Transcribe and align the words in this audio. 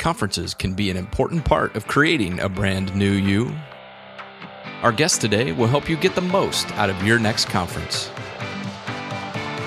conferences 0.00 0.54
can 0.54 0.72
be 0.72 0.90
an 0.90 0.96
important 0.96 1.44
part 1.44 1.76
of 1.76 1.86
creating 1.86 2.40
a 2.40 2.48
brand 2.48 2.92
new 2.96 3.12
you. 3.12 3.54
Our 4.82 4.90
guest 4.90 5.20
today 5.20 5.52
will 5.52 5.66
help 5.66 5.88
you 5.88 5.96
get 5.96 6.14
the 6.14 6.22
most 6.22 6.68
out 6.72 6.90
of 6.90 7.00
your 7.04 7.18
next 7.18 7.48
conference. 7.48 8.10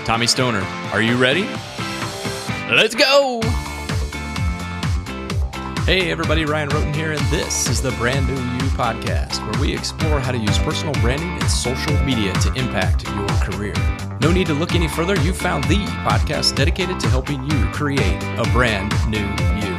Tommy 0.06 0.28
Stoner, 0.28 0.62
are 0.92 1.02
you 1.02 1.16
ready? 1.16 1.44
Let's 2.70 2.96
go! 2.96 3.42
Hey 5.86 6.12
everybody, 6.12 6.46
Ryan 6.46 6.70
Rhoten 6.70 6.96
here, 6.96 7.12
and 7.12 7.22
this 7.28 7.70
is 7.70 7.82
the 7.82 7.92
Brand 7.92 8.26
New 8.28 8.34
You 8.34 8.72
podcast, 8.72 9.40
where 9.44 9.62
we 9.62 9.74
explore 9.74 10.20
how 10.20 10.32
to 10.32 10.38
use 10.38 10.58
personal 10.60 10.94
branding 11.02 11.30
and 11.30 11.52
social 11.52 11.96
media 12.04 12.34
to 12.34 12.54
impact 12.54 13.06
your 13.08 13.28
career. 13.42 13.74
No 14.20 14.32
need 14.32 14.48
to 14.48 14.54
look 14.54 14.74
any 14.74 14.88
further, 14.88 15.20
you 15.20 15.34
found 15.34 15.66
the 15.66 15.86
podcast 16.08 16.56
dedicated 16.56 17.00
to 17.02 17.10
helping 17.10 17.44
you 17.44 17.66
create 17.72 18.24
a 18.38 18.50
brand 18.52 18.94
new 19.10 19.20
you. 19.20 19.73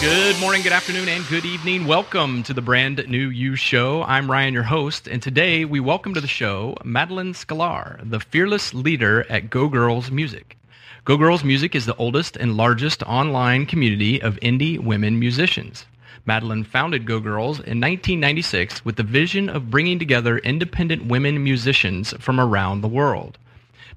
Good 0.00 0.38
morning, 0.38 0.62
good 0.62 0.72
afternoon, 0.72 1.08
and 1.08 1.26
good 1.26 1.44
evening. 1.44 1.84
Welcome 1.84 2.44
to 2.44 2.54
the 2.54 2.62
Brand 2.62 3.04
New 3.08 3.30
You 3.30 3.56
Show. 3.56 4.04
I'm 4.04 4.30
Ryan, 4.30 4.54
your 4.54 4.62
host, 4.62 5.08
and 5.08 5.20
today 5.20 5.64
we 5.64 5.80
welcome 5.80 6.14
to 6.14 6.20
the 6.20 6.28
show 6.28 6.76
Madalyn 6.84 7.34
Sklar, 7.34 8.08
the 8.08 8.20
fearless 8.20 8.72
leader 8.72 9.26
at 9.28 9.50
Go 9.50 9.66
Girls 9.66 10.12
Music. 10.12 10.56
Go 11.04 11.16
Girls 11.16 11.42
Music 11.42 11.74
is 11.74 11.84
the 11.84 11.96
oldest 11.96 12.36
and 12.36 12.56
largest 12.56 13.02
online 13.02 13.66
community 13.66 14.22
of 14.22 14.36
indie 14.36 14.78
women 14.78 15.18
musicians. 15.18 15.84
Madalyn 16.28 16.64
founded 16.64 17.04
Go 17.04 17.18
Girls 17.18 17.56
in 17.56 17.80
1996 17.80 18.84
with 18.84 18.94
the 18.94 19.02
vision 19.02 19.48
of 19.48 19.68
bringing 19.68 19.98
together 19.98 20.38
independent 20.38 21.06
women 21.06 21.42
musicians 21.42 22.14
from 22.20 22.38
around 22.38 22.82
the 22.82 22.88
world. 22.88 23.36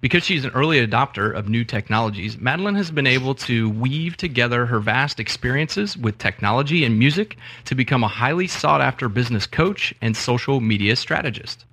Because 0.01 0.23
she's 0.23 0.45
an 0.45 0.51
early 0.55 0.85
adopter 0.85 1.31
of 1.31 1.47
new 1.47 1.63
technologies, 1.63 2.37
Madalyn 2.37 2.75
has 2.75 2.89
been 2.89 3.05
able 3.05 3.35
to 3.35 3.69
weave 3.69 4.17
together 4.17 4.65
her 4.65 4.79
vast 4.79 5.19
experiences 5.19 5.95
with 5.95 6.17
technology 6.17 6.83
and 6.83 6.97
music 6.97 7.37
to 7.65 7.75
become 7.75 8.03
a 8.03 8.07
highly 8.07 8.47
sought 8.47 8.81
after 8.81 9.07
business 9.07 9.45
coach 9.45 9.93
and 10.01 10.17
social 10.17 10.59
media 10.59 10.95
strategist. 10.95 11.65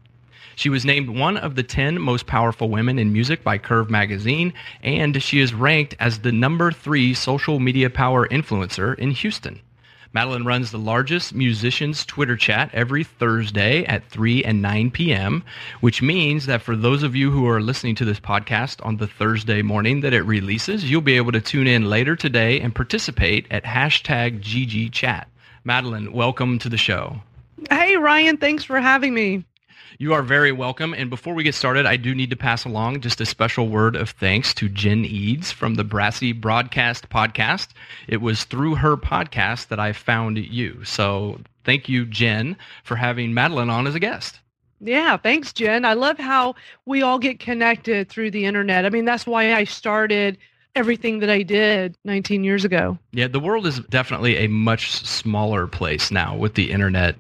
She 0.57 0.69
was 0.69 0.85
named 0.85 1.09
one 1.09 1.39
of 1.39 1.55
the 1.55 1.63
10 1.63 1.99
most 2.03 2.27
powerful 2.27 2.69
women 2.69 2.99
in 2.99 3.15
music 3.15 3.43
by 3.43 3.57
Curve 3.57 3.89
Magazine, 3.89 4.53
and 4.83 5.23
she 5.23 5.41
is 5.41 5.55
ranked 5.55 5.97
as 5.99 6.19
the 6.19 6.33
number 6.33 6.71
three 6.71 7.15
social 7.15 7.59
media 7.59 7.89
power 7.89 8.29
influencer 8.29 8.95
in 8.99 9.13
Houston. 9.13 9.61
Madalyn 10.15 10.47
runs 10.47 10.71
the 10.71 10.79
largest 10.79 11.35
musicians 11.35 12.07
Twitter 12.07 12.37
chat 12.37 12.71
every 12.73 13.05
Thursday 13.05 13.85
at 13.85 14.09
3 14.09 14.43
and 14.43 14.63
9 14.63 14.91
p.m., 14.91 15.45
which 15.81 16.01
means 16.01 16.47
that 16.47 16.63
for 16.63 16.75
those 16.75 17.03
of 17.03 17.15
you 17.15 17.31
who 17.31 17.47
are 17.47 17.61
listening 17.61 17.95
to 17.97 18.07
this 18.07 18.19
podcast 18.19 18.85
on 18.87 18.97
the 18.97 19.07
Thursday 19.07 19.61
morning 19.61 20.01
that 20.01 20.15
it 20.15 20.23
releases, 20.23 20.91
you'll 20.91 21.03
be 21.03 21.17
able 21.17 21.33
to 21.33 21.43
tune 21.43 21.67
in 21.67 21.91
later 21.91 22.17
today 22.17 22.59
and 22.59 22.75
participate 22.75 23.47
at 23.51 23.65
hashtag 23.65 24.41
GGChat. 24.41 25.27
Madalyn, 25.67 26.13
welcome 26.13 26.59
to 26.59 26.71
the 26.71 26.79
show. 26.79 27.21
Hey, 27.69 27.97
Ryan, 27.97 28.39
thanks 28.39 28.65
for 28.65 28.81
having 28.81 29.13
me. 29.13 29.45
You 30.01 30.15
are 30.15 30.23
very 30.23 30.53
welcome. 30.53 30.95
And 30.95 31.11
before 31.11 31.35
we 31.35 31.43
get 31.43 31.57
started, 31.57 31.85
I 31.85 31.97
do 31.97 32.15
need 32.15 32.31
to 32.31 32.37
pass 32.37 32.65
along 32.65 33.01
just 33.01 33.21
a 33.21 33.27
special 33.27 33.69
word 33.69 33.97
of 33.97 34.11
thanks 34.11 34.55
to 34.55 34.69
Jen 34.69 35.05
Eads 35.05 35.51
from 35.51 35.75
the 35.75 35.83
Brassy 35.83 36.31
Broadcast 36.31 37.09
Podcast. 37.09 37.71
It 38.07 38.19
was 38.19 38.45
through 38.45 38.77
her 38.77 38.97
podcast 38.97 39.67
that 39.69 39.81
I 39.81 39.93
found 39.93 40.39
you. 40.39 40.85
So 40.85 41.41
thank 41.65 41.89
you, 41.89 42.07
Jen, 42.07 42.57
for 42.85 42.95
having 42.95 43.33
Madalyn 43.33 43.73
on 43.73 43.89
as 43.89 43.97
a 43.97 43.99
guest. 43.99 44.39
Yeah, 44.81 45.17
thanks, 45.17 45.53
Jen. 45.53 45.85
I 45.85 45.95
love 45.95 46.17
how 46.17 46.55
we 46.87 47.03
all 47.03 47.19
get 47.19 47.41
connected 47.41 48.09
through 48.09 48.31
the 48.31 48.45
internet. 48.45 48.87
I 48.87 48.91
mean, 48.91 49.05
that's 49.05 49.27
why 49.27 49.53
I 49.53 49.65
started 49.65 50.39
everything 50.79 51.19
that 51.19 51.29
I 51.29 51.43
did 51.43 51.97
19 52.05 52.45
years 52.45 52.65
ago. 52.65 52.97
Yeah, 53.13 53.27
the 53.27 53.41
world 53.41 53.67
is 53.67 53.81
definitely 53.91 54.37
a 54.37 54.47
much 54.47 54.93
smaller 54.93 55.67
place 55.67 56.11
now 56.11 56.37
with 56.37 56.55
the 56.55 56.71
internet 56.71 57.17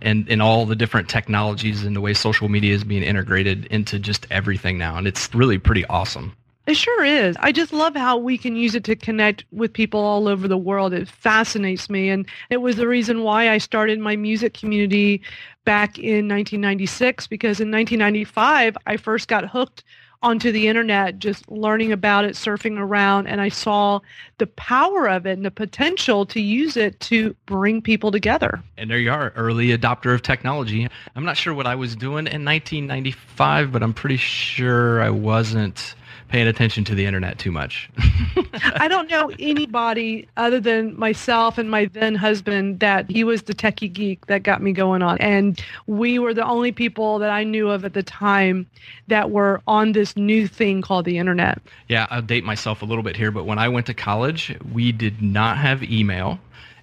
and, 0.00 0.28
and 0.28 0.40
all 0.40 0.64
the 0.64 0.76
different 0.76 1.08
technologies 1.08 1.84
and 1.84 1.94
the 1.94 2.00
way 2.00 2.14
social 2.14 2.48
media 2.48 2.72
is 2.72 2.84
being 2.84 3.02
integrated 3.02 3.66
into 3.66 3.98
just 3.98 4.26
everything 4.30 4.78
now. 4.78 4.96
And 4.96 5.06
it's 5.06 5.34
really 5.34 5.58
pretty 5.58 5.84
awesome. 5.86 6.36
It 6.66 6.76
sure 6.76 7.04
is. 7.04 7.36
I 7.40 7.50
just 7.50 7.72
love 7.72 7.96
how 7.96 8.16
we 8.16 8.38
can 8.38 8.54
use 8.54 8.76
it 8.76 8.84
to 8.84 8.94
connect 8.94 9.44
with 9.50 9.72
people 9.72 9.98
all 9.98 10.28
over 10.28 10.46
the 10.46 10.56
world. 10.56 10.92
It 10.92 11.08
fascinates 11.08 11.90
me. 11.90 12.10
And 12.10 12.26
it 12.48 12.58
was 12.58 12.76
the 12.76 12.86
reason 12.86 13.24
why 13.24 13.50
I 13.50 13.58
started 13.58 13.98
my 13.98 14.14
music 14.14 14.54
community 14.54 15.20
back 15.64 15.98
in 15.98 16.28
1996 16.28 17.26
because 17.26 17.60
in 17.60 17.72
1995 17.72 18.76
I 18.86 18.96
first 18.98 19.26
got 19.26 19.48
hooked 19.48 19.82
onto 20.22 20.52
the 20.52 20.68
internet, 20.68 21.18
just 21.18 21.50
learning 21.50 21.92
about 21.92 22.24
it, 22.24 22.34
surfing 22.34 22.78
around, 22.78 23.26
and 23.26 23.40
I 23.40 23.48
saw 23.48 24.00
the 24.38 24.46
power 24.46 25.08
of 25.08 25.26
it 25.26 25.32
and 25.32 25.44
the 25.44 25.50
potential 25.50 26.26
to 26.26 26.40
use 26.40 26.76
it 26.76 27.00
to 27.00 27.34
bring 27.46 27.80
people 27.80 28.10
together. 28.10 28.62
And 28.76 28.90
there 28.90 28.98
you 28.98 29.10
are, 29.10 29.32
early 29.34 29.76
adopter 29.76 30.14
of 30.14 30.22
technology. 30.22 30.86
I'm 31.16 31.24
not 31.24 31.36
sure 31.36 31.54
what 31.54 31.66
I 31.66 31.74
was 31.74 31.96
doing 31.96 32.26
in 32.26 32.44
1995, 32.44 33.72
but 33.72 33.82
I'm 33.82 33.94
pretty 33.94 34.18
sure 34.18 35.02
I 35.02 35.10
wasn't 35.10 35.94
paying 36.30 36.46
attention 36.46 36.84
to 36.84 36.94
the 36.94 37.04
internet 37.04 37.38
too 37.38 37.50
much. 37.50 37.90
I 38.62 38.86
don't 38.86 39.10
know 39.10 39.32
anybody 39.40 40.28
other 40.36 40.60
than 40.60 40.96
myself 40.98 41.58
and 41.58 41.68
my 41.68 41.86
then 41.86 42.14
husband 42.14 42.78
that 42.78 43.10
he 43.10 43.24
was 43.24 43.42
the 43.42 43.54
techie 43.54 43.92
geek 43.92 44.26
that 44.26 44.44
got 44.44 44.62
me 44.62 44.72
going 44.72 45.02
on. 45.02 45.18
And 45.18 45.60
we 45.88 46.20
were 46.20 46.32
the 46.32 46.44
only 46.44 46.70
people 46.70 47.18
that 47.18 47.30
I 47.30 47.42
knew 47.42 47.68
of 47.68 47.84
at 47.84 47.94
the 47.94 48.04
time 48.04 48.66
that 49.08 49.32
were 49.32 49.60
on 49.66 49.90
this 49.90 50.16
new 50.16 50.46
thing 50.46 50.82
called 50.82 51.04
the 51.04 51.18
internet. 51.18 51.60
Yeah, 51.88 52.06
I'll 52.10 52.22
date 52.22 52.44
myself 52.44 52.80
a 52.80 52.84
little 52.84 53.02
bit 53.02 53.16
here, 53.16 53.32
but 53.32 53.44
when 53.44 53.58
I 53.58 53.68
went 53.68 53.86
to 53.86 53.94
college, 53.94 54.56
we 54.72 54.92
did 54.92 55.20
not 55.20 55.58
have 55.58 55.82
email. 55.82 56.38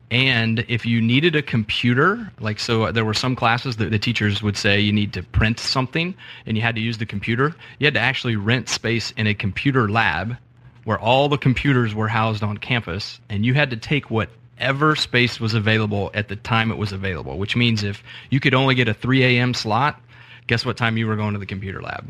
And 0.10 0.64
if 0.70 0.86
you 0.86 1.02
needed 1.02 1.36
a 1.36 1.42
computer, 1.42 2.32
like 2.40 2.60
so 2.60 2.92
there 2.92 3.04
were 3.04 3.14
some 3.14 3.36
classes 3.36 3.76
that 3.78 3.92
the 3.92 4.00
teachers 4.00 4.42
would 4.42 4.56
say 4.56 4.80
you 4.80 4.94
need 4.94 5.12
to 5.14 5.24
print 5.24 5.60
something 5.60 6.16
and 6.46 6.56
you 6.56 6.64
had 6.64 6.76
to 6.76 6.82
use 6.82 6.98
the 6.98 7.06
computer, 7.06 7.54
you 7.80 7.86
had 7.86 7.94
to 7.96 8.00
actually 8.00 8.38
rent 8.38 8.70
space 8.70 9.12
in 9.18 9.28
a 9.28 9.34
computer 9.34 9.90
lab 9.90 10.38
where 10.86 10.98
all 10.98 11.28
the 11.28 11.38
computers 11.38 11.94
were 11.94 12.08
housed 12.08 12.42
on 12.42 12.58
campus 12.58 13.20
and 13.28 13.46
you 13.46 13.54
had 13.54 13.70
to 13.72 13.76
take 13.76 14.10
whatever 14.10 14.96
space 14.96 15.42
was 15.42 15.54
available 15.54 16.10
at 16.14 16.30
the 16.30 16.38
time 16.38 16.72
it 16.72 16.78
was 16.78 16.94
available, 16.94 17.38
which 17.38 17.58
means 17.58 17.84
if 17.84 18.02
you 18.30 18.40
could 18.40 18.54
only 18.54 18.76
get 18.76 18.88
a 18.88 18.94
3 18.94 19.24
a.m. 19.26 19.54
slot, 19.54 20.02
guess 20.48 20.66
what 20.66 20.78
time 20.78 20.96
you 20.96 21.06
were 21.06 21.18
going 21.18 21.34
to 21.34 21.40
the 21.40 21.46
computer 21.46 21.82
lab? 21.82 22.10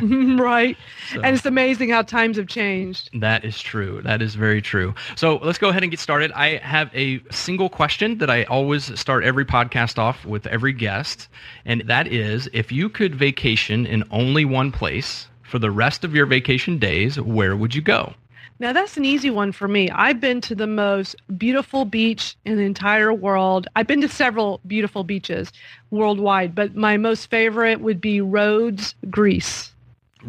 right. 0.02 0.76
So, 1.12 1.20
and 1.22 1.36
it's 1.36 1.46
amazing 1.46 1.90
how 1.90 2.02
times 2.02 2.36
have 2.36 2.46
changed. 2.46 3.10
That 3.20 3.44
is 3.44 3.60
true. 3.60 4.00
That 4.02 4.22
is 4.22 4.34
very 4.34 4.62
true. 4.62 4.94
So 5.16 5.36
let's 5.36 5.58
go 5.58 5.68
ahead 5.68 5.82
and 5.82 5.90
get 5.90 6.00
started. 6.00 6.32
I 6.32 6.58
have 6.58 6.90
a 6.94 7.20
single 7.30 7.68
question 7.68 8.18
that 8.18 8.30
I 8.30 8.44
always 8.44 8.98
start 8.98 9.24
every 9.24 9.44
podcast 9.44 9.98
off 9.98 10.24
with 10.24 10.46
every 10.46 10.72
guest. 10.72 11.28
And 11.64 11.82
that 11.86 12.06
is 12.06 12.48
if 12.52 12.70
you 12.70 12.88
could 12.88 13.14
vacation 13.14 13.86
in 13.86 14.04
only 14.10 14.44
one 14.44 14.72
place 14.72 15.28
for 15.42 15.58
the 15.58 15.70
rest 15.70 16.04
of 16.04 16.14
your 16.14 16.26
vacation 16.26 16.78
days, 16.78 17.20
where 17.20 17.56
would 17.56 17.74
you 17.74 17.82
go? 17.82 18.14
Now 18.60 18.74
that's 18.74 18.98
an 18.98 19.06
easy 19.06 19.30
one 19.30 19.52
for 19.52 19.66
me. 19.66 19.88
I've 19.90 20.20
been 20.20 20.42
to 20.42 20.54
the 20.54 20.66
most 20.66 21.16
beautiful 21.38 21.86
beach 21.86 22.36
in 22.44 22.58
the 22.58 22.64
entire 22.64 23.10
world. 23.10 23.66
I've 23.74 23.86
been 23.86 24.02
to 24.02 24.08
several 24.08 24.60
beautiful 24.66 25.02
beaches 25.02 25.50
worldwide, 25.90 26.54
but 26.54 26.76
my 26.76 26.98
most 26.98 27.30
favorite 27.30 27.80
would 27.80 28.02
be 28.02 28.20
Rhodes, 28.20 28.94
Greece. 29.08 29.72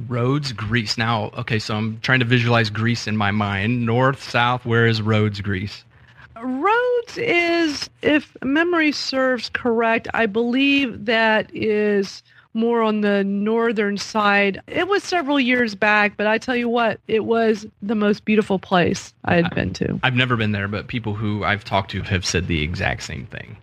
Rhodes, 0.07 0.53
Greece. 0.53 0.97
Now, 0.97 1.31
okay, 1.37 1.59
so 1.59 1.75
I'm 1.75 1.99
trying 1.99 2.19
to 2.21 2.25
visualize 2.25 2.69
Greece 2.69 3.05
in 3.05 3.17
my 3.17 3.31
mind. 3.31 3.85
North, 3.85 4.23
south, 4.23 4.65
where 4.65 4.87
is 4.87 5.01
Rhodes, 5.01 5.41
Greece? 5.41 5.83
Rhodes 6.41 7.17
is, 7.17 7.89
if 8.01 8.37
memory 8.41 8.93
serves 8.93 9.49
correct, 9.49 10.07
I 10.13 10.25
believe 10.25 11.05
that 11.05 11.53
is 11.53 12.23
more 12.53 12.81
on 12.81 13.01
the 13.01 13.23
northern 13.23 13.97
side. 13.97 14.61
It 14.67 14.87
was 14.87 15.03
several 15.03 15.39
years 15.39 15.75
back, 15.75 16.17
but 16.17 16.27
I 16.27 16.37
tell 16.37 16.55
you 16.55 16.69
what, 16.69 16.99
it 17.07 17.25
was 17.25 17.65
the 17.81 17.95
most 17.95 18.25
beautiful 18.25 18.59
place 18.59 19.13
I 19.25 19.35
had 19.35 19.45
I, 19.45 19.49
been 19.49 19.73
to. 19.73 19.99
I've 20.03 20.15
never 20.15 20.35
been 20.35 20.51
there, 20.51 20.67
but 20.67 20.87
people 20.87 21.13
who 21.13 21.43
I've 21.43 21.63
talked 21.63 21.91
to 21.91 22.01
have 22.01 22.25
said 22.25 22.47
the 22.47 22.61
exact 22.61 23.03
same 23.03 23.25
thing. 23.25 23.57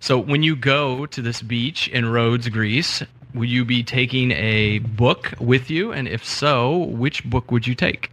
So 0.00 0.18
when 0.18 0.42
you 0.42 0.56
go 0.56 1.06
to 1.06 1.22
this 1.22 1.40
beach 1.40 1.88
in 1.88 2.06
Rhodes, 2.06 2.48
Greece, 2.48 3.02
will 3.34 3.46
you 3.46 3.64
be 3.64 3.82
taking 3.82 4.32
a 4.32 4.80
book 4.80 5.32
with 5.40 5.70
you? 5.70 5.92
And 5.92 6.08
if 6.08 6.24
so, 6.24 6.76
which 6.76 7.24
book 7.24 7.50
would 7.50 7.66
you 7.66 7.74
take? 7.74 8.10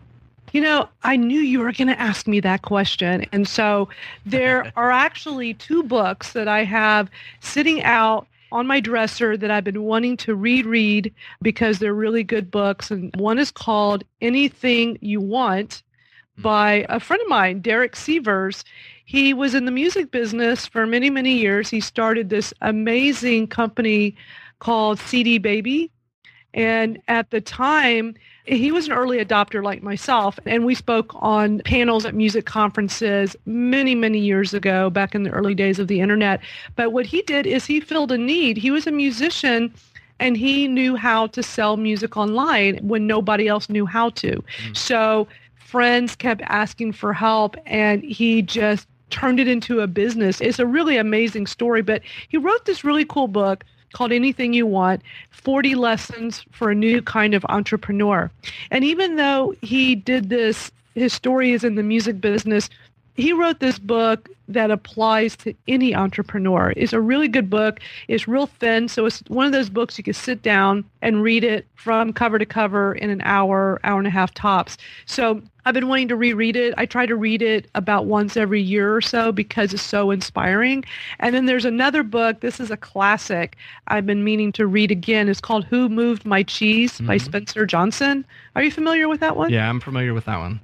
You 0.53 0.61
know, 0.61 0.89
I 1.03 1.15
knew 1.15 1.39
you 1.39 1.59
were 1.59 1.71
going 1.71 1.87
to 1.87 1.99
ask 1.99 2.27
me 2.27 2.41
that 2.41 2.61
question. 2.61 3.25
And 3.31 3.47
so 3.47 3.87
there 4.25 4.71
are 4.77 4.91
actually 4.91 5.53
two 5.53 5.83
books 5.83 6.33
that 6.33 6.47
I 6.47 6.63
have 6.63 7.09
sitting 7.39 7.83
out 7.83 8.27
on 8.51 8.67
my 8.67 8.79
dresser 8.79 9.37
that 9.37 9.51
I've 9.51 9.63
been 9.63 9.83
wanting 9.83 10.17
to 10.17 10.35
reread 10.35 11.13
because 11.41 11.79
they're 11.79 11.93
really 11.93 12.23
good 12.23 12.51
books. 12.51 12.91
And 12.91 13.15
one 13.15 13.39
is 13.39 13.51
called 13.51 14.03
Anything 14.21 14.97
You 15.01 15.21
Want 15.21 15.83
hmm. 16.35 16.41
by 16.41 16.85
a 16.89 16.99
friend 16.99 17.21
of 17.21 17.29
mine, 17.29 17.61
Derek 17.61 17.95
Sivers. 17.95 18.63
He 19.05 19.33
was 19.33 19.55
in 19.55 19.65
the 19.65 19.71
music 19.71 20.11
business 20.11 20.65
for 20.65 20.85
many, 20.85 21.09
many 21.09 21.33
years. 21.33 21.69
He 21.69 21.81
started 21.81 22.29
this 22.29 22.53
amazing 22.61 23.47
company 23.47 24.15
called 24.59 24.99
CD 24.99 25.37
Baby. 25.37 25.91
And 26.53 27.01
at 27.07 27.29
the 27.31 27.41
time, 27.41 28.15
he 28.45 28.71
was 28.71 28.87
an 28.87 28.93
early 28.93 29.23
adopter 29.23 29.63
like 29.63 29.81
myself. 29.83 30.39
And 30.45 30.65
we 30.65 30.75
spoke 30.75 31.13
on 31.15 31.59
panels 31.59 32.05
at 32.05 32.13
music 32.13 32.45
conferences 32.45 33.35
many, 33.45 33.95
many 33.95 34.19
years 34.19 34.53
ago, 34.53 34.89
back 34.89 35.15
in 35.15 35.23
the 35.23 35.29
early 35.29 35.55
days 35.55 35.79
of 35.79 35.87
the 35.87 36.01
internet. 36.01 36.41
But 36.75 36.91
what 36.91 37.05
he 37.05 37.21
did 37.21 37.45
is 37.45 37.65
he 37.65 37.79
filled 37.79 38.11
a 38.11 38.17
need. 38.17 38.57
He 38.57 38.71
was 38.71 38.87
a 38.87 38.91
musician 38.91 39.73
and 40.19 40.37
he 40.37 40.67
knew 40.67 40.95
how 40.95 41.27
to 41.27 41.41
sell 41.41 41.77
music 41.77 42.15
online 42.15 42.77
when 42.87 43.07
nobody 43.07 43.47
else 43.47 43.69
knew 43.69 43.85
how 43.85 44.09
to. 44.09 44.43
Mm. 44.63 44.77
So 44.77 45.27
friends 45.55 46.15
kept 46.15 46.41
asking 46.45 46.91
for 46.91 47.13
help 47.13 47.55
and 47.65 48.03
he 48.03 48.41
just 48.41 48.87
turned 49.09 49.39
it 49.39 49.47
into 49.47 49.81
a 49.81 49.87
business. 49.87 50.41
It's 50.41 50.59
a 50.59 50.65
really 50.65 50.97
amazing 50.97 51.47
story, 51.47 51.81
but 51.81 52.01
he 52.29 52.37
wrote 52.37 52.65
this 52.65 52.83
really 52.83 53.05
cool 53.05 53.27
book 53.27 53.63
called 53.93 54.11
Anything 54.11 54.53
You 54.53 54.65
Want 54.65 55.01
40 55.31 55.75
Lessons 55.75 56.45
for 56.51 56.71
a 56.71 56.75
New 56.75 57.01
Kind 57.01 57.33
of 57.33 57.45
Entrepreneur. 57.49 58.31
And 58.69 58.83
even 58.83 59.15
though 59.15 59.53
he 59.61 59.95
did 59.95 60.29
this, 60.29 60.71
his 60.95 61.13
story 61.13 61.51
is 61.51 61.63
in 61.63 61.75
the 61.75 61.83
music 61.83 62.19
business, 62.19 62.69
he 63.15 63.33
wrote 63.33 63.59
this 63.59 63.77
book 63.79 64.29
that 64.47 64.71
applies 64.71 65.35
to 65.37 65.53
any 65.67 65.95
entrepreneur. 65.95 66.73
It's 66.75 66.93
a 66.93 66.99
really 66.99 67.27
good 67.27 67.49
book. 67.49 67.79
It's 68.07 68.27
real 68.27 68.47
thin, 68.47 68.87
so 68.87 69.05
it's 69.05 69.23
one 69.27 69.45
of 69.45 69.51
those 69.51 69.69
books 69.69 69.97
you 69.97 70.03
can 70.03 70.13
sit 70.13 70.41
down 70.41 70.83
and 71.01 71.23
read 71.23 71.43
it 71.43 71.65
from 71.75 72.13
cover 72.13 72.37
to 72.37 72.45
cover 72.45 72.93
in 72.93 73.09
an 73.09 73.21
hour, 73.23 73.79
hour 73.83 73.97
and 73.97 74.07
a 74.07 74.11
half 74.11 74.33
tops. 74.33 74.77
So 75.05 75.41
I've 75.65 75.73
been 75.73 75.87
wanting 75.87 76.07
to 76.09 76.15
reread 76.15 76.55
it. 76.55 76.73
I 76.77 76.85
try 76.85 77.05
to 77.05 77.15
read 77.15 77.41
it 77.41 77.69
about 77.75 78.05
once 78.05 78.35
every 78.35 78.61
year 78.61 78.95
or 78.95 79.01
so 79.01 79.31
because 79.31 79.73
it's 79.73 79.83
so 79.83 80.11
inspiring. 80.11 80.83
And 81.19 81.35
then 81.35 81.45
there's 81.45 81.65
another 81.65 82.03
book. 82.03 82.39
This 82.39 82.59
is 82.59 82.71
a 82.71 82.77
classic 82.77 83.57
I've 83.87 84.05
been 84.05 84.23
meaning 84.23 84.51
to 84.53 84.67
read 84.67 84.91
again. 84.91 85.29
It's 85.29 85.41
called 85.41 85.65
Who 85.65 85.87
Moved 85.89 86.25
My 86.25 86.43
Cheese 86.43 86.93
mm-hmm. 86.93 87.07
by 87.07 87.17
Spencer 87.17 87.65
Johnson. 87.65 88.25
Are 88.55 88.63
you 88.63 88.71
familiar 88.71 89.07
with 89.07 89.19
that 89.19 89.37
one? 89.37 89.51
Yeah, 89.51 89.69
I'm 89.69 89.79
familiar 89.79 90.13
with 90.13 90.25
that 90.25 90.39
one. 90.39 90.59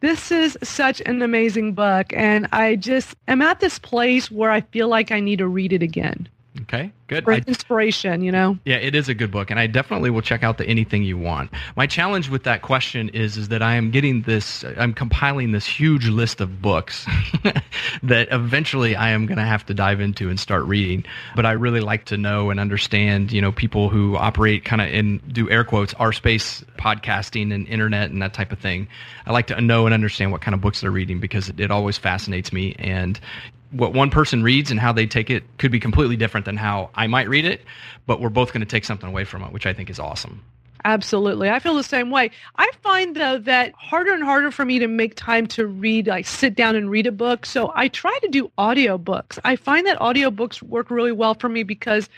This 0.00 0.32
is 0.32 0.56
such 0.62 1.02
an 1.04 1.20
amazing 1.20 1.74
book, 1.74 2.12
and 2.14 2.48
I 2.52 2.76
just 2.76 3.14
am 3.28 3.42
at 3.42 3.60
this 3.60 3.78
place 3.78 4.30
where 4.30 4.50
I 4.50 4.62
feel 4.62 4.88
like 4.88 5.12
I 5.12 5.20
need 5.20 5.40
to 5.40 5.46
read 5.46 5.74
it 5.74 5.82
again. 5.82 6.26
Okay, 6.62 6.90
good. 7.06 7.22
For 7.22 7.32
inspiration, 7.32 8.22
you 8.22 8.32
know. 8.32 8.58
Yeah, 8.64 8.76
it 8.76 8.96
is 8.96 9.08
a 9.08 9.14
good 9.14 9.30
book, 9.30 9.52
and 9.52 9.60
I 9.60 9.68
definitely 9.68 10.10
will 10.10 10.20
check 10.20 10.42
out 10.42 10.58
the 10.58 10.66
Anything 10.66 11.04
You 11.04 11.16
Want. 11.16 11.52
My 11.76 11.86
challenge 11.86 12.28
with 12.28 12.42
that 12.42 12.62
question 12.62 13.08
is, 13.10 13.36
is 13.36 13.48
that 13.48 13.62
I 13.62 13.76
am 13.76 13.92
getting 13.92 14.22
this, 14.22 14.64
I'm 14.76 14.92
compiling 14.92 15.52
this 15.52 15.64
huge 15.64 16.08
list 16.08 16.40
of 16.40 16.60
books 16.60 17.06
that 18.02 18.28
eventually 18.32 18.96
I 18.96 19.10
am 19.10 19.26
going 19.26 19.38
to 19.38 19.44
have 19.44 19.64
to 19.66 19.74
dive 19.74 20.00
into 20.00 20.28
and 20.28 20.40
start 20.40 20.64
reading. 20.64 21.04
But 21.36 21.46
I 21.46 21.52
really 21.52 21.80
like 21.80 22.06
to 22.06 22.16
know 22.16 22.50
and 22.50 22.58
understand, 22.58 23.30
you 23.30 23.40
know, 23.40 23.52
people 23.52 23.88
who 23.88 24.16
operate 24.16 24.64
kind 24.64 24.82
of 24.82 24.88
in 24.88 25.18
do 25.28 25.48
air 25.48 25.62
quotes 25.62 25.94
our 25.94 26.12
space 26.12 26.64
podcasting 26.76 27.54
and 27.54 27.68
internet 27.68 28.10
and 28.10 28.20
that 28.22 28.34
type 28.34 28.50
of 28.50 28.58
thing. 28.58 28.88
I 29.24 29.32
like 29.32 29.46
to 29.48 29.60
know 29.60 29.86
and 29.86 29.94
understand 29.94 30.32
what 30.32 30.40
kind 30.40 30.56
of 30.56 30.60
books 30.60 30.80
they're 30.80 30.90
reading 30.90 31.20
because 31.20 31.48
it, 31.48 31.60
it 31.60 31.70
always 31.70 31.96
fascinates 31.96 32.52
me. 32.52 32.74
And 32.76 33.20
what 33.70 33.92
one 33.92 34.10
person 34.10 34.42
reads 34.42 34.70
and 34.70 34.80
how 34.80 34.92
they 34.92 35.06
take 35.06 35.30
it 35.30 35.44
could 35.58 35.70
be 35.70 35.80
completely 35.80 36.16
different 36.16 36.46
than 36.46 36.56
how 36.56 36.90
I 36.94 37.06
might 37.06 37.28
read 37.28 37.44
it, 37.44 37.62
but 38.06 38.20
we're 38.20 38.28
both 38.28 38.52
going 38.52 38.60
to 38.60 38.66
take 38.66 38.84
something 38.84 39.08
away 39.08 39.24
from 39.24 39.42
it, 39.42 39.52
which 39.52 39.66
I 39.66 39.72
think 39.72 39.90
is 39.90 39.98
awesome. 39.98 40.42
Absolutely. 40.84 41.50
I 41.50 41.58
feel 41.58 41.74
the 41.74 41.82
same 41.82 42.10
way. 42.10 42.30
I 42.56 42.70
find 42.82 43.14
though 43.14 43.38
that 43.38 43.72
harder 43.74 44.12
and 44.12 44.24
harder 44.24 44.50
for 44.50 44.64
me 44.64 44.78
to 44.78 44.88
make 44.88 45.14
time 45.14 45.46
to 45.48 45.66
read, 45.66 46.06
like 46.06 46.26
sit 46.26 46.54
down 46.54 46.74
and 46.74 46.90
read 46.90 47.06
a 47.06 47.12
book. 47.12 47.44
So 47.44 47.72
I 47.74 47.88
try 47.88 48.16
to 48.22 48.28
do 48.28 48.50
audiobooks. 48.58 49.38
I 49.44 49.56
find 49.56 49.86
that 49.86 49.98
audiobooks 49.98 50.62
work 50.62 50.90
really 50.90 51.12
well 51.12 51.34
for 51.34 51.48
me 51.48 51.62
because 51.62 52.08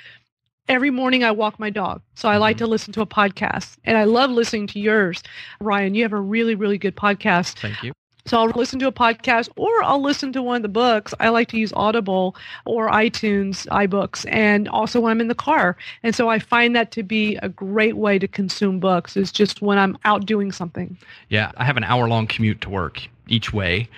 every 0.68 0.90
morning 0.90 1.24
I 1.24 1.32
walk 1.32 1.58
my 1.58 1.70
dog. 1.70 2.02
So 2.14 2.28
I 2.28 2.36
like 2.36 2.56
mm-hmm. 2.56 2.66
to 2.66 2.70
listen 2.70 2.92
to 2.94 3.00
a 3.00 3.06
podcast 3.06 3.76
and 3.84 3.98
I 3.98 4.04
love 4.04 4.30
listening 4.30 4.68
to 4.68 4.78
yours. 4.78 5.22
Ryan, 5.60 5.94
you 5.94 6.02
have 6.04 6.12
a 6.12 6.20
really, 6.20 6.54
really 6.54 6.78
good 6.78 6.96
podcast. 6.96 7.58
Thank 7.58 7.82
you. 7.82 7.92
So 8.24 8.38
I'll 8.38 8.48
listen 8.50 8.78
to 8.80 8.86
a 8.86 8.92
podcast 8.92 9.48
or 9.56 9.82
I'll 9.82 10.02
listen 10.02 10.32
to 10.34 10.42
one 10.42 10.56
of 10.56 10.62
the 10.62 10.68
books. 10.68 11.12
I 11.18 11.30
like 11.30 11.48
to 11.48 11.58
use 11.58 11.72
Audible 11.74 12.36
or 12.64 12.88
iTunes 12.88 13.66
iBooks 13.68 14.24
and 14.30 14.68
also 14.68 15.00
when 15.00 15.10
I'm 15.10 15.20
in 15.20 15.28
the 15.28 15.34
car. 15.34 15.76
And 16.02 16.14
so 16.14 16.28
I 16.28 16.38
find 16.38 16.76
that 16.76 16.92
to 16.92 17.02
be 17.02 17.36
a 17.36 17.48
great 17.48 17.96
way 17.96 18.18
to 18.18 18.28
consume 18.28 18.78
books 18.78 19.16
is 19.16 19.32
just 19.32 19.60
when 19.60 19.78
I'm 19.78 19.98
out 20.04 20.24
doing 20.26 20.52
something. 20.52 20.96
Yeah, 21.28 21.50
I 21.56 21.64
have 21.64 21.76
an 21.76 21.84
hour 21.84 22.08
long 22.08 22.26
commute 22.26 22.60
to 22.62 22.70
work 22.70 23.02
each 23.28 23.52
way. 23.52 23.88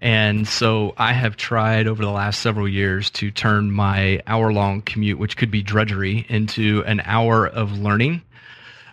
And 0.00 0.48
so 0.48 0.94
I 0.96 1.12
have 1.12 1.36
tried 1.36 1.86
over 1.86 2.04
the 2.04 2.10
last 2.10 2.40
several 2.40 2.68
years 2.68 3.08
to 3.10 3.30
turn 3.30 3.70
my 3.70 4.20
hour 4.26 4.52
long 4.52 4.82
commute, 4.82 5.18
which 5.18 5.36
could 5.36 5.50
be 5.50 5.62
drudgery, 5.62 6.26
into 6.28 6.82
an 6.86 7.00
hour 7.04 7.46
of 7.46 7.72
learning 7.78 8.22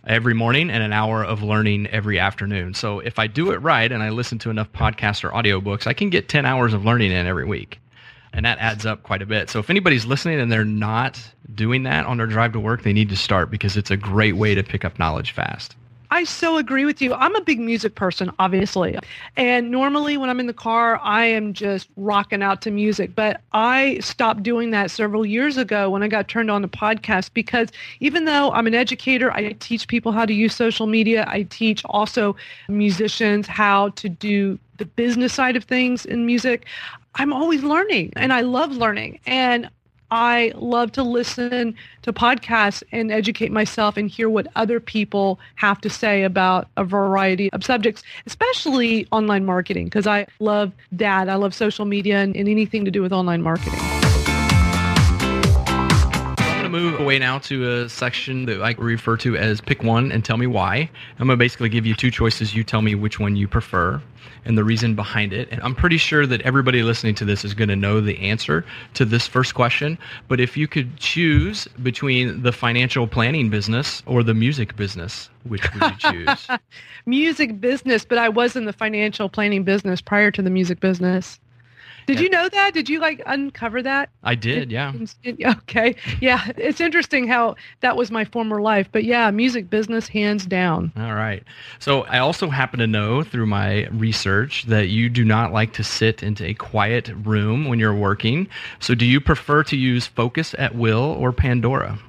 every 0.10 0.34
morning 0.34 0.72
and 0.72 0.82
an 0.82 0.92
hour 0.92 1.24
of 1.24 1.44
learning 1.44 1.86
every 1.88 2.20
afternoon. 2.20 2.74
So 2.74 3.00
if 3.00 3.20
I 3.20 3.28
do 3.28 3.52
it 3.52 3.58
right 3.58 3.90
and 3.90 4.02
I 4.02 4.10
listen 4.10 4.40
to 4.40 4.50
enough 4.50 4.72
podcasts 4.72 5.24
or 5.24 5.30
audiobooks, 5.30 5.86
I 5.86 5.94
can 5.94 6.10
get 6.10 6.28
10 6.28 6.46
hours 6.46 6.74
of 6.74 6.84
learning 6.84 7.12
in 7.12 7.28
every 7.28 7.46
week. 7.46 7.80
And 8.34 8.46
that 8.46 8.58
adds 8.60 8.86
up 8.86 9.04
quite 9.04 9.22
a 9.22 9.26
bit. 9.26 9.50
So 9.50 9.60
if 9.60 9.70
anybody's 9.70 10.06
listening 10.06 10.40
and 10.40 10.52
they're 10.52 10.66
not 10.66 11.22
doing 11.54 11.84
that 11.84 12.06
on 12.06 12.18
their 12.18 12.28
drive 12.28 12.54
to 12.54 12.60
work, 12.60 12.82
they 12.84 12.94
need 12.94 13.10
to 13.10 13.16
start 13.16 13.52
because 13.52 13.78
it's 13.78 13.92
a 13.92 13.98
great 13.98 14.36
way 14.36 14.56
to 14.56 14.64
pick 14.64 14.84
up 14.84 14.98
knowledge 15.00 15.32
fast. 15.32 15.76
I 16.12 16.24
so 16.24 16.58
agree 16.58 16.86
with 16.86 17.02
you. 17.02 17.14
I'm 17.14 17.36
a 17.36 17.42
big 17.42 17.60
music 17.60 17.94
person, 17.94 18.32
obviously. 18.40 18.98
And 19.38 19.70
normally 19.70 20.18
when 20.18 20.30
I'm 20.30 20.40
in 20.40 20.48
the 20.48 20.54
car, 20.54 21.00
I 21.04 21.26
am 21.26 21.54
just 21.54 21.88
rocking 21.98 22.42
out 22.42 22.64
to 22.64 22.72
music. 22.72 23.14
But 23.14 23.42
I 23.54 24.00
stopped 24.00 24.42
doing 24.42 24.72
that 24.72 24.90
several 24.90 25.24
years 25.24 25.58
ago 25.58 25.90
when 25.90 26.02
I 26.02 26.08
got 26.08 26.28
turned 26.28 26.50
on 26.50 26.64
to 26.64 26.68
podcasts 26.68 27.32
because 27.32 27.70
even 28.00 28.26
though 28.26 28.52
I'm 28.52 28.66
an 28.66 28.74
educator, 28.74 29.32
I 29.32 29.52
teach 29.54 29.88
people 29.88 30.12
how 30.12 30.26
to 30.26 30.34
use 30.34 30.56
social 30.56 30.88
media. 30.88 31.26
I 31.28 31.44
teach 31.44 31.86
also 31.86 32.36
musicians 32.68 33.46
how 33.46 33.90
to 33.90 34.10
do 34.10 34.58
the 34.78 34.86
business 34.86 35.34
side 35.34 35.56
of 35.56 35.66
things 35.66 36.06
in 36.06 36.26
music. 36.26 36.66
I'm 37.16 37.34
always 37.34 37.64
learning 37.64 38.14
and 38.16 38.34
I 38.34 38.42
love 38.42 38.72
learning. 38.72 39.20
And 39.28 39.70
I 40.12 40.52
love 40.56 40.92
to 40.94 41.04
listen 41.04 41.76
to 42.02 42.14
podcasts 42.14 42.84
and 42.92 43.12
educate 43.12 43.52
myself 43.52 43.98
and 43.98 44.10
hear 44.10 44.30
what 44.30 44.48
other 44.56 44.80
people 44.80 45.40
have 45.56 45.82
to 45.82 45.90
say 45.90 46.24
about 46.24 46.68
a 46.78 46.84
variety 46.84 47.52
of 47.54 47.64
subjects, 47.64 48.04
especially 48.26 49.08
online 49.12 49.46
marketing, 49.46 49.86
because 49.86 50.08
I 50.08 50.26
love 50.40 50.72
that. 50.92 51.30
I 51.30 51.36
love 51.36 51.54
social 51.54 51.86
media 51.86 52.18
and, 52.18 52.36
and 52.36 52.48
anything 52.48 52.86
to 52.86 52.92
do 52.92 53.02
with 53.02 53.14
online 53.14 53.42
marketing 53.42 53.99
to 56.72 56.80
move 56.80 57.00
away 57.00 57.20
now 57.20 57.40
to 57.40 57.72
a 57.72 57.90
section 57.90 58.46
that 58.46 58.62
I 58.62 58.76
refer 58.78 59.18
to 59.18 59.36
as 59.36 59.62
pick 59.62 59.84
one 59.84 60.12
and 60.12 60.24
tell 60.24 60.38
me 60.38 60.48
why. 60.48 60.90
I'm 61.20 61.28
going 61.28 61.30
to 61.30 61.38
basically 61.38 61.70
give 61.70 61.86
you 61.86 61.96
two 61.96 62.12
choices. 62.12 62.54
You 62.54 62.64
tell 62.64 62.82
me 62.82 62.96
which 62.96 63.20
one 63.20 63.36
you 63.36 63.48
prefer 63.48 64.02
and 64.46 64.58
the 64.58 64.64
reason 64.64 64.96
behind 64.96 65.34
it. 65.34 65.48
And 65.52 65.62
I'm 65.62 65.76
pretty 65.76 65.98
sure 65.98 66.26
that 66.26 66.42
everybody 66.42 66.84
listening 66.84 67.16
to 67.16 67.26
this 67.26 67.44
is 67.44 67.54
going 67.54 67.70
to 67.70 67.76
know 67.76 68.02
the 68.02 68.18
answer 68.20 68.66
to 68.96 69.06
this 69.06 69.28
first 69.28 69.56
question. 69.56 69.98
But 70.28 70.40
if 70.40 70.56
you 70.56 70.68
could 70.68 70.98
choose 70.98 71.68
between 71.82 72.44
the 72.44 72.52
financial 72.52 73.08
planning 73.08 73.50
business 73.50 74.04
or 74.06 74.24
the 74.24 74.34
music 74.34 74.76
business, 74.76 75.30
which 75.44 75.64
would 75.74 75.84
you 75.84 75.98
choose? 75.98 76.48
music 77.06 77.60
business, 77.60 78.06
but 78.06 78.18
I 78.18 78.30
was 78.30 78.56
in 78.56 78.66
the 78.66 78.74
financial 78.74 79.30
planning 79.30 79.64
business 79.64 80.02
prior 80.02 80.32
to 80.32 80.42
the 80.42 80.50
music 80.50 80.80
business. 80.80 81.40
Did 82.10 82.18
yeah. 82.18 82.24
you 82.24 82.30
know 82.32 82.50
that? 82.50 82.74
Did 82.74 82.90
you 82.90 83.00
like 83.00 83.22
uncover 83.28 83.84
that? 83.84 84.10
I 84.24 84.34
did, 84.34 84.72
yeah. 84.72 84.94
Okay. 85.60 85.96
Yeah. 86.20 86.52
It's 86.58 86.82
interesting 86.82 87.28
how 87.28 87.56
that 87.82 87.96
was 87.96 88.10
my 88.10 88.26
former 88.26 88.60
life. 88.60 88.90
But 88.92 89.04
yeah, 89.04 89.30
music 89.30 89.70
business 89.70 90.08
hands 90.08 90.48
down. 90.48 90.92
All 90.98 91.14
right. 91.14 91.44
So 91.78 92.02
I 92.06 92.18
also 92.18 92.50
happen 92.50 92.80
to 92.80 92.88
know 92.88 93.22
through 93.22 93.46
my 93.46 93.86
research 93.90 94.66
that 94.66 94.88
you 94.88 95.08
do 95.08 95.24
not 95.24 95.54
like 95.54 95.74
to 95.74 95.84
sit 95.84 96.24
into 96.24 96.44
a 96.48 96.56
quiet 96.56 97.10
room 97.24 97.66
when 97.66 97.78
you're 97.78 97.94
working. 97.94 98.48
So 98.80 98.96
do 98.96 99.06
you 99.06 99.22
prefer 99.22 99.62
to 99.66 99.78
use 99.78 100.08
Focus 100.08 100.56
at 100.58 100.74
Will 100.74 101.16
or 101.20 101.32
Pandora? 101.32 102.00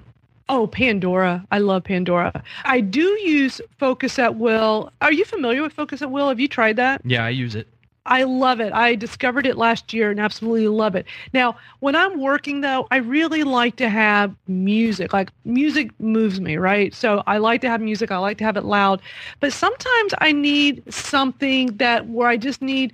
Oh, 0.49 0.67
Pandora. 0.67 1.47
I 1.51 1.59
love 1.59 1.85
Pandora. 1.85 2.43
I 2.65 2.81
do 2.81 3.03
use 3.03 3.61
Focus 3.79 4.19
at 4.19 4.37
Will. 4.37 4.91
Are 5.03 5.13
you 5.13 5.27
familiar 5.27 5.61
with 5.61 5.75
Focus 5.75 6.01
at 6.01 6.11
Will? 6.11 6.31
Have 6.31 6.41
you 6.41 6.49
tried 6.49 6.77
that? 6.77 7.03
Yeah, 7.05 7.23
I 7.23 7.29
use 7.29 7.55
it. 7.55 7.69
I 8.07 8.23
love 8.23 8.61
it. 8.61 8.73
I 8.73 8.95
discovered 8.95 9.47
it 9.47 9.57
last 9.57 9.93
year 9.93 10.11
and 10.11 10.19
absolutely 10.19 10.69
love 10.69 10.95
it. 10.95 11.07
Now, 11.33 11.57
when 11.81 11.95
I'm 11.95 12.19
working 12.21 12.61
though, 12.63 12.87
I 12.91 12.97
really 12.97 13.45
like 13.45 13.77
to 13.77 13.89
have 13.89 14.35
music. 14.49 15.13
Like 15.13 15.31
music 15.45 15.91
moves 16.01 16.41
me, 16.41 16.57
right? 16.57 16.95
So 16.95 17.23
I 17.27 17.39
like 17.39 17.61
to 17.61 17.69
have 17.69 17.81
music. 17.81 18.11
I 18.11 18.19
like 18.19 18.39
to 18.39 18.45
have 18.45 18.57
it 18.57 18.65
loud. 18.65 19.03
But 19.41 19.53
sometimes 19.53 20.15
I 20.19 20.33
need 20.33 20.83
something 20.93 21.77
that 21.77 22.09
where 22.09 22.29
I 22.29 22.37
just 22.37 22.63
need 22.63 22.93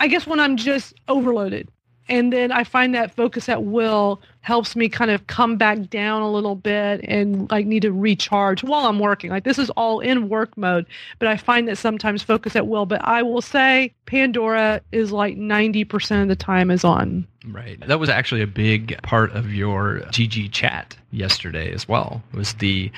I 0.00 0.08
guess 0.08 0.26
when 0.26 0.40
I'm 0.40 0.56
just 0.56 0.94
overloaded. 1.06 1.68
And 2.08 2.32
then 2.32 2.50
I 2.50 2.64
find 2.64 2.94
that 2.94 3.14
focus 3.14 3.48
at 3.48 3.62
will 3.62 4.20
helps 4.42 4.74
me 4.74 4.88
kind 4.88 5.10
of 5.10 5.26
come 5.28 5.56
back 5.56 5.88
down 5.88 6.20
a 6.20 6.30
little 6.30 6.56
bit 6.56 7.00
and 7.04 7.50
like 7.50 7.64
need 7.64 7.82
to 7.82 7.92
recharge 7.92 8.62
while 8.62 8.86
I'm 8.86 8.98
working. 8.98 9.30
Like 9.30 9.44
this 9.44 9.58
is 9.58 9.70
all 9.70 10.00
in 10.00 10.28
work 10.28 10.56
mode, 10.58 10.84
but 11.18 11.28
I 11.28 11.36
find 11.36 11.68
that 11.68 11.78
sometimes 11.78 12.22
focus 12.22 12.54
at 12.56 12.66
will. 12.66 12.84
But 12.84 13.00
I 13.04 13.22
will 13.22 13.40
say 13.40 13.94
Pandora 14.06 14.80
is 14.90 15.12
like 15.12 15.36
90% 15.36 16.22
of 16.22 16.28
the 16.28 16.36
time 16.36 16.70
is 16.70 16.84
on. 16.84 17.26
Right. 17.46 17.80
That 17.86 17.98
was 17.98 18.08
actually 18.08 18.42
a 18.42 18.46
big 18.46 19.00
part 19.02 19.32
of 19.32 19.52
your 19.52 20.02
GG 20.10 20.52
chat 20.52 20.96
yesterday 21.10 21.72
as 21.72 21.88
well. 21.88 22.22
It 22.32 22.36
was 22.36 22.54
the 22.54 22.90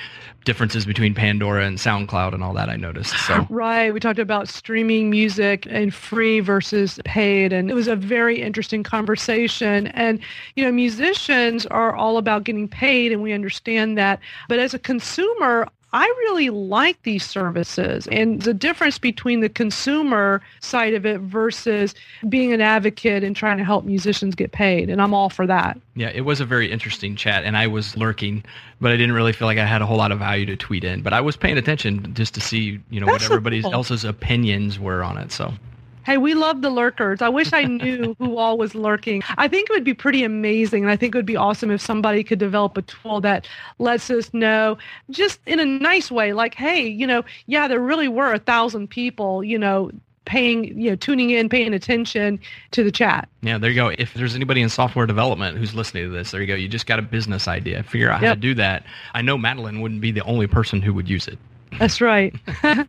differences 0.45 0.85
between 0.85 1.15
Pandora 1.15 1.65
and 1.65 1.79
SoundCloud 1.79 2.33
and 2.33 2.43
all 2.43 2.53
that 2.53 2.69
I 2.69 2.75
noticed. 2.75 3.17
So 3.25 3.47
Right. 3.49 3.91
We 3.91 3.99
talked 3.99 4.19
about 4.19 4.47
streaming 4.47 5.09
music 5.09 5.65
and 5.67 5.91
free 5.91 6.41
versus 6.41 6.99
paid 7.05 7.53
and 7.53 7.71
it 7.71 7.73
was 7.73 7.87
a 7.87 7.95
very 7.95 8.39
interesting 8.39 8.83
conversation 8.83 9.87
and 9.87 10.19
you 10.55 10.63
know 10.63 10.71
musicians 10.71 11.34
are 11.67 11.95
all 11.95 12.17
about 12.17 12.43
getting 12.43 12.67
paid 12.67 13.11
and 13.11 13.21
we 13.21 13.33
understand 13.33 13.97
that. 13.97 14.19
But 14.47 14.59
as 14.59 14.73
a 14.73 14.79
consumer, 14.79 15.67
I 15.95 16.03
really 16.03 16.49
like 16.49 17.01
these 17.03 17.25
services 17.25 18.05
and 18.11 18.41
the 18.41 18.53
difference 18.53 18.97
between 18.97 19.39
the 19.39 19.47
consumer 19.47 20.41
side 20.59 20.93
of 20.93 21.05
it 21.05 21.21
versus 21.21 21.95
being 22.27 22.51
an 22.51 22.59
advocate 22.59 23.23
and 23.23 23.33
trying 23.33 23.57
to 23.59 23.63
help 23.63 23.85
musicians 23.85 24.35
get 24.35 24.51
paid. 24.51 24.89
And 24.89 25.01
I'm 25.01 25.13
all 25.13 25.29
for 25.29 25.47
that. 25.47 25.79
Yeah, 25.95 26.09
it 26.13 26.21
was 26.21 26.41
a 26.41 26.45
very 26.45 26.69
interesting 26.69 27.15
chat 27.15 27.45
and 27.45 27.55
I 27.55 27.67
was 27.67 27.95
lurking, 27.95 28.43
but 28.81 28.91
I 28.91 28.97
didn't 28.97 29.13
really 29.15 29.31
feel 29.31 29.47
like 29.47 29.57
I 29.57 29.65
had 29.65 29.81
a 29.81 29.85
whole 29.85 29.97
lot 29.97 30.11
of 30.11 30.19
value 30.19 30.45
to 30.47 30.57
tweet 30.57 30.83
in. 30.83 31.01
But 31.01 31.13
I 31.13 31.21
was 31.21 31.37
paying 31.37 31.57
attention 31.57 32.13
just 32.13 32.33
to 32.33 32.41
see, 32.41 32.81
you 32.89 32.99
know, 32.99 33.05
That's 33.05 33.23
what 33.23 33.31
everybody 33.31 33.61
cool. 33.61 33.73
else's 33.73 34.03
opinions 34.03 34.77
were 34.77 35.01
on 35.01 35.17
it. 35.17 35.31
So 35.31 35.53
Hey, 36.05 36.17
we 36.17 36.35
love 36.35 36.61
the 36.61 36.69
lurkers. 36.69 37.21
I 37.23 37.29
wish 37.29 37.51
I 37.51 37.63
knew 37.63 38.15
who 38.19 38.37
all 38.37 38.57
was 38.57 38.75
lurking. 38.75 39.23
I 39.37 39.47
think 39.47 39.69
it 39.69 39.73
would 39.73 39.83
be 39.83 39.95
pretty 39.95 40.23
amazing. 40.23 40.83
And 40.83 40.91
I 40.91 40.95
think 40.95 41.15
it 41.15 41.17
would 41.17 41.25
be 41.25 41.35
awesome 41.35 41.71
if 41.71 41.81
somebody 41.81 42.23
could 42.23 42.37
develop 42.37 42.77
a 42.77 42.83
tool 42.83 43.21
that 43.21 43.47
lets 43.79 44.11
us 44.11 44.31
know 44.33 44.77
just 45.09 45.39
in 45.47 45.59
a 45.59 45.65
nice 45.65 46.11
way, 46.11 46.31
like, 46.33 46.53
hey, 46.53 46.87
you 46.87 47.07
know, 47.07 47.23
yeah, 47.47 47.67
there 47.67 47.79
really 47.79 48.07
were 48.07 48.33
a 48.33 48.39
thousand 48.39 48.89
people, 48.89 49.43
you 49.43 49.57
know, 49.57 49.89
paying, 50.25 50.79
you 50.79 50.89
know, 50.89 50.95
tuning 50.95 51.29
in, 51.29 51.49
paying 51.49 51.73
attention 51.73 52.39
to 52.71 52.83
the 52.83 52.91
chat. 52.91 53.29
Yeah, 53.41 53.57
there 53.57 53.69
you 53.69 53.75
go. 53.75 53.89
If 53.89 54.13
there's 54.13 54.35
anybody 54.35 54.61
in 54.61 54.69
software 54.69 55.05
development 55.05 55.57
who's 55.57 55.73
listening 55.73 56.05
to 56.05 56.09
this, 56.09 56.31
there 56.31 56.41
you 56.41 56.47
go. 56.47 56.55
You 56.55 56.67
just 56.67 56.87
got 56.87 56.99
a 56.99 57.03
business 57.03 57.47
idea. 57.47 57.83
Figure 57.83 58.09
out 58.09 58.21
how 58.21 58.33
to 58.33 58.39
do 58.39 58.53
that. 58.55 58.83
I 59.13 59.21
know 59.21 59.37
Madalyn 59.37 59.81
wouldn't 59.81 60.01
be 60.01 60.11
the 60.11 60.23
only 60.23 60.47
person 60.47 60.81
who 60.81 60.93
would 60.93 61.09
use 61.09 61.27
it. 61.27 61.37
That's 61.79 62.01
right. 62.01 62.33
All 62.63 62.85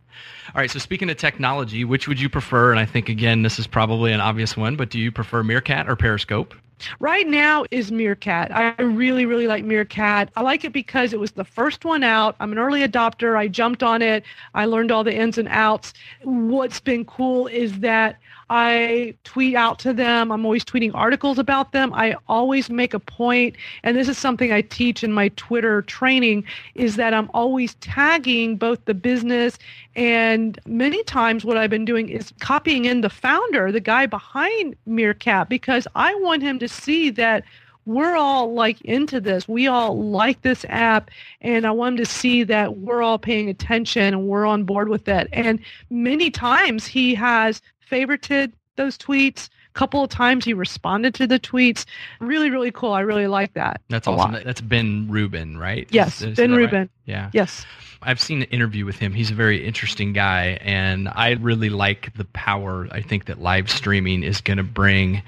right, 0.55 0.71
so 0.71 0.79
speaking 0.79 1.09
of 1.09 1.17
technology, 1.17 1.83
which 1.83 2.07
would 2.07 2.19
you 2.19 2.29
prefer? 2.29 2.71
And 2.71 2.79
I 2.79 2.85
think, 2.85 3.09
again, 3.09 3.41
this 3.43 3.59
is 3.59 3.67
probably 3.67 4.13
an 4.13 4.21
obvious 4.21 4.55
one, 4.55 4.75
but 4.75 4.89
do 4.89 4.99
you 4.99 5.11
prefer 5.11 5.43
Meerkat 5.43 5.89
or 5.89 5.95
Periscope? 5.95 6.53
Right 6.99 7.27
now 7.27 7.65
is 7.71 7.91
Meerkat. 7.91 8.51
I 8.55 8.79
really, 8.81 9.25
really 9.25 9.47
like 9.47 9.63
Meerkat. 9.63 10.29
I 10.35 10.41
like 10.41 10.63
it 10.63 10.73
because 10.73 11.13
it 11.13 11.19
was 11.19 11.31
the 11.31 11.43
first 11.43 11.85
one 11.85 12.03
out. 12.03 12.35
I'm 12.39 12.51
an 12.51 12.59
early 12.59 12.81
adopter. 12.81 13.35
I 13.37 13.47
jumped 13.47 13.83
on 13.83 14.01
it. 14.01 14.23
I 14.53 14.65
learned 14.65 14.91
all 14.91 15.03
the 15.03 15.15
ins 15.15 15.37
and 15.37 15.47
outs. 15.49 15.93
What's 16.23 16.79
been 16.79 17.05
cool 17.05 17.47
is 17.47 17.79
that 17.79 18.19
I 18.49 19.13
tweet 19.23 19.55
out 19.55 19.79
to 19.79 19.93
them. 19.93 20.31
I'm 20.31 20.45
always 20.45 20.63
tweeting 20.63 20.91
articles 20.93 21.37
about 21.37 21.71
them. 21.71 21.93
I 21.93 22.15
always 22.27 22.69
make 22.69 22.93
a 22.93 22.99
point, 22.99 23.55
and 23.83 23.97
this 23.97 24.07
is 24.07 24.17
something 24.17 24.51
I 24.51 24.61
teach 24.61 25.03
in 25.03 25.11
my 25.11 25.29
Twitter 25.29 25.81
training, 25.83 26.43
is 26.75 26.95
that 26.95 27.13
I'm 27.13 27.29
always 27.33 27.75
tagging 27.75 28.57
both 28.57 28.83
the 28.85 28.93
business 28.93 29.57
and 29.97 30.59
many 30.67 31.03
times 31.05 31.43
what 31.43 31.57
I've 31.57 31.71
been 31.71 31.83
doing 31.83 32.07
is 32.07 32.31
copying 32.39 32.85
in 32.85 33.01
the 33.01 33.09
founder, 33.09 33.71
the 33.71 33.79
guy 33.79 34.05
behind 34.05 34.75
Meerkat, 34.85 35.49
because 35.49 35.87
I 35.95 36.13
want 36.15 36.43
him 36.43 36.59
to 36.59 36.67
see 36.67 37.09
that 37.09 37.43
we're 37.87 38.15
all 38.15 38.53
like 38.53 38.79
into 38.81 39.19
this. 39.19 39.47
We 39.47 39.65
all 39.65 39.97
like 39.97 40.43
this 40.43 40.65
app 40.69 41.09
and 41.41 41.65
I 41.65 41.71
want 41.71 41.93
him 41.93 42.05
to 42.05 42.11
see 42.11 42.43
that 42.43 42.77
we're 42.77 43.01
all 43.01 43.17
paying 43.17 43.49
attention 43.49 44.13
and 44.13 44.27
we're 44.27 44.45
on 44.45 44.65
board 44.65 44.89
with 44.89 45.07
it. 45.07 45.29
And 45.33 45.59
many 45.89 46.29
times 46.29 46.85
he 46.85 47.15
has 47.15 47.61
favorited 47.89 48.51
those 48.75 48.97
tweets. 48.97 49.49
A 49.69 49.73
couple 49.73 50.03
of 50.03 50.09
times 50.09 50.45
he 50.45 50.53
responded 50.53 51.13
to 51.15 51.27
the 51.27 51.39
tweets. 51.39 51.85
Really, 52.19 52.49
really 52.49 52.71
cool. 52.71 52.93
I 52.93 53.01
really 53.01 53.27
like 53.27 53.53
that. 53.53 53.81
That's 53.89 54.07
awesome. 54.07 54.33
lot. 54.33 54.43
That's 54.43 54.61
Ben 54.61 55.07
Rubin, 55.09 55.57
right? 55.57 55.87
Yes, 55.91 56.21
Is- 56.21 56.29
is 56.29 56.37
Ben 56.37 56.51
that 56.51 56.57
right? 56.57 56.63
Rubin. 56.63 56.89
Yeah. 57.05 57.29
Yes. 57.33 57.65
I've 58.01 58.21
seen 58.21 58.43
an 58.43 58.49
interview 58.49 58.85
with 58.85 58.97
him. 58.97 59.13
He's 59.13 59.31
a 59.31 59.33
very 59.33 59.65
interesting 59.65 60.13
guy, 60.13 60.59
and 60.61 61.09
I 61.09 61.31
really 61.31 61.69
like 61.69 62.13
the 62.15 62.25
power 62.25 62.87
I 62.91 63.01
think 63.01 63.25
that 63.25 63.41
live 63.41 63.71
streaming 63.71 64.21
is 64.23 64.39
going 64.39 64.57
to 64.57 64.63
bring 64.63 65.23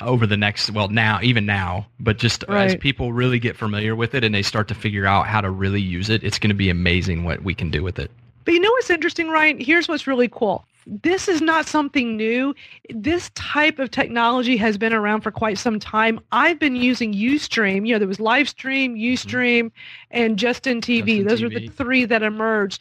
over 0.00 0.26
the 0.26 0.36
next, 0.36 0.70
well, 0.72 0.88
now, 0.88 1.20
even 1.22 1.46
now, 1.46 1.86
but 2.00 2.18
just 2.18 2.44
as 2.44 2.74
people 2.76 3.12
really 3.12 3.38
get 3.38 3.56
familiar 3.56 3.94
with 3.94 4.14
it 4.14 4.24
and 4.24 4.34
they 4.34 4.42
start 4.42 4.68
to 4.68 4.74
figure 4.74 5.06
out 5.06 5.26
how 5.26 5.40
to 5.40 5.48
really 5.48 5.80
use 5.80 6.10
it, 6.10 6.22
it's 6.24 6.38
going 6.38 6.50
to 6.50 6.54
be 6.54 6.68
amazing 6.70 7.24
what 7.24 7.42
we 7.42 7.54
can 7.54 7.70
do 7.70 7.82
with 7.82 7.98
it. 7.98 8.10
But 8.44 8.52
you 8.54 8.60
know 8.60 8.70
what's 8.72 8.90
interesting, 8.90 9.28
Ryan? 9.28 9.60
Here's 9.60 9.88
what's 9.88 10.06
really 10.06 10.28
cool. 10.28 10.66
This 10.86 11.28
is 11.28 11.40
not 11.40 11.66
something 11.66 12.16
new. 12.16 12.54
This 12.90 13.30
type 13.34 13.78
of 13.78 13.90
technology 13.90 14.56
has 14.56 14.76
been 14.76 14.92
around 14.92 15.20
for 15.22 15.30
quite 15.30 15.58
some 15.58 15.78
time. 15.78 16.20
I've 16.32 16.58
been 16.58 16.76
using 16.76 17.12
Ustream. 17.12 17.86
You 17.86 17.94
know, 17.94 17.98
there 17.98 18.08
was 18.08 18.18
Livestream, 18.18 18.92
mm-hmm. 18.92 19.12
Ustream, 19.12 19.70
and 20.10 20.38
Justin 20.38 20.80
TV. 20.80 21.22
Justin 21.22 21.24
Those 21.26 21.42
were 21.42 21.48
TV. 21.48 21.68
the 21.68 21.72
three 21.72 22.04
that 22.04 22.22
emerged 22.22 22.80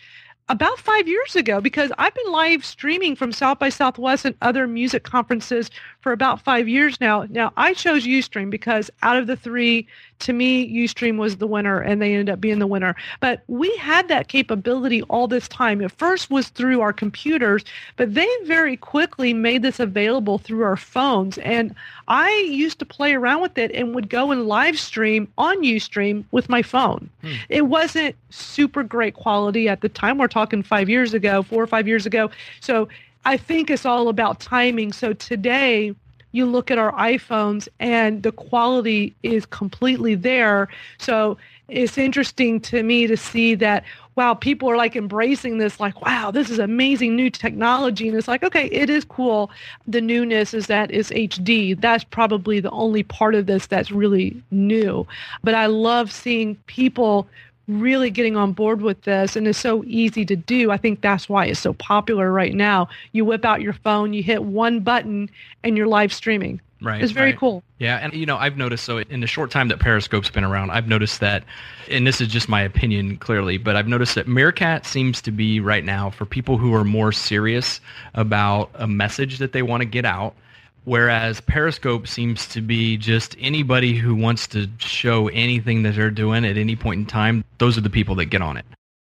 about 0.51 0.77
five 0.77 1.08
years 1.08 1.38
ago 1.38 1.62
because 1.62 1.93
I've 1.98 2.13
been 2.13 2.29
live 2.29 2.65
streaming 2.65 3.15
from 3.15 3.31
South 3.31 3.58
by 3.58 3.70
Southwest 3.70 4.25
and 4.25 4.36
other 4.41 4.67
music 4.67 5.03
conferences 5.03 5.72
for 6.01 6.12
about 6.12 6.41
five 6.41 6.67
years 6.67 7.00
now. 7.00 7.25
Now, 7.29 7.53
I 7.55 7.74
chose 7.74 8.05
Ustream 8.05 8.50
because 8.50 8.91
out 9.01 9.15
of 9.15 9.27
the 9.27 9.38
three, 9.38 9.88
to 10.20 10.34
me, 10.34 10.70
Ustream 10.84 11.17
was 11.17 11.38
the 11.38 11.48
winner 11.48 11.79
and 11.79 12.01
they 12.01 12.12
ended 12.12 12.34
up 12.34 12.41
being 12.41 12.60
the 12.60 12.67
winner. 12.67 12.98
But 13.22 13.43
we 13.48 13.74
had 13.77 14.10
that 14.10 14.27
capability 14.27 15.03
all 15.03 15.27
this 15.27 15.48
time. 15.48 15.81
It 15.81 15.91
first 15.93 16.29
was 16.29 16.50
through 16.50 16.81
our 16.81 16.91
computers, 16.91 17.63
but 17.96 18.13
they 18.13 18.27
very 18.43 18.75
quickly 18.75 19.34
made 19.34 19.62
this 19.62 19.79
available 19.79 20.38
through 20.38 20.63
our 20.63 20.77
phones. 20.77 21.38
And 21.38 21.74
I 22.10 22.29
used 22.50 22.79
to 22.79 22.86
play 22.86 23.13
around 23.13 23.41
with 23.41 23.58
it 23.58 23.72
and 23.72 23.96
would 23.96 24.10
go 24.10 24.31
and 24.31 24.48
live 24.48 24.77
stream 24.77 25.31
on 25.38 25.62
Ustream 25.63 26.25
with 26.31 26.50
my 26.50 26.62
phone. 26.62 27.10
Hmm. 27.22 27.34
It 27.48 27.62
wasn't 27.67 28.15
super 28.31 28.84
great 28.84 29.13
quality 29.13 29.70
at 29.70 29.81
the 29.81 29.89
time. 29.89 30.17
We're 30.17 30.27
talking 30.27 30.40
five 30.63 30.89
years 30.89 31.13
ago, 31.13 31.43
four 31.43 31.62
or 31.62 31.67
five 31.67 31.88
years 31.88 32.05
ago. 32.05 32.29
So 32.60 32.88
I 33.25 33.38
think 33.38 33.69
it's 33.69 33.86
all 33.86 34.07
about 34.07 34.39
timing. 34.39 34.93
So 34.93 35.13
today, 35.13 35.93
you 36.31 36.45
look 36.45 36.71
at 36.71 36.77
our 36.77 36.91
iPhones 36.93 37.67
and 37.79 38.24
the 38.24 38.31
quality 38.31 39.13
is 39.24 39.45
completely 39.45 40.15
there. 40.15 40.69
So 40.98 41.38
it's 41.67 41.98
interesting 41.98 42.60
to 42.62 42.83
me 42.83 43.07
to 43.07 43.17
see 43.17 43.55
that, 43.55 43.83
wow, 44.15 44.33
people 44.33 44.69
are 44.69 44.77
like 44.77 44.95
embracing 44.95 45.57
this, 45.57 45.79
like, 45.79 46.01
wow, 46.01 46.31
this 46.31 46.50
is 46.50 46.60
amazing 46.60 47.15
new 47.15 47.29
technology. 47.29 48.07
And 48.07 48.17
it's 48.17 48.27
like, 48.27 48.43
okay, 48.43 48.67
it 48.67 48.89
is 48.89 49.05
cool. 49.05 49.51
The 49.88 50.01
newness 50.01 50.53
is 50.53 50.67
that 50.67 50.91
it's 50.91 51.12
HD. 51.12 51.79
That's 51.79 52.03
probably 52.03 52.60
the 52.60 52.71
only 52.71 53.03
part 53.03 53.36
of 53.36 53.45
this 53.45 53.67
that's 53.67 53.91
really 53.91 54.41
new. 54.51 55.07
But 55.43 55.55
I 55.55 55.65
love 55.67 56.12
seeing 56.12 56.55
people 56.67 57.27
really 57.68 58.10
getting 58.10 58.36
on 58.36 58.53
board 58.53 58.82
with 58.82 59.01
this 59.03 59.36
and 59.36 59.48
it's 59.48 59.58
so 59.58 59.84
easy 59.86 60.25
to 60.25 60.36
do. 60.36 60.72
I 60.72 60.77
think 60.77 61.01
that's 61.01 61.30
why 61.30 61.46
it's 61.46 61.60
so 61.60 61.74
popular 61.74 62.32
right 62.32 62.53
now. 62.53 62.89
You 63.12 63.25
whip 63.25 63.46
out 63.46 63.62
your 63.62 63.74
phone, 63.74 64.13
you 64.13 64.24
hit 64.24 64.44
one 64.44 64.82
button 64.82 65.30
and 65.63 65.77
you're 65.77 65.88
live 65.88 66.13
streaming. 66.13 66.62
Right. 66.84 67.01
It's 67.03 67.12
very 67.12 67.32
right. 67.32 67.39
cool. 67.39 67.63
Yeah, 67.77 67.98
and 67.98 68.12
you 68.13 68.25
know, 68.25 68.38
I've 68.38 68.58
noticed 68.58 68.86
so 68.86 68.98
in 68.98 69.20
the 69.20 69.27
short 69.27 69.51
time 69.51 69.68
that 69.68 69.80
Periscope's 69.80 70.32
been 70.32 70.44
around, 70.44 70.72
I've 70.72 70.88
noticed 70.88 71.20
that 71.20 71.44
and 71.89 72.08
this 72.08 72.22
is 72.22 72.27
just 72.27 72.50
my 72.50 72.62
opinion 72.62 73.18
clearly, 73.18 73.58
but 73.58 73.75
I've 73.75 73.88
noticed 73.88 74.15
that 74.15 74.27
Meerkat 74.27 74.86
seems 74.86 75.22
to 75.24 75.32
be 75.32 75.60
right 75.60 75.84
now 75.84 76.10
for 76.10 76.25
people 76.25 76.58
who 76.58 76.74
are 76.74 76.84
more 76.84 77.12
serious 77.12 77.80
about 78.15 78.72
a 78.74 78.88
message 78.88 79.38
that 79.38 79.51
they 79.51 79.62
want 79.62 79.82
to 79.82 79.86
get 79.86 80.06
out. 80.06 80.36
Whereas 80.84 81.42
Periscope 81.42 82.08
seems 82.08 82.48
to 82.48 82.62
be 82.62 82.98
just 82.98 83.36
anybody 83.40 83.96
who 83.96 84.16
wants 84.16 84.48
to 84.48 84.68
show 84.80 85.28
anything 85.28 85.84
that 85.84 85.96
they're 85.96 86.10
doing 86.10 86.44
at 86.44 86.58
any 86.58 86.76
point 86.76 87.00
in 87.00 87.06
time, 87.06 87.44
those 87.60 87.78
are 87.78 87.82
the 87.82 87.90
people 87.90 88.16
that 88.16 88.26
get 88.26 88.42
on 88.42 88.58
it. 88.58 88.66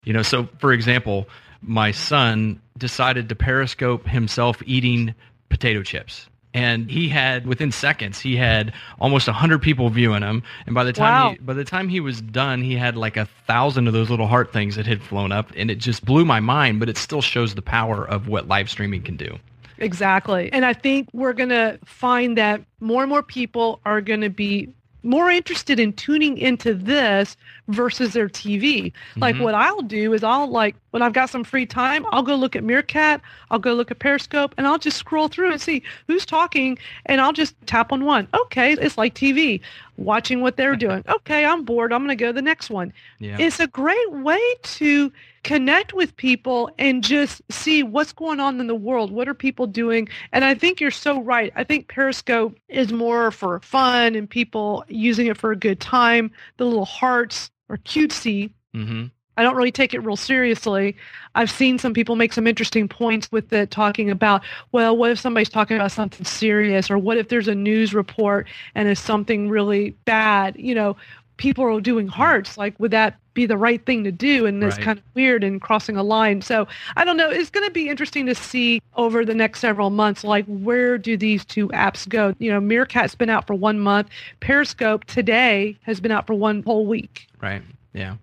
You 0.04 0.14
know, 0.14 0.24
so 0.24 0.48
for 0.60 0.74
example, 0.74 1.28
my 1.62 1.92
son 1.92 2.60
decided 2.78 3.30
to 3.30 3.36
Periscope 3.36 4.08
himself 4.08 4.62
eating 4.66 5.14
potato 5.50 5.84
chips. 5.84 6.28
And 6.52 6.90
he 6.90 7.10
had 7.10 7.46
within 7.46 7.72
seconds 7.72 8.20
he 8.20 8.36
had 8.36 8.74
almost 9.00 9.28
a 9.28 9.34
hundred 9.34 9.62
people 9.62 9.88
viewing 9.92 10.24
him, 10.24 10.42
and 10.66 10.74
by 10.74 10.84
the 10.84 10.92
time 10.94 11.14
Wow. 11.14 11.32
he, 11.34 11.38
by 11.38 11.54
the 11.54 11.64
time 11.64 11.90
he 11.90 12.00
was 12.00 12.22
done, 12.22 12.64
he 12.64 12.76
had 12.76 12.96
like 12.98 13.18
a 13.18 13.26
thousand 13.46 13.86
of 13.86 13.94
those 13.94 14.10
little 14.10 14.26
heart 14.26 14.52
things 14.52 14.76
that 14.76 14.88
had 14.88 15.04
flown 15.04 15.32
up, 15.32 15.52
and 15.56 15.70
it 15.70 15.76
just 15.78 16.04
blew 16.04 16.26
my 16.26 16.40
mind. 16.40 16.80
But 16.80 16.90
it 16.90 16.98
still 16.98 17.22
shows 17.22 17.54
the 17.54 17.62
power 17.62 18.04
of 18.04 18.28
what 18.28 18.48
live 18.48 18.68
streaming 18.68 19.04
can 19.04 19.16
do. 19.16 19.38
Exactly. 19.80 20.52
And 20.52 20.66
I 20.66 20.74
think 20.74 21.10
we're 21.14 21.34
going 21.34 21.50
to 21.50 21.80
find 21.86 22.38
that 22.38 22.62
more 22.80 23.04
and 23.04 23.10
more 23.10 23.24
people 23.24 23.80
are 23.86 24.02
going 24.02 24.22
to 24.22 24.30
be 24.30 24.70
more 25.02 25.30
interested 25.30 25.80
in 25.80 25.94
tuning 25.94 26.38
into 26.38 26.74
this 26.74 27.38
versus 27.70 28.14
their 28.14 28.28
TV. 28.28 28.92
Like 29.16 29.36
Mhm. 29.36 29.42
what 29.42 29.54
I'll 29.56 29.82
do 29.82 30.14
is 30.14 30.24
I'll 30.24 30.48
like 30.50 30.76
when 30.92 31.04
I've 31.04 31.14
got 31.14 31.30
some 31.30 31.44
free 31.44 31.68
time, 31.68 32.04
I'll 32.12 32.24
go 32.24 32.36
look 32.36 32.56
at 32.56 32.64
Meerkat, 32.64 33.22
I'll 33.52 33.60
go 33.60 33.74
look 33.76 33.92
at 33.92 34.00
Periscope, 34.00 34.56
and 34.58 34.66
I'll 34.66 34.80
just 34.80 34.98
scroll 34.98 35.28
through 35.28 35.52
and 35.52 35.62
see 35.62 35.84
who's 36.08 36.26
talking, 36.26 36.80
and 37.06 37.22
I'll 37.22 37.32
just 37.34 37.54
tap 37.68 37.92
on 37.92 38.06
one. 38.06 38.28
Okay, 38.34 38.74
it's 38.74 38.98
like 38.98 39.14
TV, 39.14 39.62
watching 39.98 40.42
what 40.42 40.58
they're 40.58 40.76
doing. 40.76 41.04
Okay, 41.20 41.46
I'm 41.46 41.64
bored. 41.64 41.94
I'm 41.94 42.00
going 42.04 42.18
to 42.18 42.22
go 42.22 42.28
to 42.28 42.34
the 42.34 42.42
next 42.42 42.70
one. 42.72 42.92
Yeah. 43.20 43.38
It's 43.40 43.60
a 43.60 43.68
great 43.68 44.12
way 44.12 44.40
to 44.64 45.12
connect 45.44 45.94
with 45.94 46.16
people 46.18 46.72
and 46.80 47.04
just 47.04 47.42
see 47.52 47.84
what's 47.84 48.12
going 48.14 48.40
on 48.40 48.60
in 48.60 48.66
the 48.68 48.74
world. 48.76 49.12
What 49.12 49.28
are 49.28 49.34
people 49.36 49.68
doing? 49.68 50.10
And 50.34 50.44
I 50.44 50.56
think 50.56 50.82
you're 50.82 50.90
so 50.92 51.22
right. 51.22 51.54
I 51.56 51.64
think 51.64 51.88
Periscope 51.88 52.58
is 52.68 52.92
more 52.92 53.30
for 53.32 53.60
fun 53.60 54.16
and 54.16 54.28
people 54.30 54.84
using 54.88 55.28
it 55.28 55.38
for 55.38 55.52
a 55.52 55.56
good 55.56 55.80
time. 55.80 56.32
The 56.58 56.66
little 56.66 56.86
hearts 56.86 57.52
are 57.70 57.78
cutesy. 57.78 58.52
hmm 58.74 59.06
I 59.38 59.44
don't 59.44 59.56
really 59.56 59.72
take 59.72 59.94
it 59.94 60.00
real 60.00 60.18
seriously. 60.18 60.98
I've 61.34 61.50
seen 61.50 61.80
some 61.80 61.94
people 61.94 62.18
make 62.18 62.34
some 62.34 62.46
interesting 62.46 62.90
points 62.90 63.32
with 63.32 63.54
it, 63.54 63.72
talking 63.72 64.12
about, 64.12 64.42
well, 64.74 64.98
what 64.98 65.12
if 65.12 65.20
somebody's 65.20 65.48
talking 65.48 65.78
about 65.78 65.94
something 65.94 66.26
serious, 66.26 66.92
or 66.92 66.98
what 66.98 67.16
if 67.16 67.30
there's 67.30 67.48
a 67.48 67.56
news 67.56 67.94
report 67.94 68.48
and 68.76 68.90
it's 68.90 69.00
something 69.00 69.48
really 69.48 69.92
bad? 70.04 70.58
You 70.58 70.76
know, 70.76 70.98
people 71.40 71.64
are 71.64 71.82
doing 71.82 72.08
hearts. 72.08 72.58
Like, 72.58 72.80
would 72.80 72.92
that 72.92 73.18
be 73.34 73.46
the 73.48 73.58
right 73.58 73.84
thing 73.86 74.04
to 74.04 74.12
do? 74.12 74.46
And 74.46 74.62
it's 74.64 74.76
Right. 74.76 74.84
kind 74.84 75.00
of 75.00 75.04
weird 75.16 75.44
and 75.44 75.60
crossing 75.62 75.96
a 75.96 76.04
line. 76.04 76.42
So 76.42 76.68
I 76.98 77.06
don't 77.06 77.16
know. 77.18 77.30
It's 77.30 77.50
going 77.50 77.66
to 77.66 77.72
be 77.72 77.90
interesting 77.90 78.26
to 78.28 78.36
see 78.36 78.82
over 78.96 79.24
the 79.26 79.34
next 79.34 79.62
several 79.62 79.90
months, 79.90 80.24
like 80.24 80.46
where 80.46 80.98
do 80.98 81.16
these 81.18 81.44
two 81.46 81.70
apps 81.70 82.08
go? 82.08 82.36
You 82.40 82.52
know, 82.52 82.60
Meerkat's 82.60 83.16
been 83.16 83.30
out 83.30 83.48
for 83.48 83.54
one 83.56 83.80
month. 83.80 84.10
Periscope 84.42 85.06
today 85.06 85.78
has 85.84 86.00
been 86.00 86.12
out 86.12 86.28
for 86.28 86.34
one 86.36 86.62
whole 86.64 86.86
week. 86.86 87.28
Right. 87.42 87.62
Yeah. 87.94 88.18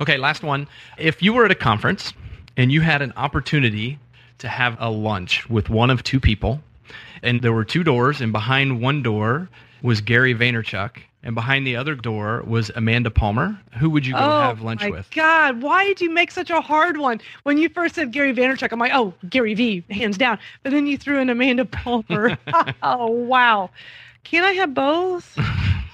Okay, 0.00 0.16
last 0.16 0.42
one. 0.42 0.66
If 0.98 1.22
you 1.22 1.32
were 1.34 1.44
at 1.44 1.50
a 1.50 1.54
conference 1.54 2.12
and 2.56 2.72
you 2.72 2.80
had 2.80 3.02
an 3.02 3.12
opportunity 3.16 3.98
to 4.38 4.48
have 4.48 4.76
a 4.80 4.90
lunch 4.90 5.48
with 5.50 5.68
one 5.70 5.90
of 5.90 6.02
two 6.02 6.18
people, 6.18 6.60
and 7.22 7.42
there 7.42 7.52
were 7.52 7.64
two 7.64 7.84
doors, 7.84 8.20
and 8.20 8.32
behind 8.32 8.80
one 8.80 9.02
door 9.02 9.48
was 9.82 10.00
Gary 10.00 10.34
Vaynerchuk, 10.34 10.96
and 11.24 11.34
behind 11.34 11.66
the 11.66 11.74
other 11.74 11.94
door 11.96 12.44
was 12.46 12.70
Amanda 12.76 13.10
Palmer, 13.10 13.58
who 13.78 13.90
would 13.90 14.06
you 14.06 14.12
go 14.12 14.18
oh 14.20 14.40
have 14.42 14.60
lunch 14.62 14.82
with? 14.82 14.88
Oh 14.88 14.92
my 14.92 14.98
with? 14.98 15.10
God, 15.10 15.62
why 15.62 15.84
did 15.84 16.00
you 16.00 16.10
make 16.10 16.30
such 16.30 16.50
a 16.50 16.60
hard 16.60 16.98
one? 16.98 17.20
When 17.42 17.58
you 17.58 17.68
first 17.70 17.96
said 17.96 18.12
Gary 18.12 18.32
Vaynerchuk, 18.32 18.70
I'm 18.70 18.78
like, 18.78 18.92
oh, 18.94 19.12
Gary 19.28 19.54
V, 19.54 19.82
hands 19.90 20.16
down. 20.18 20.38
But 20.62 20.70
then 20.70 20.86
you 20.86 20.96
threw 20.96 21.18
in 21.18 21.30
Amanda 21.30 21.64
Palmer. 21.64 22.38
oh 22.82 23.06
wow, 23.08 23.70
can 24.22 24.44
I 24.44 24.52
have 24.52 24.74
both, 24.74 25.36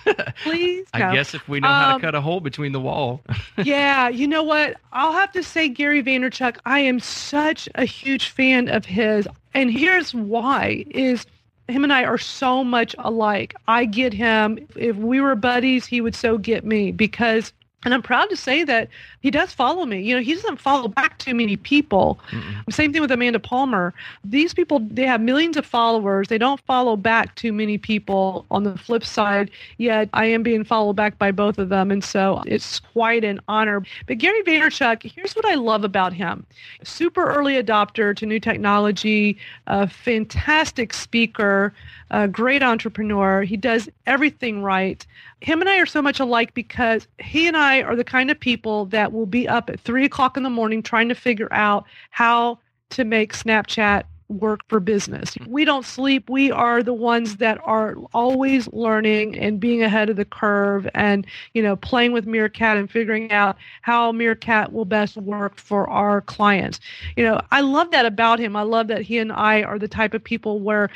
please? 0.43 0.87
I 0.93 1.15
guess 1.15 1.35
if 1.35 1.49
we 1.49 1.61
know 1.61 1.69
how 1.69 1.89
to 1.89 1.95
Um, 1.95 2.01
cut 2.01 2.15
a 2.15 2.21
hole 2.21 2.41
between 2.41 2.73
the 2.73 2.81
wall. 2.81 3.23
yeah, 3.63 4.09
you 4.09 4.27
know 4.27 4.43
what? 4.43 4.77
I'll 4.93 5.13
have 5.13 5.33
to 5.33 5.43
say 5.43 5.69
Gary 5.69 6.03
Vaynerchuk, 6.03 6.57
I 6.67 6.81
am 6.81 6.99
such 7.01 7.69
a 7.77 7.85
huge 7.85 8.29
fan 8.29 8.69
of 8.69 8.85
his. 8.85 9.29
And 9.55 9.71
here's 9.71 10.15
why 10.15 10.85
is 10.91 11.27
him 11.71 11.85
and 11.85 11.93
I 11.93 12.05
are 12.05 12.19
so 12.19 12.65
much 12.65 12.95
alike. 12.99 13.55
I 13.69 13.85
get 13.85 14.13
him. 14.13 14.67
If 14.77 14.97
we 14.97 15.21
were 15.21 15.35
buddies, 15.35 15.87
he 15.87 16.01
would 16.01 16.15
so 16.15 16.39
get 16.39 16.65
me 16.65 16.93
because 16.93 17.53
and 17.85 17.95
I'm 17.95 18.03
proud 18.03 18.29
to 18.29 18.37
say 18.37 18.63
that 18.65 18.89
he 19.21 19.31
does 19.31 19.53
follow 19.53 19.85
me. 19.85 20.01
You 20.01 20.17
know, 20.17 20.23
he 20.23 20.35
doesn't 20.35 20.61
follow 20.61 20.89
back 20.89 21.19
too 21.19 21.35
many 21.35 21.57
people. 21.57 22.19
Mm-mm. 22.31 22.73
Same 22.73 22.93
thing 22.93 23.03
with 23.03 23.11
Amanda 23.11 23.39
Palmer. 23.39 23.93
These 24.25 24.55
people, 24.55 24.81
they 24.81 25.05
have 25.07 25.21
millions 25.21 25.57
of 25.57 25.67
followers. 25.67 26.29
They 26.29 26.39
don't 26.39 26.61
follow 26.63 26.97
back 26.97 27.35
too 27.35 27.53
many 27.53 27.79
people. 27.79 28.47
On 28.51 28.65
the 28.65 28.77
flip 28.79 29.05
side, 29.05 29.51
yet 29.79 30.09
I 30.13 30.27
am 30.27 30.43
being 30.43 30.65
followed 30.65 30.95
back 30.95 31.19
by 31.19 31.31
both 31.31 31.59
of 31.59 31.69
them. 31.69 31.91
And 31.91 32.03
so 32.03 32.43
it's 32.47 32.81
quite 32.81 33.25
an 33.25 33.41
honor. 33.49 33.83
But 34.07 34.19
Gary 34.19 34.43
Vaynerchuk, 34.43 35.03
here's 35.03 35.35
what 35.35 35.45
I 35.45 35.55
love 35.55 35.85
about 35.85 36.13
him. 36.13 36.47
Super 36.83 37.31
early 37.31 37.63
adopter 37.63 38.17
to 38.17 38.27
new 38.27 38.41
technology, 38.41 39.37
a 39.67 39.87
fantastic 39.87 40.95
speaker, 40.95 41.75
a 42.11 42.27
great 42.27 42.63
entrepreneur. 42.63 43.43
He 43.43 43.57
does 43.57 43.89
everything 44.07 44.63
right. 44.63 45.07
Him 45.41 45.61
and 45.61 45.71
I 45.71 45.79
are 45.79 45.87
so 45.87 46.03
much 46.03 46.21
alike 46.21 46.53
because 46.55 47.07
he 47.19 47.47
and 47.47 47.57
I 47.57 47.83
are 47.83 47.97
the 47.97 48.05
kind 48.05 48.31
of 48.31 48.39
people 48.39 48.85
that 49.11 49.17
will 49.17 49.27
be 49.27 49.49
up 49.49 49.69
at 49.69 49.81
three 49.81 50.05
o'clock 50.05 50.37
in 50.37 50.43
the 50.43 50.51
morning 50.51 50.83
trying 50.83 51.09
to 51.09 51.15
figure 51.15 51.53
out 51.53 51.85
how 52.11 52.59
to 52.91 53.05
make 53.05 53.33
Snapchat 53.33 54.05
work 54.29 54.61
for 54.69 54.79
business. 54.79 55.35
Hmm. 55.35 55.51
We 55.51 55.65
don't 55.65 55.85
sleep. 55.85 56.31
We 56.31 56.53
are 56.53 56.83
the 56.83 56.95
ones 56.95 57.37
that 57.37 57.59
are 57.65 57.97
always 58.15 58.69
learning 58.73 59.37
and 59.37 59.59
being 59.59 59.83
ahead 59.83 60.09
of 60.09 60.17
the 60.17 60.25
curve 60.25 60.89
and, 60.95 61.27
you 61.55 61.63
know, 61.63 61.75
playing 61.75 62.13
with 62.13 62.27
Meerkat 62.27 62.77
and 62.77 62.89
figuring 62.89 63.33
out 63.33 63.57
how 63.83 64.13
Meerkat 64.13 64.73
will 64.73 64.85
best 64.85 65.17
work 65.17 65.57
for 65.57 65.91
our 65.91 66.21
clients. 66.21 66.79
You 67.17 67.25
know, 67.25 67.41
I 67.51 67.63
love 67.63 67.91
that 67.91 68.07
about 68.07 68.39
him. 68.39 68.55
I 68.55 68.63
love 68.63 68.87
that 68.89 69.03
he 69.03 69.19
and 69.19 69.33
I 69.33 69.63
are 69.65 69.79
the 69.79 69.89
type 69.89 70.15
of 70.15 70.23
people 70.23 70.61
where, 70.61 70.91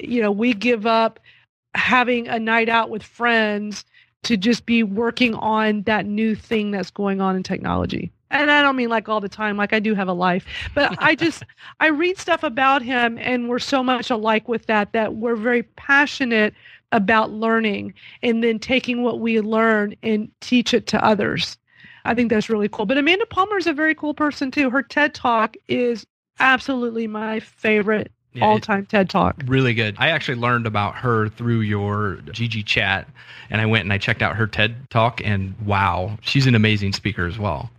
you 0.00 0.20
know, 0.20 0.32
we 0.32 0.52
give 0.52 0.86
up 0.86 1.20
having 1.76 2.26
a 2.26 2.40
night 2.40 2.68
out 2.68 2.90
with 2.90 3.04
friends 3.04 3.84
to 4.22 4.36
just 4.36 4.66
be 4.66 4.82
working 4.82 5.34
on 5.34 5.82
that 5.82 6.06
new 6.06 6.34
thing 6.34 6.70
that's 6.70 6.90
going 6.90 7.20
on 7.20 7.36
in 7.36 7.42
technology. 7.42 8.12
And 8.30 8.50
I 8.50 8.62
don't 8.62 8.76
mean 8.76 8.90
like 8.90 9.08
all 9.08 9.20
the 9.20 9.28
time, 9.28 9.56
like 9.56 9.72
I 9.72 9.80
do 9.80 9.94
have 9.94 10.08
a 10.08 10.12
life, 10.12 10.44
but 10.74 10.94
I 11.02 11.14
just, 11.14 11.42
I 11.80 11.88
read 11.88 12.18
stuff 12.18 12.42
about 12.42 12.82
him 12.82 13.18
and 13.18 13.48
we're 13.48 13.58
so 13.58 13.82
much 13.82 14.10
alike 14.10 14.48
with 14.48 14.66
that, 14.66 14.92
that 14.92 15.16
we're 15.16 15.36
very 15.36 15.62
passionate 15.62 16.54
about 16.92 17.30
learning 17.30 17.94
and 18.22 18.42
then 18.42 18.58
taking 18.58 19.02
what 19.02 19.20
we 19.20 19.40
learn 19.40 19.94
and 20.02 20.30
teach 20.40 20.74
it 20.74 20.86
to 20.88 21.04
others. 21.04 21.56
I 22.04 22.14
think 22.14 22.30
that's 22.30 22.48
really 22.48 22.68
cool. 22.68 22.86
But 22.86 22.98
Amanda 22.98 23.26
Palmer 23.26 23.58
is 23.58 23.66
a 23.66 23.72
very 23.72 23.94
cool 23.94 24.14
person 24.14 24.50
too. 24.50 24.70
Her 24.70 24.82
TED 24.82 25.14
Talk 25.14 25.56
is 25.68 26.06
absolutely 26.38 27.06
my 27.06 27.40
favorite 27.40 28.10
Yeah, 28.32 28.44
All 28.44 28.60
time 28.60 28.86
TED 28.86 29.10
Talk. 29.10 29.42
Really 29.46 29.74
good. 29.74 29.96
I 29.98 30.10
actually 30.10 30.38
learned 30.38 30.66
about 30.66 30.94
her 30.96 31.28
through 31.28 31.60
your 31.60 32.18
GG 32.26 32.64
chat, 32.64 33.08
and 33.50 33.60
I 33.60 33.66
went 33.66 33.82
and 33.82 33.92
I 33.92 33.98
checked 33.98 34.22
out 34.22 34.36
her 34.36 34.46
TED 34.46 34.88
talk, 34.90 35.20
and 35.24 35.54
wow, 35.66 36.16
she's 36.20 36.46
an 36.46 36.54
amazing 36.54 36.92
speaker 36.92 37.26
as 37.26 37.38
well. 37.38 37.70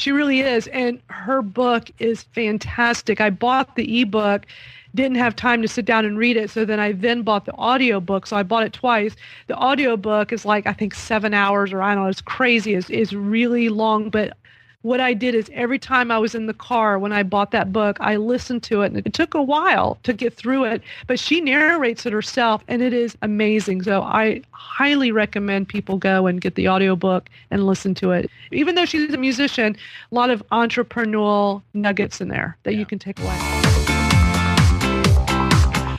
She 0.00 0.12
really 0.12 0.40
is. 0.40 0.66
And 0.68 1.00
her 1.08 1.42
book 1.42 1.90
is 1.98 2.22
fantastic. 2.22 3.20
I 3.20 3.28
bought 3.28 3.76
the 3.76 4.00
ebook, 4.00 4.46
didn't 4.94 5.18
have 5.18 5.36
time 5.36 5.60
to 5.62 5.68
sit 5.68 5.84
down 5.84 6.04
and 6.06 6.16
read 6.16 6.36
it. 6.36 6.50
So 6.50 6.64
then 6.64 6.80
I 6.80 6.92
then 6.92 7.22
bought 7.22 7.44
the 7.44 7.54
audio 7.56 8.00
book. 8.00 8.26
So 8.26 8.36
I 8.36 8.42
bought 8.42 8.64
it 8.64 8.72
twice. 8.72 9.14
The 9.46 9.54
audio 9.56 9.96
book 9.98 10.32
is 10.32 10.44
like, 10.44 10.66
I 10.66 10.72
think 10.72 10.94
seven 10.94 11.34
hours 11.34 11.72
or 11.72 11.82
I 11.82 11.94
don't 11.94 12.04
know, 12.04 12.10
it's 12.10 12.22
crazy. 12.22 12.74
It's, 12.74 12.88
it's 12.88 13.12
really 13.12 13.68
long. 13.68 14.08
But 14.08 14.36
what 14.82 14.98
I 14.98 15.12
did 15.12 15.34
is 15.34 15.50
every 15.52 15.78
time 15.78 16.10
I 16.10 16.16
was 16.18 16.34
in 16.34 16.46
the 16.46 16.54
car 16.54 16.98
when 16.98 17.12
I 17.12 17.22
bought 17.22 17.50
that 17.50 17.70
book, 17.70 17.98
I 18.00 18.16
listened 18.16 18.62
to 18.64 18.80
it 18.80 18.92
and 18.92 19.06
it 19.06 19.12
took 19.12 19.34
a 19.34 19.42
while 19.42 19.98
to 20.04 20.14
get 20.14 20.34
through 20.34 20.64
it, 20.64 20.80
but 21.06 21.18
she 21.20 21.42
narrates 21.42 22.06
it 22.06 22.14
herself 22.14 22.64
and 22.66 22.80
it 22.80 22.94
is 22.94 23.14
amazing. 23.20 23.82
So 23.82 24.00
I 24.00 24.40
highly 24.52 25.12
recommend 25.12 25.68
people 25.68 25.98
go 25.98 26.26
and 26.26 26.40
get 26.40 26.54
the 26.54 26.68
audiobook 26.68 27.28
and 27.50 27.66
listen 27.66 27.94
to 27.96 28.12
it. 28.12 28.30
Even 28.52 28.74
though 28.74 28.86
she's 28.86 29.12
a 29.12 29.18
musician, 29.18 29.76
a 30.10 30.14
lot 30.14 30.30
of 30.30 30.42
entrepreneurial 30.50 31.60
nuggets 31.74 32.22
in 32.22 32.28
there 32.28 32.56
that 32.62 32.72
Yeah. 32.72 32.78
you 32.78 32.86
can 32.86 32.98
take 32.98 33.18
away. 33.20 33.36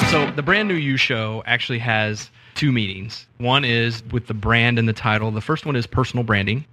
So 0.10 0.30
the 0.32 0.42
brand 0.44 0.68
new 0.68 0.74
You 0.74 0.98
show 0.98 1.44
actually 1.46 1.80
has 1.80 2.30
two 2.56 2.72
meetings. 2.72 3.28
One 3.38 3.64
is 3.64 4.04
with 4.12 4.26
the 4.28 4.34
brand 4.34 4.78
and 4.80 4.90
the 4.90 4.94
title. 4.94 5.30
The 5.32 5.40
first 5.40 5.66
one 5.68 5.76
is 5.76 5.86
personal 5.86 6.24
branding. 6.24 6.66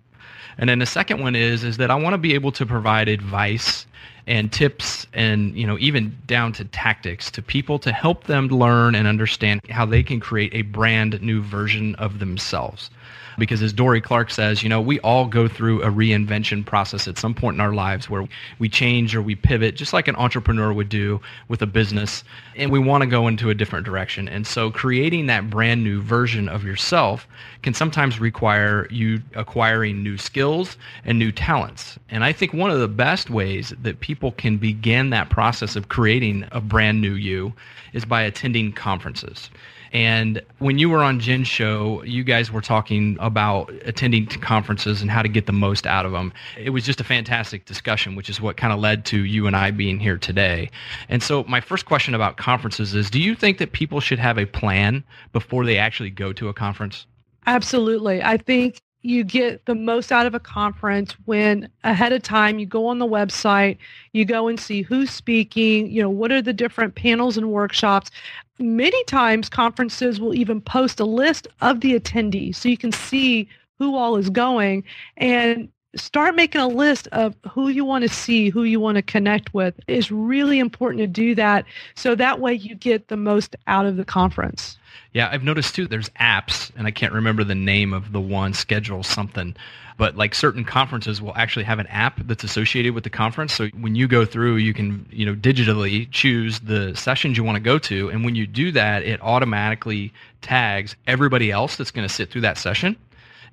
And 0.59 0.69
then 0.69 0.81
the 0.81 0.87
second 0.87 1.21
one 1.21 1.37
is 1.37 1.65
is 1.65 1.77
that 1.77 1.91
I 1.91 1.95
want 1.95 2.15
to 2.15 2.19
be 2.19 2.35
able 2.35 2.53
to 2.53 2.67
provide 2.67 3.09
advice 3.09 3.87
and 4.27 4.53
tips 4.53 5.07
and 5.15 5.57
you 5.57 5.67
know 5.67 5.79
even 5.79 6.17
down 6.27 6.53
to 6.55 6.65
tactics 6.67 7.31
to 7.31 7.43
people 7.43 7.79
to 7.79 7.93
help 7.93 8.25
them 8.25 8.49
learn 8.49 8.95
and 8.95 9.07
understand 9.07 9.61
how 9.71 9.87
they 9.87 10.03
can 10.03 10.21
create 10.21 10.53
a 10.55 10.63
brand 10.63 11.21
new 11.23 11.43
version 11.43 11.95
of 11.95 12.19
themselves. 12.19 12.91
Because 13.39 13.63
as 13.63 13.73
Dorie 13.73 14.01
Clark 14.01 14.31
says, 14.31 14.63
you 14.65 14.69
know, 14.69 14.81
we 14.81 14.99
all 15.01 15.27
go 15.27 15.47
through 15.47 15.83
a 15.83 15.91
reinvention 15.91 16.67
process 16.67 17.07
at 17.07 17.19
some 17.19 17.35
point 17.35 17.55
in 17.55 17.61
our 17.61 17.73
lives 17.73 18.11
where 18.11 18.27
we 18.59 18.69
change 18.69 19.15
or 19.15 19.23
we 19.23 19.37
pivot, 19.37 19.77
just 19.77 19.93
like 19.93 20.09
an 20.09 20.17
entrepreneur 20.17 20.73
would 20.73 20.89
do 20.89 21.21
with 21.47 21.63
a 21.63 21.67
business, 21.67 22.25
and 22.57 22.73
we 22.73 22.81
want 22.81 23.03
to 23.03 23.07
go 23.07 23.29
into 23.29 23.51
a 23.51 23.55
different 23.55 23.87
direction. 23.87 24.29
And 24.29 24.45
so 24.47 24.73
creating 24.73 25.27
that 25.27 25.49
brand 25.49 25.85
new 25.85 26.03
version 26.03 26.49
of 26.49 26.65
yourself 26.65 27.29
can 27.63 27.75
sometimes 27.75 28.19
require 28.19 28.89
you 28.91 29.23
acquiring 29.35 30.03
new 30.03 30.19
skills 30.19 30.77
and 31.05 31.19
new 31.19 31.31
talents. 31.31 31.99
And 32.09 32.25
I 32.25 32.33
think 32.33 32.53
one 32.53 32.71
of 32.71 32.81
the 32.81 32.89
best 32.89 33.31
ways 33.31 33.73
that 33.83 34.01
people 34.01 34.33
can 34.33 34.57
begin 34.57 35.11
that 35.11 35.31
process 35.31 35.77
of 35.77 35.89
creating 35.89 36.45
a 36.51 36.61
brand 36.61 37.01
new 37.01 37.13
you 37.13 37.53
is 37.93 38.05
by 38.05 38.23
attending 38.23 38.73
conferences. 38.73 39.51
And 39.93 40.43
when 40.59 40.79
you 40.79 40.91
were 40.91 41.03
on 41.03 41.21
Jen's 41.21 41.49
show, 41.49 42.03
you 42.05 42.25
guys 42.25 42.51
were 42.51 42.61
talking 42.61 43.17
about 43.21 43.73
attending 43.85 44.27
conferences 44.27 45.03
and 45.03 45.11
how 45.11 45.23
to 45.23 45.29
get 45.29 45.47
the 45.47 45.53
most 45.53 45.87
out 45.87 46.07
of 46.07 46.13
them. 46.13 46.33
It 46.57 46.71
was 46.71 46.85
just 46.85 47.01
a 47.01 47.05
fantastic 47.05 47.65
discussion, 47.65 48.15
which 48.15 48.29
is 48.29 48.41
what 48.41 48.57
kind 48.57 48.73
of 48.73 48.79
led 48.79 49.05
to 49.07 49.25
you 49.25 49.47
and 49.47 49.57
I 49.57 49.71
being 49.71 49.99
here 49.99 50.19
today. 50.19 50.71
And 51.09 51.23
so, 51.23 51.45
my 51.45 51.61
first 51.61 51.87
question 51.87 52.15
about 52.15 52.37
conferences 52.37 52.95
is 52.95 53.11
Do 53.11 53.21
you 53.21 53.35
think 53.35 53.59
that 53.59 53.73
people 53.73 54.01
should 54.01 54.19
have 54.19 54.39
a 54.39 54.47
plan 54.47 55.05
before 55.33 55.65
they 55.65 55.79
actually 55.79 56.11
go 56.11 56.33
to 56.33 56.49
a 56.49 56.55
conference? 56.55 57.07
Absolutely. 57.47 58.23
I 58.23 58.37
think 58.37 58.83
you 59.03 59.23
get 59.25 59.65
the 59.67 59.75
most 59.75 60.11
out 60.11 60.27
of 60.27 60.35
a 60.35 60.41
conference 60.41 61.13
when 61.25 61.69
ahead 61.85 62.13
of 62.13 62.23
time 62.23 62.59
you 62.59 62.67
go 62.67 62.87
on 62.89 62.99
the 62.99 63.07
website, 63.07 63.79
you 64.13 64.25
go 64.25 64.49
and 64.49 64.59
see 64.59 64.83
who's 64.83 65.11
speaking, 65.11 65.89
you 65.91 66.03
know, 66.03 66.11
what 66.11 66.33
are 66.33 66.43
the 66.43 66.53
different 66.53 66.95
panels 66.95 67.37
and 67.37 67.51
workshops. 67.51 68.11
Many 68.59 69.03
times 69.05 69.49
conferences 69.49 70.21
will 70.21 70.35
even 70.35 70.61
post 70.61 71.01
a 71.01 71.05
list 71.05 71.47
of 71.61 71.81
the 71.81 71.99
attendees 71.99 72.57
so 72.57 72.69
you 72.69 72.77
can 72.77 72.93
see 72.93 73.49
who 73.79 73.97
all 73.97 74.17
is 74.17 74.31
going 74.31 74.85
and 75.17 75.69
start 75.95 76.35
making 76.35 76.61
a 76.61 76.69
list 76.69 77.09
of 77.13 77.35
who 77.51 77.69
you 77.69 77.85
want 77.85 78.03
to 78.03 78.09
see, 78.09 78.51
who 78.51 78.65
you 78.65 78.81
want 78.81 78.97
to 78.97 79.03
connect 79.03 79.55
with. 79.55 79.79
It's 79.87 80.11
really 80.11 80.59
important 80.59 81.01
to 81.01 81.07
do 81.07 81.35
that 81.37 81.65
so 81.95 82.15
that 82.15 82.41
way 82.41 82.55
you 82.55 82.75
get 82.75 83.09
the 83.09 83.17
most 83.17 83.57
out 83.67 83.87
of 83.87 83.97
the 83.97 84.05
conference. 84.05 84.77
Yeah, 85.13 85.29
I've 85.33 85.45
noticed 85.45 85.75
too 85.75 85.87
there's 85.87 86.11
apps 86.11 86.71
and 86.77 86.87
I 86.87 86.91
can't 86.91 87.13
remember 87.13 87.45
the 87.45 87.55
name 87.55 87.93
of 87.93 88.13
the 88.13 88.21
one 88.21 88.53
schedule 88.55 89.03
something 89.03 89.57
but 89.99 90.17
like 90.17 90.35
certain 90.35 90.65
conferences 90.65 91.21
will 91.21 91.35
actually 91.37 91.65
have 91.65 91.79
an 91.79 91.87
app 91.89 92.19
that's 92.27 92.45
associated 92.45 92.95
with 92.95 93.05
the 93.05 93.11
conference 93.11 93.53
so 93.53 93.69
when 93.81 93.95
you 93.95 94.09
go 94.09 94.25
through 94.25 94.57
you 94.57 94.73
can 94.73 95.07
you 95.11 95.27
know 95.27 95.35
digitally 95.35 96.11
choose 96.11 96.61
the 96.61 96.97
sessions 96.97 97.37
you 97.37 97.45
want 97.45 97.57
to 97.57 97.61
go 97.61 97.79
to 97.79 98.09
and 98.09 98.25
when 98.25 98.35
you 98.35 98.47
do 98.47 98.73
that 98.73 99.03
it 99.03 99.21
automatically 99.21 100.11
tags 100.41 100.97
everybody 101.07 101.51
else 101.51 101.77
that's 101.77 101.91
going 101.91 102.09
to 102.09 102.13
sit 102.13 102.31
through 102.31 102.41
that 102.41 102.57
session 102.57 102.97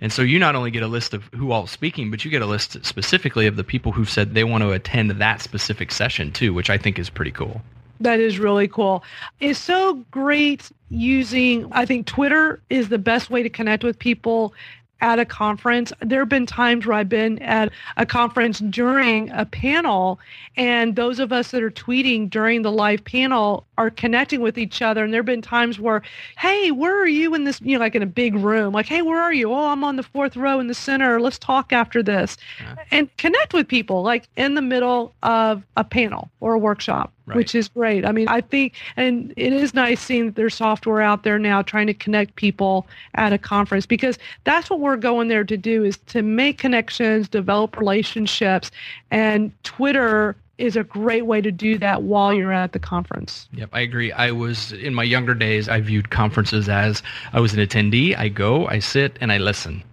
and 0.02 0.12
so 0.12 0.22
you 0.22 0.40
not 0.40 0.56
only 0.56 0.72
get 0.72 0.84
a 0.84 0.88
list 0.88 1.14
of 1.14 1.24
who 1.34 1.52
all 1.52 1.64
is 1.64 1.72
speaking, 1.72 2.12
but 2.12 2.26
you 2.26 2.32
get 2.32 2.42
a 2.42 2.46
list 2.46 2.84
specifically 2.86 3.48
of 3.48 3.56
the 3.56 3.64
people 3.64 3.92
who've 3.92 4.10
said 4.10 4.34
they 4.34 4.44
want 4.44 4.62
to 4.64 4.72
attend 4.72 5.12
that 5.12 5.42
specific 5.42 5.92
session 5.92 6.32
too, 6.32 6.54
which 6.54 6.70
I 6.70 6.78
think 6.78 7.00
is 7.00 7.10
pretty 7.10 7.32
cool. 7.32 7.62
That 8.02 8.20
is 8.20 8.40
really 8.40 8.68
cool. 8.68 9.04
It's 9.40 9.60
so 9.60 9.96
great 10.12 10.70
using, 10.90 11.72
I 11.72 11.86
think 11.86 12.08
Twitter 12.08 12.62
is 12.70 12.90
the 12.90 12.98
best 12.98 13.30
way 13.30 13.42
to 13.42 13.50
connect 13.50 13.84
with 13.84 13.98
people 13.98 14.54
at 15.02 15.20
a 15.20 15.26
conference. 15.26 15.92
There 16.00 16.20
have 16.20 16.30
been 16.30 16.46
times 16.46 16.86
where 16.86 16.98
I've 16.98 17.10
been 17.10 17.40
at 17.40 17.72
a 17.98 18.06
conference 18.06 18.60
during 18.60 19.30
a 19.32 19.46
panel, 19.46 20.20
and 20.58 20.96
those 20.96 21.20
of 21.20 21.32
us 21.32 21.52
that 21.52 21.62
are 21.62 21.72
tweeting 21.72 22.30
during 22.30 22.62
the 22.62 22.72
live 22.72 23.04
panel 23.04 23.66
are 23.78 23.90
connecting 23.90 24.42
with 24.42 24.58
each 24.58 24.82
other. 24.82 25.04
And 25.04 25.14
there 25.14 25.20
have 25.20 25.26
been 25.26 25.42
times 25.42 25.80
where, 25.80 26.02
hey, 26.38 26.72
where 26.72 27.00
are 27.00 27.08
you 27.08 27.36
in 27.36 27.44
this, 27.44 27.60
you 27.62 27.78
know, 27.78 27.80
like 27.80 27.96
in 27.96 28.04
a 28.04 28.08
big 28.08 28.36
room? 28.36 28.74
Like, 28.74 28.86
hey, 28.86 29.02
where 29.02 29.22
are 29.22 29.34
you? 29.34 29.52
Oh, 29.52 29.68
I'm 29.68 29.84
on 29.84 29.98
the 29.98 30.04
fourth 30.04 30.38
row 30.38 30.60
in 30.60 30.68
the 30.68 30.74
center. 30.74 31.20
Let's 31.20 31.40
talk 31.40 31.74
after 31.74 32.02
this. 32.02 32.38
Yeah. 32.60 32.76
And 32.92 33.18
connect 33.18 33.54
with 33.54 33.68
people 33.68 34.02
like 34.02 34.28
in 34.38 34.56
the 34.56 34.62
middle 34.62 35.14
of 35.24 35.64
a 35.76 35.84
panel 35.84 36.30
or 36.40 36.54
a 36.54 36.60
workshop. 36.60 37.12
Right. 37.28 37.38
which 37.38 37.56
is 37.56 37.70
great. 37.70 38.06
I 38.06 38.12
mean, 38.12 38.28
I 38.28 38.42
think, 38.42 38.74
and 38.98 39.34
it 39.36 39.52
is 39.52 39.74
nice 39.74 40.00
seeing 40.00 40.28
that 40.28 40.36
there's 40.36 40.54
software 40.54 41.02
out 41.02 41.24
there 41.24 41.40
now 41.40 41.64
trying 41.64 41.88
to 41.88 41.94
connect 41.96 42.36
people 42.36 42.86
at 43.16 43.34
a 43.34 43.40
conference 43.40 43.88
because 43.88 44.20
that's 44.44 44.70
what 44.70 44.80
we're 44.80 44.96
going 44.96 45.28
there 45.28 45.44
to 45.44 45.58
do 45.58 45.84
is 45.84 45.98
to 46.06 46.22
make 46.22 46.60
connections, 46.60 47.28
develop 47.28 47.78
relationships, 47.78 48.70
and 49.10 49.52
Twitter 49.64 50.36
is 50.58 50.76
a 50.76 50.84
great 50.84 51.26
way 51.26 51.42
to 51.42 51.52
do 51.52 51.78
that 51.78 52.04
while 52.04 52.34
you're 52.34 52.54
at 52.54 52.72
the 52.72 52.80
conference. 52.80 53.50
Yep, 53.54 53.70
I 53.74 53.82
agree. 53.82 54.12
I 54.12 54.32
was 54.32 54.72
in 54.72 54.94
my 54.94 55.04
younger 55.04 55.34
days, 55.34 55.68
I 55.68 55.82
viewed 55.82 56.12
conferences 56.12 56.70
as 56.70 57.04
I 57.34 57.40
was 57.40 57.54
an 57.54 57.60
attendee. 57.60 58.18
I 58.18 58.30
go, 58.30 58.68
I 58.68 58.80
sit, 58.80 59.18
and 59.20 59.32
I 59.32 59.38
listen. 59.38 59.84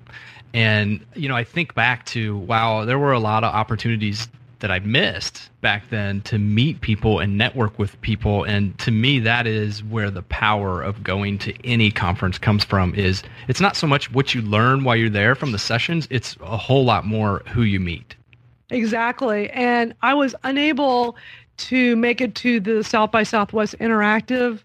And, 0.55 1.05
you 1.15 1.29
know, 1.29 1.37
I 1.37 1.45
think 1.45 1.75
back 1.75 2.05
to, 2.07 2.37
wow, 2.37 2.85
there 2.85 2.99
were 2.99 3.13
a 3.13 3.19
lot 3.19 3.43
of 3.43 3.55
opportunities 3.55 4.29
that 4.63 4.71
I 4.71 4.79
missed 4.79 5.51
back 5.61 5.91
then 5.91 6.23
to 6.23 6.39
meet 6.39 6.81
people 6.81 7.19
and 7.19 7.37
network 7.37 7.79
with 7.79 8.01
people. 8.01 8.45
And 8.45 8.79
to 8.79 8.91
me, 8.91 9.19
that 9.19 9.47
is 9.47 9.85
where 9.85 10.11
the 10.11 10.23
power 10.23 10.81
of 10.81 11.03
going 11.05 11.39
to 11.41 11.67
any 11.67 11.91
conference 11.91 12.39
comes 12.39 12.65
from 12.65 12.95
is 12.95 13.23
it's 13.49 13.61
not 13.61 13.77
so 13.77 13.87
much 13.87 14.13
what 14.13 14.35
you 14.35 14.41
learn 14.41 14.85
while 14.85 14.97
you're 14.97 15.11
there 15.11 15.35
from 15.35 15.53
the 15.53 15.59
sessions, 15.59 16.07
it's 16.11 16.37
a 16.41 16.57
whole 16.57 16.85
lot 16.85 17.05
more 17.05 17.43
who 17.49 17.63
you 17.63 17.81
meet. 17.81 18.15
Exactly. 18.71 19.51
And 19.51 19.95
I 20.01 20.15
was 20.15 20.35
unable 20.45 21.17
to 21.59 21.97
make 21.97 22.21
it 22.21 22.35
to 22.37 22.61
the 22.61 22.83
South 22.83 23.11
by 23.11 23.25
Southwest 23.25 23.77
Interactive 23.81 24.61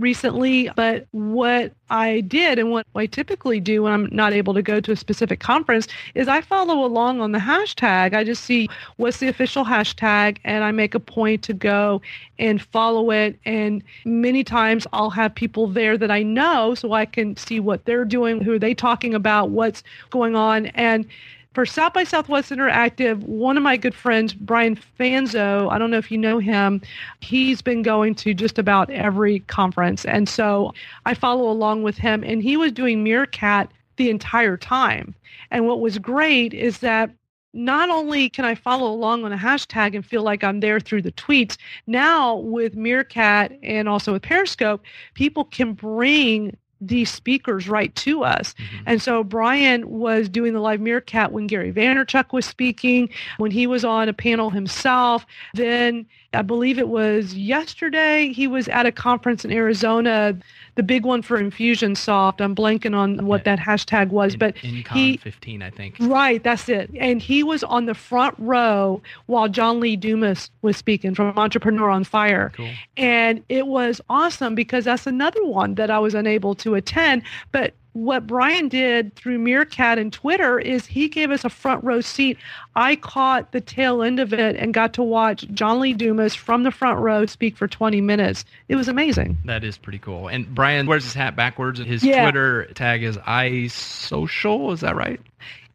recently, 0.00 0.70
but 0.74 1.06
what 1.12 1.72
I 1.90 2.20
did 2.22 2.58
and 2.58 2.70
what 2.70 2.86
I 2.94 3.06
typically 3.06 3.60
do 3.60 3.82
when 3.82 3.92
I'm 3.92 4.08
not 4.10 4.32
able 4.32 4.54
to 4.54 4.62
go 4.62 4.80
to 4.80 4.92
a 4.92 4.96
specific 4.96 5.40
conference 5.40 5.86
is 6.14 6.26
I 6.26 6.40
follow 6.40 6.84
along 6.84 7.20
on 7.20 7.32
the 7.32 7.38
hashtag. 7.38 8.14
I 8.14 8.24
just 8.24 8.44
see 8.44 8.68
what's 8.96 9.18
the 9.18 9.28
official 9.28 9.64
hashtag 9.64 10.38
and 10.44 10.64
I 10.64 10.72
make 10.72 10.94
a 10.94 11.00
point 11.00 11.42
to 11.44 11.52
go 11.52 12.00
and 12.38 12.60
follow 12.60 13.10
it. 13.10 13.38
And 13.44 13.82
many 14.04 14.42
times 14.42 14.86
I'll 14.92 15.10
have 15.10 15.34
people 15.34 15.66
there 15.66 15.98
that 15.98 16.10
I 16.10 16.22
know 16.22 16.74
so 16.74 16.92
I 16.92 17.04
can 17.04 17.36
see 17.36 17.60
what 17.60 17.84
they're 17.84 18.04
doing, 18.04 18.40
who 18.40 18.54
are 18.54 18.58
they 18.58 18.74
talking 18.74 19.14
about, 19.14 19.50
what's 19.50 19.82
going 20.10 20.34
on. 20.34 20.66
And 20.66 21.06
for 21.52 21.66
South 21.66 21.92
by 21.94 22.04
Southwest 22.04 22.50
Interactive, 22.50 23.22
one 23.24 23.56
of 23.56 23.62
my 23.62 23.76
good 23.76 23.94
friends, 23.94 24.32
Brian 24.34 24.78
Fanzo, 24.98 25.70
I 25.70 25.78
don't 25.78 25.90
know 25.90 25.98
if 25.98 26.10
you 26.10 26.18
know 26.18 26.38
him, 26.38 26.80
he's 27.20 27.60
been 27.60 27.82
going 27.82 28.14
to 28.16 28.34
just 28.34 28.58
about 28.58 28.88
every 28.90 29.40
conference. 29.40 30.04
And 30.04 30.28
so 30.28 30.72
I 31.06 31.14
follow 31.14 31.50
along 31.50 31.82
with 31.82 31.98
him, 31.98 32.22
and 32.22 32.42
he 32.42 32.56
was 32.56 32.70
doing 32.70 33.02
Meerkat 33.02 33.70
the 33.96 34.10
entire 34.10 34.56
time. 34.56 35.14
And 35.50 35.66
what 35.66 35.80
was 35.80 35.98
great 35.98 36.54
is 36.54 36.78
that 36.78 37.10
not 37.52 37.90
only 37.90 38.28
can 38.28 38.44
I 38.44 38.54
follow 38.54 38.92
along 38.92 39.24
on 39.24 39.32
a 39.32 39.36
hashtag 39.36 39.96
and 39.96 40.06
feel 40.06 40.22
like 40.22 40.44
I'm 40.44 40.60
there 40.60 40.78
through 40.78 41.02
the 41.02 41.10
tweets, 41.12 41.56
now 41.88 42.36
with 42.36 42.76
Meerkat 42.76 43.58
and 43.64 43.88
also 43.88 44.12
with 44.12 44.22
Periscope, 44.22 44.82
people 45.14 45.44
can 45.44 45.72
bring 45.72 46.56
these 46.80 47.10
speakers 47.10 47.68
right 47.68 47.94
to 47.96 48.24
us. 48.24 48.54
Mm-hmm. 48.54 48.84
And 48.86 49.02
so 49.02 49.22
Brian 49.22 49.88
was 49.88 50.28
doing 50.28 50.54
the 50.54 50.60
live 50.60 50.80
Meerkat 50.80 51.32
when 51.32 51.46
Gary 51.46 51.72
Vaynerchuk 51.72 52.32
was 52.32 52.46
speaking, 52.46 53.10
when 53.38 53.50
he 53.50 53.66
was 53.66 53.84
on 53.84 54.08
a 54.08 54.12
panel 54.12 54.50
himself. 54.50 55.26
Then 55.54 56.06
I 56.32 56.42
believe 56.42 56.78
it 56.78 56.88
was 56.88 57.34
yesterday, 57.34 58.32
he 58.32 58.46
was 58.46 58.68
at 58.68 58.86
a 58.86 58.92
conference 58.92 59.44
in 59.44 59.52
Arizona 59.52 60.38
the 60.80 60.84
big 60.84 61.04
one 61.04 61.20
for 61.20 61.38
Infusionsoft. 61.38 62.40
I'm 62.40 62.54
blanking 62.54 62.96
on 62.96 63.26
what 63.26 63.44
that 63.44 63.58
hashtag 63.58 64.08
was, 64.08 64.32
in, 64.32 64.38
but 64.38 64.54
Incon 64.56 64.92
he 64.92 65.16
15, 65.18 65.60
I 65.60 65.68
think. 65.68 65.96
Right, 66.00 66.42
that's 66.42 66.70
it. 66.70 66.90
And 66.98 67.20
he 67.20 67.42
was 67.42 67.62
on 67.64 67.84
the 67.84 67.92
front 67.92 68.34
row 68.38 69.02
while 69.26 69.46
John 69.46 69.78
Lee 69.78 69.94
Dumas 69.94 70.50
was 70.62 70.78
speaking 70.78 71.14
from 71.14 71.36
Entrepreneur 71.38 71.90
on 71.90 72.04
Fire. 72.04 72.50
Cool. 72.56 72.70
And 72.96 73.44
it 73.50 73.66
was 73.66 74.00
awesome 74.08 74.54
because 74.54 74.86
that's 74.86 75.06
another 75.06 75.44
one 75.44 75.74
that 75.74 75.90
I 75.90 75.98
was 75.98 76.14
unable 76.14 76.54
to 76.54 76.76
attend, 76.76 77.24
but 77.52 77.74
what 77.92 78.26
Brian 78.26 78.68
did 78.68 79.14
through 79.16 79.38
Meerkat 79.38 79.98
and 79.98 80.12
Twitter 80.12 80.58
is 80.58 80.86
he 80.86 81.08
gave 81.08 81.30
us 81.30 81.44
a 81.44 81.48
front 81.48 81.82
row 81.82 82.00
seat. 82.00 82.38
I 82.76 82.96
caught 82.96 83.52
the 83.52 83.60
tail 83.60 84.02
end 84.02 84.20
of 84.20 84.32
it 84.32 84.56
and 84.56 84.72
got 84.72 84.92
to 84.94 85.02
watch 85.02 85.46
John 85.52 85.80
Lee 85.80 85.92
Dumas 85.92 86.34
from 86.34 86.62
the 86.62 86.70
front 86.70 87.00
row 87.00 87.26
speak 87.26 87.56
for 87.56 87.66
20 87.66 88.00
minutes. 88.00 88.44
It 88.68 88.76
was 88.76 88.88
amazing. 88.88 89.38
That 89.44 89.64
is 89.64 89.76
pretty 89.76 89.98
cool. 89.98 90.28
And 90.28 90.54
Brian 90.54 90.86
wears 90.86 91.04
his 91.04 91.14
hat 91.14 91.34
backwards. 91.34 91.80
His 91.80 92.04
yeah. 92.04 92.22
Twitter 92.22 92.66
tag 92.74 93.02
is 93.02 93.16
iSocial. 93.18 94.72
Is 94.72 94.80
that 94.80 94.94
right? 94.94 95.20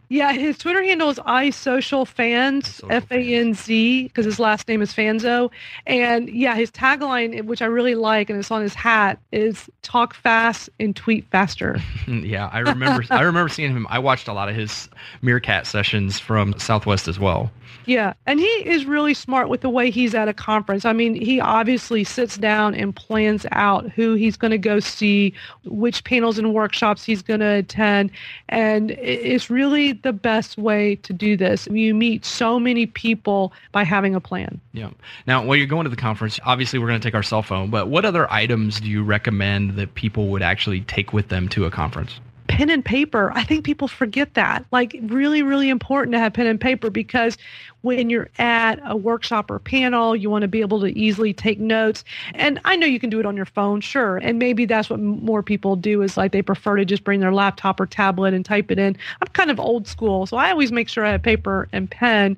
Yeah, 0.10 0.34
his 0.34 0.58
Twitter 0.58 0.84
handle 0.84 1.10
is 1.10 1.18
iSocialFanz, 1.20 2.84
F 2.91 3.12
A 3.12 3.36
N 3.36 3.54
Z, 3.54 4.04
because 4.04 4.26
his 4.26 4.39
last 4.39 4.68
name 4.68 4.82
is 4.82 4.94
Fanzo. 4.94 5.52
And 5.88 6.30
yeah, 6.30 6.56
his 6.56 6.72
tagline, 6.72 7.44
which 7.46 7.62
I 7.62 7.65
really 7.65 7.96
like, 7.96 8.30
and 8.30 8.38
it's 8.39 8.52
on 8.52 8.62
his 8.62 8.74
hat, 8.74 9.20
is 9.32 9.70
"Talk 9.82 10.13
fast 10.13 10.70
and 10.80 10.96
tweet 10.96 11.26
faster." 11.32 11.82
yeah, 12.08 12.50
I 12.52 12.60
remember. 12.60 13.04
I 13.10 13.22
remember 13.22 13.50
seeing 13.50 13.72
him. 13.72 13.88
I 13.89 14.00
watched 14.00 14.28
a 14.28 14.34
lot 14.34 14.50
of 14.50 14.56
his 14.56 14.89
Meerkat 15.22 15.65
sessions 15.65 16.20
from 16.20 16.58
Southwest 16.60 17.08
as 17.08 17.20
well. 17.20 17.52
Yeah, 17.86 18.13
and 18.25 18.39
he 18.39 18.45
is 18.45 18.86
really 18.86 19.13
smart 19.13 19.49
with 19.49 19.62
the 19.62 19.69
way 19.69 19.91
he's 19.91 20.15
at 20.15 20.28
a 20.28 20.34
conference. 20.34 20.86
I 20.86 20.93
mean, 20.93 21.13
he 21.13 21.39
obviously 21.39 22.04
sits 22.04 22.38
down 22.38 22.73
and 22.73 22.95
plans 22.95 23.45
out 23.51 23.89
who 23.91 24.15
he's 24.15 24.38
going 24.38 24.51
to 24.51 24.58
go 24.58 24.80
see, 24.80 25.34
which 25.65 26.04
panels 26.04 26.38
and 26.39 26.54
workshops 26.54 27.04
he's 27.04 27.21
going 27.21 27.41
to 27.41 27.45
attend, 27.45 28.12
and 28.49 28.91
it's 28.91 29.49
really 29.49 29.93
the 29.93 30.13
best 30.13 30.58
way 30.58 30.95
to 30.97 31.13
do 31.13 31.38
this. 31.38 31.67
You 31.67 31.93
meet 31.93 32.25
so 32.25 32.60
many 32.60 32.86
people 32.86 33.54
by 33.71 33.84
having 33.84 34.15
a 34.15 34.19
plan. 34.19 34.60
Yeah. 34.73 34.89
Now, 35.28 35.43
while 35.43 35.56
you're 35.56 35.67
going 35.67 35.84
to 35.84 35.89
the 35.89 35.95
conference, 35.95 36.39
obviously 36.45 36.80
we're 36.80 36.88
going 36.88 36.99
to 36.99 37.08
take 37.08 37.15
our 37.15 37.23
cell 37.23 37.43
phone, 37.43 37.69
but 37.69 37.88
what 37.88 38.06
other 38.06 38.32
items 38.32 38.80
do 38.80 38.89
you 38.89 39.04
recommend 39.04 39.75
that 39.78 39.93
people 39.95 40.28
would 40.30 40.41
actually 40.41 40.82
take 40.82 41.13
with 41.13 41.30
them 41.30 41.47
to 41.49 41.65
a 41.65 41.71
conference? 41.71 42.19
Pen 42.47 42.69
and 42.69 42.84
paper. 42.84 43.31
I 43.34 43.43
think 43.43 43.65
people 43.65 43.88
forget 43.88 44.34
that. 44.36 44.65
Like 44.71 44.95
really, 45.03 45.43
really 45.43 45.69
important 45.69 46.13
to 46.13 46.19
have 46.19 46.34
pen 46.34 46.47
and 46.47 46.60
paper 46.60 46.89
because 46.89 47.38
when 47.81 48.10
you're 48.10 48.29
at 48.39 48.79
a 48.84 48.95
workshop 48.95 49.51
or 49.51 49.60
panel, 49.60 50.15
you 50.15 50.29
want 50.29 50.41
to 50.41 50.47
be 50.47 50.62
able 50.62 50.79
to 50.79 50.88
easily 50.97 51.34
take 51.34 51.60
notes. 51.60 52.03
And 52.34 52.60
I 52.65 52.75
know 52.75 52.88
you 52.88 52.99
can 52.99 53.10
do 53.10 53.19
it 53.19 53.25
on 53.25 53.36
your 53.36 53.45
phone, 53.45 53.81
sure. 53.81 54.17
And 54.17 54.39
maybe 54.39 54.65
that's 54.65 54.89
what 54.89 54.99
more 54.99 55.43
people 55.43 55.75
do 55.75 56.01
is 56.01 56.17
like 56.17 56.31
they 56.31 56.41
prefer 56.41 56.77
to 56.77 56.86
just 56.86 57.03
bring 57.03 57.19
their 57.19 57.34
laptop 57.34 57.79
or 57.79 57.86
tablet 57.86 58.34
and 58.34 58.43
type 58.43 58.71
it 58.71 58.79
in. 58.79 58.97
I'm 59.21 59.27
kind 59.34 59.51
of 59.51 59.60
old 59.60 59.88
school, 59.88 60.25
so 60.25 60.38
I 60.38 60.49
always 60.51 60.71
make 60.71 60.89
sure 60.89 61.05
I 61.05 61.12
have 61.12 61.23
paper 61.23 61.67
and 61.71 61.89
pen. 61.89 62.38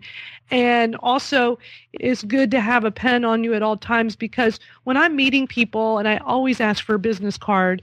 And 0.49 0.95
also, 0.97 1.59
it's 1.93 2.23
good 2.23 2.51
to 2.51 2.61
have 2.61 2.85
a 2.85 2.91
pen 2.91 3.25
on 3.25 3.43
you 3.43 3.53
at 3.53 3.63
all 3.63 3.75
times 3.75 4.15
because 4.15 4.59
when 4.85 4.95
I'm 4.95 5.15
meeting 5.15 5.47
people, 5.47 5.97
and 5.97 6.07
I 6.07 6.17
always 6.17 6.61
ask 6.61 6.83
for 6.83 6.95
a 6.95 6.99
business 6.99 7.37
card, 7.37 7.81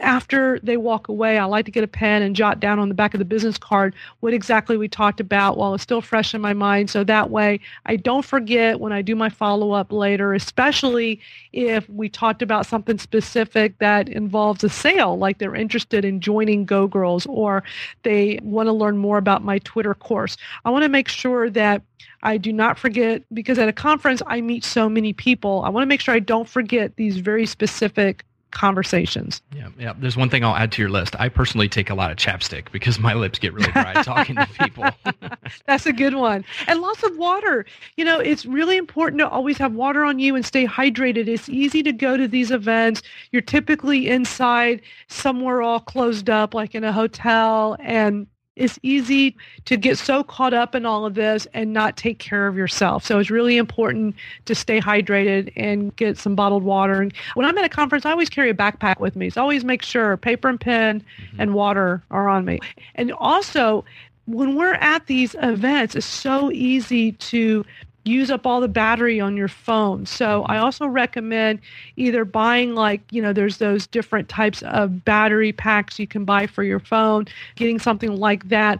after 0.00 0.58
they 0.60 0.76
walk 0.76 1.08
away, 1.08 1.38
I 1.38 1.44
like 1.44 1.64
to 1.66 1.70
get 1.70 1.84
a 1.84 1.88
pen 1.88 2.22
and 2.22 2.34
jot 2.34 2.60
down 2.60 2.78
on 2.78 2.88
the 2.88 2.94
back 2.94 3.14
of 3.14 3.18
the 3.18 3.24
business 3.24 3.58
card 3.58 3.94
what 4.20 4.32
exactly 4.32 4.76
we 4.76 4.88
talked 4.88 5.20
about 5.20 5.56
while 5.56 5.74
it's 5.74 5.82
still 5.82 6.00
fresh 6.00 6.34
in 6.34 6.40
my 6.40 6.52
mind. 6.52 6.90
So 6.90 7.04
that 7.04 7.30
way 7.30 7.60
I 7.86 7.96
don't 7.96 8.24
forget 8.24 8.80
when 8.80 8.92
I 8.92 9.02
do 9.02 9.14
my 9.14 9.28
follow 9.28 9.72
up 9.72 9.92
later, 9.92 10.34
especially 10.34 11.20
if 11.52 11.88
we 11.88 12.08
talked 12.08 12.42
about 12.42 12.66
something 12.66 12.98
specific 12.98 13.78
that 13.78 14.08
involves 14.08 14.64
a 14.64 14.68
sale, 14.68 15.16
like 15.18 15.38
they're 15.38 15.54
interested 15.54 16.04
in 16.04 16.20
joining 16.20 16.64
Go 16.64 16.86
Girls 16.86 17.26
or 17.26 17.62
they 18.02 18.38
want 18.42 18.66
to 18.66 18.72
learn 18.72 18.96
more 18.96 19.18
about 19.18 19.44
my 19.44 19.58
Twitter 19.60 19.94
course. 19.94 20.36
I 20.64 20.70
want 20.70 20.82
to 20.82 20.88
make 20.88 21.08
sure 21.08 21.50
that 21.50 21.82
I 22.22 22.36
do 22.36 22.52
not 22.52 22.78
forget 22.78 23.22
because 23.32 23.58
at 23.58 23.68
a 23.68 23.72
conference 23.72 24.22
I 24.26 24.40
meet 24.40 24.64
so 24.64 24.88
many 24.88 25.12
people. 25.12 25.62
I 25.64 25.70
want 25.70 25.82
to 25.82 25.86
make 25.86 26.00
sure 26.00 26.14
I 26.14 26.20
don't 26.20 26.48
forget 26.48 26.96
these 26.96 27.18
very 27.18 27.46
specific 27.46 28.24
conversations. 28.50 29.42
Yeah, 29.54 29.68
yeah. 29.78 29.92
There's 29.96 30.16
one 30.16 30.28
thing 30.28 30.44
I'll 30.44 30.56
add 30.56 30.72
to 30.72 30.82
your 30.82 30.90
list. 30.90 31.14
I 31.18 31.28
personally 31.28 31.68
take 31.68 31.90
a 31.90 31.94
lot 31.94 32.10
of 32.10 32.16
chapstick 32.16 32.70
because 32.72 32.98
my 32.98 33.14
lips 33.14 33.38
get 33.38 33.52
really 33.52 33.72
dry 33.72 33.92
talking 34.02 34.36
to 34.36 34.48
people. 34.60 34.84
That's 35.66 35.86
a 35.86 35.92
good 35.92 36.14
one. 36.14 36.44
And 36.66 36.80
lots 36.80 37.02
of 37.02 37.16
water. 37.16 37.64
You 37.96 38.04
know, 38.04 38.18
it's 38.18 38.44
really 38.44 38.76
important 38.76 39.20
to 39.20 39.28
always 39.28 39.58
have 39.58 39.74
water 39.74 40.04
on 40.04 40.18
you 40.18 40.34
and 40.34 40.44
stay 40.44 40.66
hydrated. 40.66 41.28
It's 41.28 41.48
easy 41.48 41.82
to 41.82 41.92
go 41.92 42.16
to 42.16 42.26
these 42.26 42.50
events. 42.50 43.02
You're 43.32 43.42
typically 43.42 44.08
inside 44.08 44.82
somewhere 45.08 45.62
all 45.62 45.80
closed 45.80 46.28
up 46.28 46.54
like 46.54 46.74
in 46.74 46.84
a 46.84 46.92
hotel 46.92 47.76
and 47.80 48.26
it's 48.60 48.78
easy 48.82 49.34
to 49.64 49.76
get 49.76 49.96
so 49.96 50.22
caught 50.22 50.52
up 50.52 50.74
in 50.74 50.84
all 50.84 51.06
of 51.06 51.14
this 51.14 51.46
and 51.54 51.72
not 51.72 51.96
take 51.96 52.18
care 52.18 52.46
of 52.46 52.56
yourself. 52.56 53.04
So 53.04 53.18
it's 53.18 53.30
really 53.30 53.56
important 53.56 54.14
to 54.44 54.54
stay 54.54 54.80
hydrated 54.80 55.50
and 55.56 55.96
get 55.96 56.18
some 56.18 56.34
bottled 56.34 56.62
water. 56.62 57.00
And 57.00 57.12
when 57.34 57.46
I'm 57.46 57.56
at 57.56 57.64
a 57.64 57.70
conference, 57.70 58.04
I 58.04 58.10
always 58.10 58.28
carry 58.28 58.50
a 58.50 58.54
backpack 58.54 59.00
with 59.00 59.16
me. 59.16 59.30
So 59.30 59.40
always 59.40 59.64
make 59.64 59.82
sure 59.82 60.16
paper 60.18 60.48
and 60.48 60.60
pen 60.60 61.00
mm-hmm. 61.00 61.40
and 61.40 61.54
water 61.54 62.02
are 62.10 62.28
on 62.28 62.44
me. 62.44 62.60
And 62.96 63.12
also, 63.12 63.84
when 64.26 64.56
we're 64.56 64.74
at 64.74 65.06
these 65.06 65.34
events, 65.40 65.94
it's 65.94 66.06
so 66.06 66.52
easy 66.52 67.12
to 67.12 67.64
use 68.04 68.30
up 68.30 68.46
all 68.46 68.60
the 68.60 68.68
battery 68.68 69.20
on 69.20 69.36
your 69.36 69.48
phone. 69.48 70.06
So 70.06 70.42
mm-hmm. 70.42 70.50
I 70.50 70.58
also 70.58 70.86
recommend 70.86 71.60
either 71.96 72.24
buying 72.24 72.74
like, 72.74 73.00
you 73.10 73.20
know, 73.20 73.32
there's 73.32 73.58
those 73.58 73.86
different 73.86 74.28
types 74.28 74.62
of 74.62 75.04
battery 75.04 75.52
packs 75.52 75.98
you 75.98 76.06
can 76.06 76.24
buy 76.24 76.46
for 76.46 76.62
your 76.62 76.80
phone, 76.80 77.26
getting 77.56 77.78
something 77.78 78.16
like 78.16 78.48
that 78.48 78.78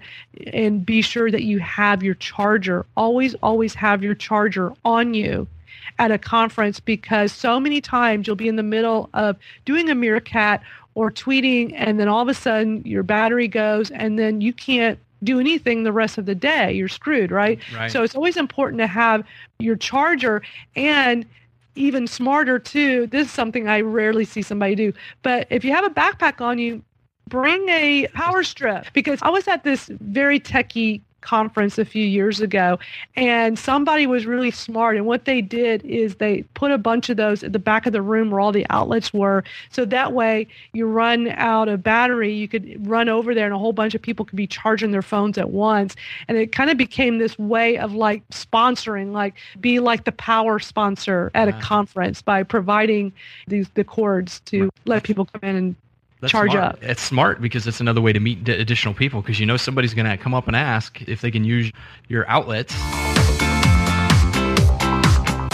and 0.52 0.84
be 0.84 1.02
sure 1.02 1.30
that 1.30 1.42
you 1.42 1.58
have 1.58 2.02
your 2.02 2.14
charger. 2.14 2.86
Always 2.96 3.34
always 3.42 3.74
have 3.74 4.02
your 4.02 4.14
charger 4.14 4.72
on 4.84 5.14
you 5.14 5.46
at 5.98 6.10
a 6.10 6.18
conference 6.18 6.80
because 6.80 7.32
so 7.32 7.60
many 7.60 7.80
times 7.80 8.26
you'll 8.26 8.36
be 8.36 8.48
in 8.48 8.56
the 8.56 8.62
middle 8.62 9.10
of 9.12 9.36
doing 9.64 9.90
a 9.90 9.94
meerkat 9.94 10.62
or 10.94 11.10
tweeting 11.10 11.72
and 11.76 12.00
then 12.00 12.08
all 12.08 12.22
of 12.22 12.28
a 12.28 12.34
sudden 12.34 12.82
your 12.84 13.02
battery 13.02 13.46
goes 13.46 13.90
and 13.90 14.18
then 14.18 14.40
you 14.40 14.52
can't 14.52 14.98
do 15.22 15.40
anything 15.40 15.82
the 15.82 15.92
rest 15.92 16.18
of 16.18 16.26
the 16.26 16.34
day, 16.34 16.72
you're 16.72 16.88
screwed, 16.88 17.30
right? 17.30 17.58
right? 17.74 17.90
So 17.90 18.02
it's 18.02 18.14
always 18.14 18.36
important 18.36 18.80
to 18.80 18.86
have 18.86 19.24
your 19.58 19.76
charger 19.76 20.42
and 20.76 21.26
even 21.74 22.06
smarter 22.06 22.58
too. 22.58 23.06
This 23.06 23.28
is 23.28 23.32
something 23.32 23.68
I 23.68 23.80
rarely 23.80 24.24
see 24.24 24.42
somebody 24.42 24.74
do. 24.74 24.92
But 25.22 25.46
if 25.50 25.64
you 25.64 25.72
have 25.72 25.84
a 25.84 25.90
backpack 25.90 26.40
on 26.40 26.58
you, 26.58 26.82
bring 27.28 27.68
a 27.68 28.06
power 28.08 28.42
strip 28.42 28.86
because 28.92 29.20
I 29.22 29.30
was 29.30 29.46
at 29.46 29.64
this 29.64 29.86
very 29.86 30.40
techie 30.40 31.00
conference 31.20 31.78
a 31.78 31.84
few 31.84 32.04
years 32.04 32.40
ago 32.40 32.78
and 33.16 33.58
somebody 33.58 34.06
was 34.06 34.26
really 34.26 34.50
smart 34.50 34.96
and 34.96 35.06
what 35.06 35.24
they 35.24 35.40
did 35.40 35.82
is 35.84 36.16
they 36.16 36.42
put 36.54 36.70
a 36.70 36.78
bunch 36.78 37.08
of 37.08 37.16
those 37.16 37.42
at 37.42 37.52
the 37.52 37.58
back 37.58 37.86
of 37.86 37.92
the 37.92 38.02
room 38.02 38.30
where 38.30 38.40
all 38.40 38.52
the 38.52 38.66
outlets 38.70 39.12
were 39.12 39.44
so 39.70 39.84
that 39.84 40.12
way 40.12 40.46
you 40.72 40.86
run 40.86 41.28
out 41.28 41.68
of 41.68 41.82
battery 41.82 42.32
you 42.32 42.48
could 42.48 42.86
run 42.86 43.08
over 43.08 43.34
there 43.34 43.44
and 43.44 43.54
a 43.54 43.58
whole 43.58 43.72
bunch 43.72 43.94
of 43.94 44.02
people 44.02 44.24
could 44.24 44.36
be 44.36 44.46
charging 44.46 44.90
their 44.90 45.02
phones 45.02 45.36
at 45.38 45.50
once 45.50 45.94
and 46.28 46.38
it 46.38 46.52
kind 46.52 46.70
of 46.70 46.76
became 46.76 47.18
this 47.18 47.38
way 47.38 47.78
of 47.78 47.92
like 47.94 48.26
sponsoring 48.30 49.12
like 49.12 49.34
be 49.60 49.80
like 49.80 50.04
the 50.04 50.12
power 50.12 50.58
sponsor 50.58 51.30
at 51.34 51.48
a 51.48 51.52
conference 51.60 52.22
by 52.22 52.42
providing 52.42 53.12
these 53.46 53.68
the 53.74 53.84
cords 53.84 54.40
to 54.40 54.70
let 54.86 55.02
people 55.02 55.26
come 55.26 55.48
in 55.48 55.56
and 55.56 55.76
that's 56.20 56.30
charge 56.30 56.52
smart. 56.52 56.74
up. 56.74 56.82
It's 56.82 57.02
smart 57.02 57.40
because 57.40 57.66
it's 57.66 57.80
another 57.80 58.00
way 58.00 58.12
to 58.12 58.20
meet 58.20 58.48
additional 58.48 58.94
people 58.94 59.22
because 59.22 59.40
you 59.40 59.46
know 59.46 59.56
somebody's 59.56 59.94
going 59.94 60.10
to 60.10 60.16
come 60.16 60.34
up 60.34 60.46
and 60.46 60.56
ask 60.56 61.00
if 61.02 61.20
they 61.20 61.30
can 61.30 61.44
use 61.44 61.72
your 62.08 62.28
outlets 62.28 62.74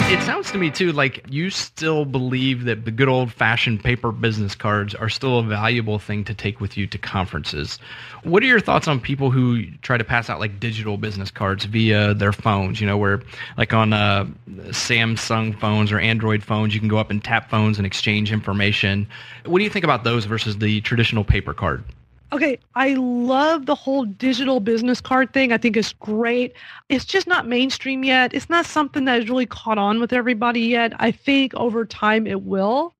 it 0.09 0.21
sounds 0.23 0.49
to 0.49 0.57
me 0.57 0.71
too 0.71 0.93
like 0.93 1.25
you 1.29 1.49
still 1.49 2.05
believe 2.05 2.63
that 2.63 2.85
the 2.85 2.91
good 2.91 3.09
old 3.09 3.29
fashioned 3.29 3.83
paper 3.83 4.13
business 4.13 4.55
cards 4.55 4.95
are 4.95 5.09
still 5.09 5.39
a 5.39 5.43
valuable 5.43 5.99
thing 5.99 6.23
to 6.23 6.33
take 6.33 6.61
with 6.61 6.77
you 6.77 6.87
to 6.87 6.97
conferences. 6.97 7.77
What 8.23 8.41
are 8.41 8.45
your 8.45 8.61
thoughts 8.61 8.87
on 8.87 9.01
people 9.01 9.31
who 9.31 9.65
try 9.81 9.97
to 9.97 10.05
pass 10.05 10.29
out 10.29 10.39
like 10.39 10.61
digital 10.61 10.95
business 10.95 11.29
cards 11.29 11.65
via 11.65 12.13
their 12.13 12.31
phones? 12.31 12.79
You 12.79 12.87
know, 12.87 12.97
where 12.97 13.21
like 13.57 13.73
on 13.73 13.91
uh, 13.91 14.27
Samsung 14.67 15.59
phones 15.59 15.91
or 15.91 15.99
Android 15.99 16.41
phones, 16.41 16.73
you 16.73 16.79
can 16.79 16.87
go 16.87 16.97
up 16.97 17.11
and 17.11 17.21
tap 17.21 17.49
phones 17.49 17.77
and 17.77 17.85
exchange 17.85 18.31
information. 18.31 19.09
What 19.45 19.57
do 19.57 19.65
you 19.65 19.69
think 19.69 19.83
about 19.83 20.05
those 20.05 20.23
versus 20.23 20.57
the 20.57 20.79
traditional 20.81 21.25
paper 21.25 21.53
card? 21.53 21.83
Okay, 22.33 22.59
I 22.75 22.93
love 22.95 23.67
the 23.67 23.75
whole 23.75 24.03
digital 24.03 24.59
business 24.59 24.99
card 24.99 25.31
thing. 25.31 25.53
I 25.53 25.57
think 25.57 25.77
it's 25.77 25.93
great. 25.93 26.53
It's 26.89 27.05
just 27.05 27.25
not 27.25 27.47
mainstream 27.47 28.03
yet. 28.03 28.33
It's 28.33 28.49
not 28.49 28.65
something 28.65 29.05
that 29.05 29.21
has 29.21 29.29
really 29.29 29.45
caught 29.45 29.77
on 29.77 30.01
with 30.01 30.11
everybody 30.11 30.59
yet. 30.61 30.91
I 30.97 31.11
think 31.11 31.53
over 31.53 31.85
time 31.85 32.27
it 32.27 32.41
will. 32.41 32.93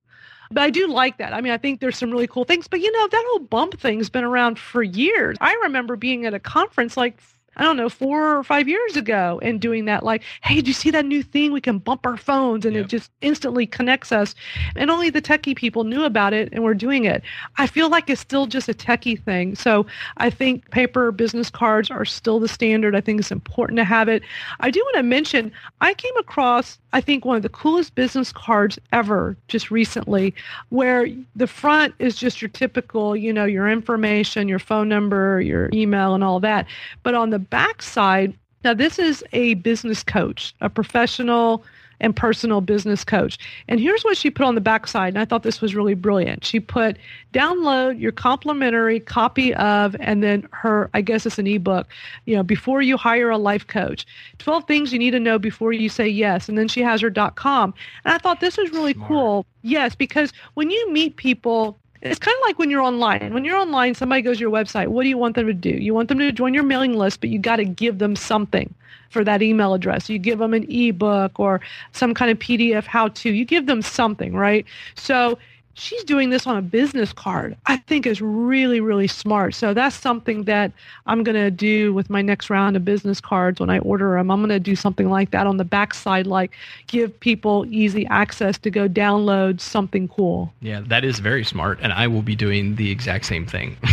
But 0.49 0.63
I 0.63 0.69
do 0.69 0.87
like 0.87 1.17
that. 1.17 1.33
I 1.33 1.41
mean, 1.41 1.51
I 1.51 1.57
think 1.57 1.81
there's 1.81 1.97
some 1.97 2.09
really 2.09 2.27
cool 2.27 2.45
things. 2.45 2.69
But 2.69 2.79
you 2.79 2.89
know, 2.89 3.07
that 3.09 3.25
whole 3.27 3.39
bump 3.39 3.77
thing's 3.77 4.09
been 4.09 4.23
around 4.23 4.57
for 4.57 4.81
years. 4.81 5.37
I 5.41 5.53
remember 5.63 5.97
being 5.97 6.25
at 6.25 6.33
a 6.33 6.39
conference 6.39 6.95
like 6.95 7.21
I 7.57 7.63
don't 7.63 7.77
know, 7.77 7.89
four 7.89 8.37
or 8.37 8.43
five 8.43 8.67
years 8.67 8.95
ago 8.95 9.39
and 9.41 9.59
doing 9.59 9.85
that 9.85 10.03
like, 10.03 10.23
hey, 10.43 10.61
do 10.61 10.67
you 10.67 10.73
see 10.73 10.91
that 10.91 11.05
new 11.05 11.23
thing? 11.23 11.51
We 11.51 11.61
can 11.61 11.79
bump 11.79 12.05
our 12.05 12.17
phones 12.17 12.65
and 12.65 12.75
yep. 12.75 12.85
it 12.85 12.87
just 12.87 13.11
instantly 13.21 13.65
connects 13.65 14.11
us. 14.11 14.35
And 14.75 14.89
only 14.89 15.09
the 15.09 15.21
techie 15.21 15.55
people 15.55 15.83
knew 15.83 16.03
about 16.03 16.33
it 16.33 16.49
and 16.51 16.63
were 16.63 16.73
doing 16.73 17.05
it. 17.05 17.23
I 17.57 17.67
feel 17.67 17.89
like 17.89 18.09
it's 18.09 18.21
still 18.21 18.45
just 18.45 18.69
a 18.69 18.73
techie 18.73 19.21
thing. 19.21 19.55
So 19.55 19.85
I 20.17 20.29
think 20.29 20.69
paper 20.71 21.11
business 21.11 21.49
cards 21.49 21.89
are 21.89 22.05
still 22.05 22.39
the 22.39 22.47
standard. 22.47 22.95
I 22.95 23.01
think 23.01 23.19
it's 23.19 23.31
important 23.31 23.77
to 23.77 23.83
have 23.83 24.07
it. 24.07 24.23
I 24.59 24.69
do 24.69 24.79
want 24.79 24.97
to 24.97 25.03
mention, 25.03 25.51
I 25.81 25.93
came 25.95 26.15
across, 26.17 26.77
I 26.93 27.01
think, 27.01 27.25
one 27.25 27.37
of 27.37 27.43
the 27.43 27.49
coolest 27.49 27.95
business 27.95 28.31
cards 28.31 28.77
ever 28.93 29.35
just 29.47 29.71
recently, 29.71 30.33
where 30.69 31.07
the 31.35 31.47
front 31.47 31.95
is 31.99 32.15
just 32.15 32.41
your 32.41 32.49
typical, 32.49 33.15
you 33.15 33.33
know, 33.33 33.45
your 33.45 33.67
information, 33.67 34.47
your 34.47 34.59
phone 34.59 34.87
number, 34.87 35.41
your 35.41 35.69
email, 35.73 36.13
and 36.13 36.23
all 36.23 36.39
that. 36.39 36.67
But 37.03 37.15
on 37.15 37.31
the 37.31 37.46
backside, 37.49 38.37
now 38.63 38.73
this 38.73 38.99
is 38.99 39.23
a 39.33 39.55
business 39.55 40.03
coach, 40.03 40.53
a 40.61 40.69
professional 40.69 41.63
and 41.99 42.15
personal 42.15 42.61
business 42.61 43.03
coach. 43.03 43.39
And 43.67 43.79
here's 43.79 44.03
what 44.03 44.17
she 44.17 44.29
put 44.29 44.45
on 44.45 44.53
the 44.53 44.61
backside, 44.61 45.13
and 45.13 45.17
I 45.19 45.25
thought 45.25 45.41
this 45.41 45.61
was 45.61 45.73
really 45.73 45.95
brilliant. 45.95 46.45
She 46.45 46.59
put 46.59 46.97
download 47.33 47.99
your 47.99 48.11
complimentary 48.11 48.99
copy 48.99 49.53
of, 49.55 49.95
and 49.99 50.21
then 50.21 50.47
her, 50.51 50.91
I 50.93 51.01
guess 51.01 51.25
it's 51.25 51.39
an 51.39 51.47
ebook, 51.47 51.87
you 52.25 52.35
know, 52.35 52.43
before 52.43 52.83
you 52.83 52.97
hire 52.97 53.31
a 53.31 53.37
life 53.37 53.65
coach, 53.65 54.05
12 54.37 54.65
things 54.65 54.93
you 54.93 54.99
need 54.99 55.11
to 55.11 55.19
know 55.19 55.39
before 55.39 55.73
you 55.73 55.89
say 55.89 56.07
yes. 56.07 56.47
And 56.47 56.55
then 56.55 56.67
she 56.67 56.81
has 56.83 57.01
her 57.01 57.09
dot 57.09 57.35
.com. 57.35 57.73
And 58.05 58.13
I 58.13 58.19
thought 58.19 58.41
this 58.41 58.57
was 58.57 58.71
really 58.71 58.93
Smart. 58.93 59.07
cool. 59.07 59.45
Yes, 59.63 59.95
because 59.95 60.31
when 60.53 60.69
you 60.69 60.91
meet 60.91 61.15
people 61.15 61.79
it's 62.01 62.19
kind 62.19 62.35
of 62.35 62.47
like 62.47 62.59
when 62.59 62.69
you're 62.69 62.81
online. 62.81 63.33
When 63.33 63.45
you're 63.45 63.57
online, 63.57 63.95
somebody 63.95 64.21
goes 64.21 64.37
to 64.37 64.41
your 64.41 64.51
website. 64.51 64.87
What 64.87 65.03
do 65.03 65.09
you 65.09 65.17
want 65.17 65.35
them 65.35 65.47
to 65.47 65.53
do? 65.53 65.69
You 65.69 65.93
want 65.93 66.09
them 66.09 66.19
to 66.19 66.31
join 66.31 66.53
your 66.53 66.63
mailing 66.63 66.93
list, 66.93 67.21
but 67.21 67.29
you 67.29 67.39
got 67.39 67.57
to 67.57 67.65
give 67.65 67.97
them 67.99 68.15
something 68.15 68.73
for 69.09 69.23
that 69.23 69.41
email 69.41 69.73
address. 69.73 70.09
You 70.09 70.19
give 70.19 70.39
them 70.39 70.53
an 70.53 70.69
ebook 70.69 71.39
or 71.39 71.61
some 71.93 72.13
kind 72.13 72.31
of 72.31 72.39
PDF 72.39 72.85
how 72.85 73.07
to. 73.09 73.31
You 73.31 73.45
give 73.45 73.65
them 73.65 73.81
something, 73.81 74.33
right? 74.33 74.65
So 74.95 75.37
she's 75.77 76.03
doing 76.03 76.29
this 76.29 76.47
on 76.47 76.57
a 76.57 76.61
business 76.61 77.13
card 77.13 77.55
i 77.65 77.77
think 77.77 78.05
is 78.05 78.21
really 78.21 78.79
really 78.79 79.07
smart. 79.07 79.53
So 79.53 79.73
that's 79.73 79.95
something 79.95 80.43
that 80.43 80.71
i'm 81.05 81.23
going 81.23 81.35
to 81.35 81.51
do 81.51 81.93
with 81.93 82.09
my 82.09 82.21
next 82.21 82.49
round 82.49 82.75
of 82.75 82.83
business 82.85 83.21
cards 83.21 83.59
when 83.59 83.69
i 83.69 83.79
order 83.79 84.15
them 84.15 84.29
i'm 84.31 84.39
going 84.39 84.49
to 84.49 84.59
do 84.59 84.75
something 84.75 85.09
like 85.09 85.31
that 85.31 85.47
on 85.47 85.57
the 85.57 85.63
backside 85.63 86.27
like 86.27 86.51
give 86.87 87.17
people 87.19 87.65
easy 87.69 88.05
access 88.07 88.57
to 88.59 88.69
go 88.69 88.87
download 88.87 89.59
something 89.61 90.07
cool. 90.07 90.53
Yeah 90.61 90.81
that 90.85 91.03
is 91.03 91.19
very 91.19 91.43
smart 91.43 91.79
and 91.81 91.93
i 91.93 92.07
will 92.07 92.21
be 92.21 92.35
doing 92.35 92.75
the 92.75 92.91
exact 92.91 93.25
same 93.25 93.45
thing. 93.45 93.77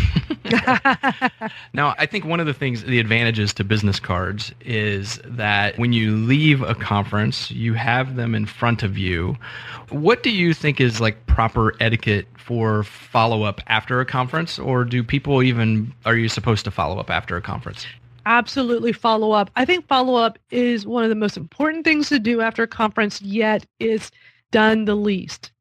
Now 1.72 1.94
i 1.98 2.06
think 2.06 2.24
one 2.24 2.40
of 2.40 2.46
the 2.46 2.54
things 2.54 2.84
the 2.84 3.00
advantages 3.00 3.52
to 3.54 3.64
business 3.64 3.98
cards 3.98 4.52
is 4.60 5.20
that 5.24 5.78
when 5.78 5.92
you 5.92 6.16
leave 6.16 6.62
a 6.62 6.74
conference 6.74 7.50
you 7.50 7.74
have 7.74 8.16
them 8.16 8.34
in 8.34 8.46
front 8.46 8.82
of 8.82 8.98
you. 8.98 9.36
What 9.90 10.22
do 10.22 10.30
you 10.30 10.54
think 10.54 10.80
is 10.80 11.00
like 11.00 11.26
proper 11.26 11.73
etiquette 11.80 12.26
for 12.36 12.84
follow 12.84 13.42
up 13.42 13.60
after 13.66 14.00
a 14.00 14.06
conference, 14.06 14.58
or 14.58 14.84
do 14.84 15.02
people 15.02 15.42
even 15.42 15.92
are 16.04 16.16
you 16.16 16.28
supposed 16.28 16.64
to 16.64 16.70
follow 16.70 16.98
up 16.98 17.10
after 17.10 17.36
a 17.36 17.42
conference? 17.42 17.86
Absolutely 18.26 18.92
follow 18.92 19.32
up. 19.32 19.50
I 19.56 19.64
think 19.64 19.86
follow 19.86 20.14
up 20.14 20.38
is 20.50 20.86
one 20.86 21.04
of 21.04 21.10
the 21.10 21.14
most 21.14 21.36
important 21.36 21.84
things 21.84 22.08
to 22.08 22.18
do 22.18 22.40
after 22.40 22.62
a 22.62 22.68
conference, 22.68 23.20
yet 23.20 23.66
is 23.80 24.10
done 24.50 24.84
the 24.86 24.94
least. 24.94 25.52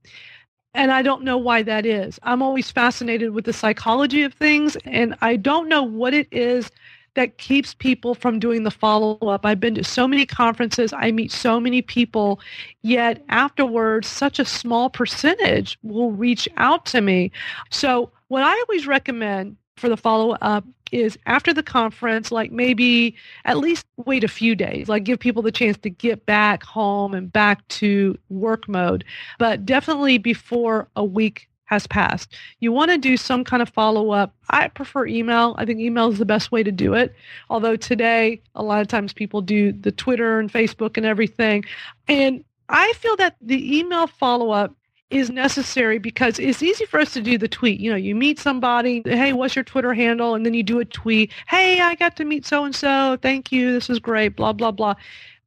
And 0.73 0.91
I 0.91 1.01
don't 1.01 1.23
know 1.23 1.37
why 1.37 1.61
that 1.63 1.85
is. 1.85 2.19
I'm 2.23 2.41
always 2.41 2.71
fascinated 2.71 3.31
with 3.31 3.45
the 3.45 3.53
psychology 3.53 4.23
of 4.23 4.33
things, 4.33 4.75
and 4.85 5.15
I 5.21 5.35
don't 5.35 5.69
know 5.69 5.83
what 5.83 6.13
it 6.13 6.27
is 6.31 6.71
that 7.15 7.37
keeps 7.37 7.73
people 7.73 8.15
from 8.15 8.39
doing 8.39 8.63
the 8.63 8.71
follow 8.71 9.17
up. 9.21 9.45
I've 9.45 9.59
been 9.59 9.75
to 9.75 9.83
so 9.83 10.07
many 10.07 10.25
conferences, 10.25 10.93
I 10.93 11.11
meet 11.11 11.31
so 11.31 11.59
many 11.59 11.81
people, 11.81 12.39
yet 12.81 13.23
afterwards, 13.29 14.07
such 14.07 14.39
a 14.39 14.45
small 14.45 14.89
percentage 14.89 15.77
will 15.83 16.11
reach 16.11 16.47
out 16.57 16.85
to 16.87 17.01
me. 17.01 17.31
So, 17.69 18.11
what 18.29 18.43
I 18.43 18.51
always 18.67 18.87
recommend 18.87 19.57
for 19.77 19.89
the 19.89 19.97
follow 19.97 20.31
up 20.41 20.65
is 20.91 21.17
after 21.25 21.53
the 21.53 21.63
conference, 21.63 22.31
like 22.31 22.51
maybe 22.51 23.15
at 23.45 23.57
least 23.57 23.85
wait 24.05 24.23
a 24.23 24.27
few 24.27 24.55
days, 24.55 24.87
like 24.87 25.03
give 25.03 25.19
people 25.19 25.41
the 25.41 25.51
chance 25.51 25.77
to 25.79 25.89
get 25.89 26.25
back 26.25 26.63
home 26.63 27.13
and 27.13 27.33
back 27.33 27.67
to 27.67 28.17
work 28.29 28.67
mode, 28.69 29.03
but 29.39 29.65
definitely 29.65 30.17
before 30.17 30.87
a 30.95 31.03
week 31.03 31.49
has 31.73 31.87
passed. 31.87 32.35
You 32.59 32.71
want 32.71 32.91
to 32.91 32.97
do 32.97 33.17
some 33.17 33.43
kind 33.43 33.61
of 33.61 33.69
follow 33.69 34.11
up. 34.11 34.33
I 34.49 34.67
prefer 34.67 35.05
email. 35.07 35.55
I 35.57 35.65
think 35.65 35.79
email 35.79 36.09
is 36.09 36.19
the 36.19 36.25
best 36.25 36.51
way 36.51 36.63
to 36.63 36.71
do 36.71 36.93
it. 36.93 37.13
Although 37.49 37.75
today, 37.75 38.41
a 38.55 38.63
lot 38.63 38.81
of 38.81 38.87
times 38.87 39.13
people 39.13 39.41
do 39.41 39.71
the 39.71 39.91
Twitter 39.91 40.39
and 40.39 40.51
Facebook 40.51 40.97
and 40.97 41.05
everything. 41.05 41.65
And 42.07 42.43
I 42.69 42.93
feel 42.93 43.15
that 43.17 43.35
the 43.41 43.77
email 43.77 44.07
follow 44.07 44.51
up 44.51 44.75
is 45.09 45.29
necessary 45.29 45.99
because 45.99 46.39
it's 46.39 46.63
easy 46.63 46.85
for 46.85 46.99
us 46.99 47.13
to 47.13 47.21
do 47.21 47.37
the 47.37 47.47
tweet. 47.47 47.79
You 47.79 47.91
know, 47.91 47.97
you 47.97 48.15
meet 48.15 48.39
somebody, 48.39 49.03
hey, 49.05 49.33
what's 49.33 49.55
your 49.55 49.63
Twitter 49.63 49.93
handle? 49.93 50.33
And 50.33 50.43
then 50.43 50.55
you 50.55 50.63
do 50.63 50.79
a 50.79 50.85
tweet, 50.85 51.31
hey, 51.47 51.81
I 51.81 51.93
got 51.95 52.15
to 52.17 52.25
meet 52.25 52.45
so 52.45 52.65
and 52.65 52.73
so. 52.73 53.17
Thank 53.21 53.51
you. 53.51 53.73
This 53.73 53.89
is 53.89 53.99
great. 53.99 54.35
Blah, 54.35 54.53
blah, 54.53 54.71
blah 54.71 54.95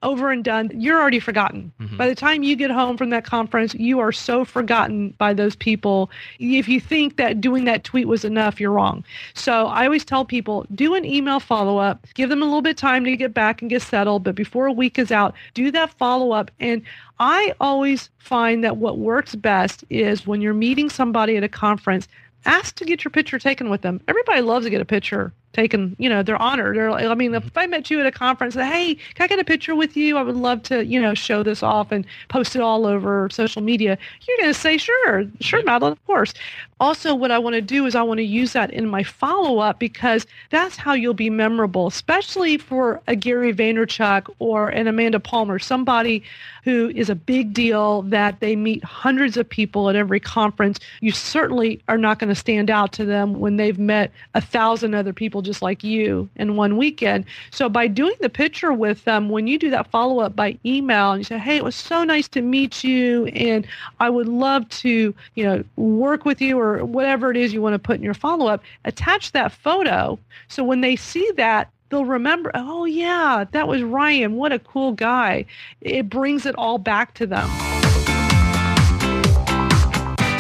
over 0.03 0.31
and 0.31 0.45
done, 0.45 0.71
you're 0.75 1.01
already 1.01 1.19
forgotten. 1.19 1.73
Mm-hmm. 1.81 1.97
By 1.97 2.09
the 2.09 2.15
time 2.15 2.43
you 2.43 2.55
get 2.55 2.71
home 2.71 2.97
from 2.97 3.11
that 3.11 3.25
conference, 3.25 3.75
you 3.75 3.99
are 3.99 4.13
so 4.13 4.45
forgotten 4.45 5.15
by 5.19 5.33
those 5.33 5.57
people. 5.57 6.11
If 6.39 6.69
you 6.69 6.81
think 6.81 7.17
that 7.17 7.41
doing 7.41 7.65
that 7.65 7.85
tweet 7.85 8.07
was 8.07 8.25
enough, 8.25 8.61
you're 8.61 8.73
wrong. 8.73 9.05
So 9.35 9.67
I 9.67 9.85
always 9.85 10.05
tell 10.05 10.25
people 10.25 10.67
do 10.75 10.95
an 10.95 11.05
email 11.05 11.41
follow 11.41 11.79
up, 11.79 12.07
give 12.15 12.29
them 12.29 12.43
a 12.43 12.45
little 12.45 12.63
bit 12.63 12.71
of 12.71 12.77
time 12.77 13.05
to 13.05 13.17
get 13.17 13.33
back 13.33 13.63
and 13.63 13.71
get 13.71 13.83
settled. 13.83 14.23
But 14.23 14.35
before 14.35 14.67
a 14.67 14.73
week 14.73 14.99
is 14.99 15.11
out, 15.11 15.35
do 15.55 15.71
that 15.71 15.91
follow 15.91 16.33
up. 16.33 16.51
And 16.61 16.83
I 17.19 17.55
always 17.61 18.11
find 18.19 18.63
that 18.65 18.77
what 18.77 18.99
works 18.99 19.35
best 19.35 19.85
is 19.89 20.27
when 20.27 20.43
you're 20.43 20.55
meeting 20.55 20.91
somebody 20.91 21.37
at 21.37 21.45
a 21.45 21.49
conference, 21.49 22.07
ask 22.45 22.77
to 22.77 22.85
get 22.85 23.05
your 23.05 23.11
picture 23.11 23.39
taken 23.39 23.71
with 23.71 23.81
them. 23.81 24.01
Everybody 24.07 24.43
loves 24.43 24.67
to 24.67 24.71
get 24.71 24.81
a 24.81 24.87
picture 24.87 25.33
taken, 25.57 25.97
you 25.99 26.09
know, 26.09 26.23
they're 26.23 26.41
honored. 26.41 26.77
They're 26.77 26.91
like, 26.91 27.07
I 27.07 27.15
mean, 27.15 27.35
if 27.35 27.43
mm-hmm. 27.43 27.59
I 27.59 27.67
met 27.67 27.91
you 27.91 27.99
at 27.99 28.07
a 28.07 28.13
conference, 28.13 28.55
say, 28.55 28.67
hey, 28.67 28.95
can 29.15 29.25
I 29.25 29.27
get 29.27 29.39
a 29.39 29.45
picture 29.45 29.75
with 29.75 29.97
you? 29.97 30.19
I 30.19 30.23
would 30.23 30.37
love 30.37 30.63
to, 30.65 30.85
you 30.85 31.01
know, 31.01 31.15
show 31.15 31.43
this 31.43 31.63
off 31.63 31.91
and 31.91 32.07
post 32.29 32.55
it 32.55 32.63
all 32.63 32.87
over 32.87 33.29
social 33.31 33.63
media. 33.63 33.97
You're 34.27 34.37
going 34.37 34.51
to 34.51 34.59
say, 34.59 34.77
sure, 34.77 35.25
sure, 35.41 35.63
Madalyn, 35.63 35.93
of 35.93 36.07
course. 36.07 36.35
Also, 36.79 37.15
what 37.15 37.31
I 37.31 37.39
want 37.39 37.55
to 37.55 37.63
do 37.63 37.87
is 37.87 37.95
I 37.95 38.03
want 38.03 38.19
to 38.19 38.25
use 38.25 38.53
that 38.53 38.71
in 38.71 38.87
my 38.87 39.03
follow 39.03 39.61
up 39.61 39.79
because 39.79 40.27
that's 40.51 40.77
how 40.77 40.93
you'll 40.93 41.15
be 41.15 41.31
memorable, 41.31 41.87
especially 41.87 42.59
for 42.59 43.01
a 43.07 43.17
Gary 43.17 43.55
Vaynerchuk 43.55 44.29
or 44.41 44.69
an 44.69 44.87
Amanda 44.87 45.19
Palmer, 45.19 45.59
somebody 45.59 46.23
who 46.65 46.91
is 46.97 47.09
a 47.09 47.15
big 47.15 47.55
deal 47.55 48.03
that 48.03 48.41
they 48.41 48.57
meet 48.57 48.83
hundreds 48.85 49.37
of 49.37 49.49
people 49.49 49.89
at 49.89 49.97
every 49.97 50.19
conference. 50.21 50.81
You 51.01 51.13
certainly 51.13 51.81
are 51.89 51.97
not 51.97 52.19
going 52.19 52.29
to 52.29 52.35
stand 52.35 52.71
out 52.71 52.93
to 52.95 53.05
them 53.05 53.39
when 53.39 53.57
they've 53.57 53.79
met 53.79 54.11
a 54.35 54.41
thousand 54.41 54.93
other 54.93 55.13
people 55.13 55.43
just 55.43 55.63
like 55.63 55.85
you 55.85 56.29
in 56.35 56.57
one 56.57 56.77
weekend. 56.77 57.25
So 57.53 57.69
by 57.69 57.87
doing 57.87 58.17
the 58.21 58.29
picture 58.29 58.73
with 58.73 59.05
them, 59.05 59.31
when 59.31 59.47
you 59.47 59.61
do 59.61 59.71
that 59.71 59.91
follow 59.93 60.21
up 60.21 60.35
by 60.35 60.59
email 60.67 61.13
and 61.13 61.21
you 61.21 61.25
say, 61.25 61.39
hey, 61.39 61.57
it 61.57 61.65
was 61.65 61.77
so 61.77 62.03
nice 62.03 62.27
to 62.29 62.43
meet 62.43 62.83
you 62.83 63.27
and 63.27 63.65
I 64.01 64.11
would 64.11 64.29
love 64.29 64.69
to, 64.71 65.15
you 65.37 65.45
know, 65.45 65.65
work 65.77 66.25
with 66.25 66.41
you 66.43 66.59
or 66.59 66.66
whatever 66.85 67.31
it 67.31 67.37
is 67.37 67.53
you 67.53 67.63
want 67.63 67.75
to 67.75 67.79
put 67.79 67.97
in 67.97 68.03
your 68.03 68.15
follow 68.15 68.47
up, 68.47 68.63
attach 68.85 69.33
that 69.33 69.53
photo. 69.53 70.19
So 70.49 70.65
when 70.65 70.81
they 70.81 70.97
see 70.97 71.31
that, 71.37 71.71
they'll 71.89 72.05
remember, 72.05 72.51
oh, 72.55 72.85
yeah, 72.85 73.45
that 73.53 73.69
was 73.69 73.83
Ryan. 73.83 74.35
What 74.35 74.53
a 74.53 74.59
cool 74.59 74.93
guy. 74.93 75.47
It 75.81 76.09
brings 76.09 76.47
it 76.47 76.55
all 76.57 76.79
back 76.79 77.15
to 77.15 77.27
them. 77.27 77.49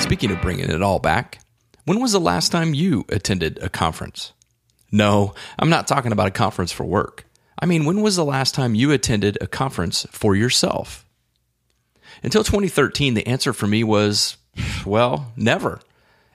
Speaking 0.01 0.31
of 0.31 0.41
bringing 0.41 0.71
it 0.71 0.83
all 0.83 0.99
back, 0.99 1.41
when 1.85 2.01
was 2.01 2.13
the 2.13 2.21
last 2.21 2.53
time 2.53 2.75
you 2.75 3.05
attended 3.09 3.59
a 3.63 3.69
conference? 3.69 4.33
No, 4.93 5.35
I'm 5.59 5.69
not 5.69 5.87
talking 5.87 6.13
about 6.13 6.29
a 6.29 6.33
conference 6.33 6.73
for 6.73 6.85
work. 6.85 7.27
I 7.59 7.67
mean, 7.67 7.85
when 7.85 8.03
was 8.03 8.17
the 8.17 8.25
last 8.25 8.55
time 8.55 8.75
you 8.75 8.93
attended 8.93 9.39
a 9.41 9.47
conference 9.47 10.07
for 10.11 10.37
yourself? 10.37 11.05
Until 12.23 12.45
2013, 12.45 13.15
the 13.15 13.27
answer 13.27 13.53
for 13.53 13.67
me 13.67 13.85
was, 13.85 14.37
well, 14.85 15.33
never. 15.37 15.81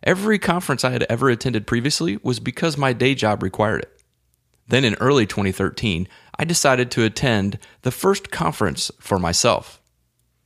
Every 0.03 0.39
conference 0.39 0.83
I 0.83 0.91
had 0.91 1.03
ever 1.03 1.29
attended 1.29 1.67
previously 1.67 2.17
was 2.23 2.39
because 2.39 2.77
my 2.77 2.91
day 2.93 3.13
job 3.13 3.43
required 3.43 3.83
it. 3.83 4.01
Then 4.67 4.83
in 4.83 4.95
early 4.95 5.25
2013, 5.27 6.07
I 6.39 6.45
decided 6.45 6.89
to 6.91 7.03
attend 7.03 7.59
the 7.83 7.91
first 7.91 8.31
conference 8.31 8.89
for 8.99 9.19
myself. 9.19 9.81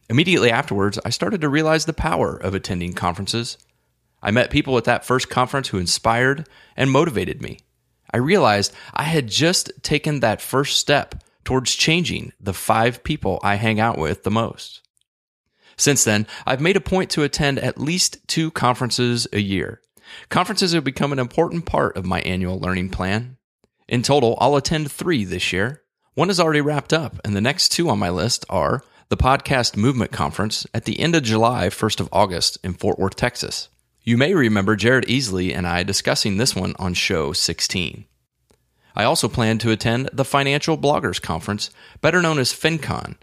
Immediately 0.10 0.52
afterwards, 0.52 1.00
I 1.06 1.10
started 1.10 1.42
to 1.42 1.50
realize 1.50 1.86
the 1.86 1.94
power 1.94 2.36
of 2.36 2.54
attending 2.54 2.94
conferences. 2.94 3.58
I 4.22 4.32
met 4.32 4.50
people 4.50 4.78
at 4.78 4.84
that 4.86 5.06
first 5.06 5.30
conference 5.30 5.70
who 5.70 5.78
inspired 5.78 6.50
and 6.76 6.92
motivated 6.92 7.42
me. 7.42 7.60
I 8.14 8.18
realized 8.18 8.74
I 8.94 9.04
had 9.04 9.28
just 9.28 9.72
taken 9.84 10.20
that 10.20 10.42
first 10.42 10.80
step 10.80 11.24
towards 11.44 11.76
changing 11.76 12.34
the 12.40 12.54
five 12.54 13.04
people 13.04 13.40
I 13.44 13.56
hang 13.56 13.80
out 13.80 13.98
with 13.98 14.24
the 14.24 14.32
most. 14.32 14.82
Since 15.78 16.04
then, 16.04 16.28
I've 16.46 16.62
made 16.62 16.78
a 16.78 16.82
point 16.82 17.10
to 17.12 17.24
attend 17.24 17.60
at 17.60 17.80
least 17.80 18.26
two 18.28 18.52
conferences 18.52 19.28
a 19.34 19.40
year. 19.40 19.82
Conferences 20.30 20.74
have 20.74 20.84
become 20.84 21.12
an 21.12 21.20
important 21.20 21.66
part 21.66 21.98
of 21.98 22.06
my 22.06 22.22
annual 22.22 22.60
learning 22.60 22.90
plan. 22.90 23.38
In 23.88 24.02
total, 24.02 24.38
I'll 24.40 24.56
attend 24.56 24.92
three 24.92 25.26
this 25.26 25.52
year. 25.52 25.82
One 26.14 26.30
is 26.30 26.40
already 26.40 26.62
wrapped 26.62 26.94
up, 26.94 27.20
and 27.26 27.36
the 27.36 27.42
next 27.42 27.70
two 27.70 27.90
on 27.90 28.00
my 28.00 28.10
list 28.10 28.46
are 28.50 28.84
the 29.10 29.18
Podcast 29.18 29.76
Movement 29.76 30.12
Conference 30.12 30.66
at 30.74 30.86
the 30.86 31.00
end 31.00 31.16
of 31.16 31.24
July, 31.24 31.68
1st 31.68 32.00
of 32.00 32.10
August 32.12 32.58
in 32.64 32.74
Fort 32.74 32.98
Worth, 32.98 33.16
Texas, 33.16 33.70
you 34.08 34.18
may 34.18 34.36
remember 34.36 34.76
Jared 34.76 35.08
Easley 35.08 35.52
and 35.52 35.66
I 35.66 35.82
discussing 35.82 36.38
this 36.38 36.56
one 36.56 36.76
on 36.78 36.94
show 36.94 37.34
16. 37.34 38.06
I 38.96 39.04
also 39.04 39.28
plan 39.28 39.58
to 39.58 39.72
attend 39.72 40.12
the 40.14 40.24
Financial 40.24 40.78
Bloggers 40.78 41.20
Conference, 41.20 41.72
better 42.02 42.22
known 42.22 42.38
as 42.38 42.54
FinCon. 42.54 43.16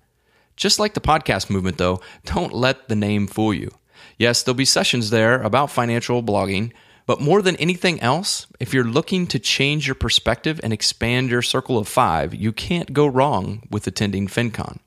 Just 0.57 0.79
like 0.79 0.95
the 0.95 1.01
podcast 1.01 1.51
movement, 1.51 1.79
though, 1.79 2.01
don't 2.25 2.53
let 2.53 2.88
the 2.88 2.97
name 2.97 3.27
fool 3.27 3.55
you. 3.55 3.71
Yes, 4.19 4.43
there'll 4.43 4.57
be 4.57 4.65
sessions 4.65 5.11
there 5.11 5.41
about 5.43 5.71
financial 5.71 6.23
blogging, 6.23 6.73
but 7.07 7.21
more 7.21 7.43
than 7.43 7.57
anything 7.57 8.01
else, 8.01 8.47
if 8.61 8.73
you're 8.73 8.85
looking 8.85 9.27
to 9.29 9.38
change 9.38 9.87
your 9.87 9.95
perspective 9.95 10.61
and 10.62 10.73
expand 10.73 11.31
your 11.31 11.43
circle 11.43 11.79
of 11.79 11.88
five, 11.88 12.35
you 12.35 12.53
can't 12.53 12.93
go 12.93 13.07
wrong 13.07 13.67
with 13.71 13.87
attending 13.87 14.29
FinCon. 14.29 14.79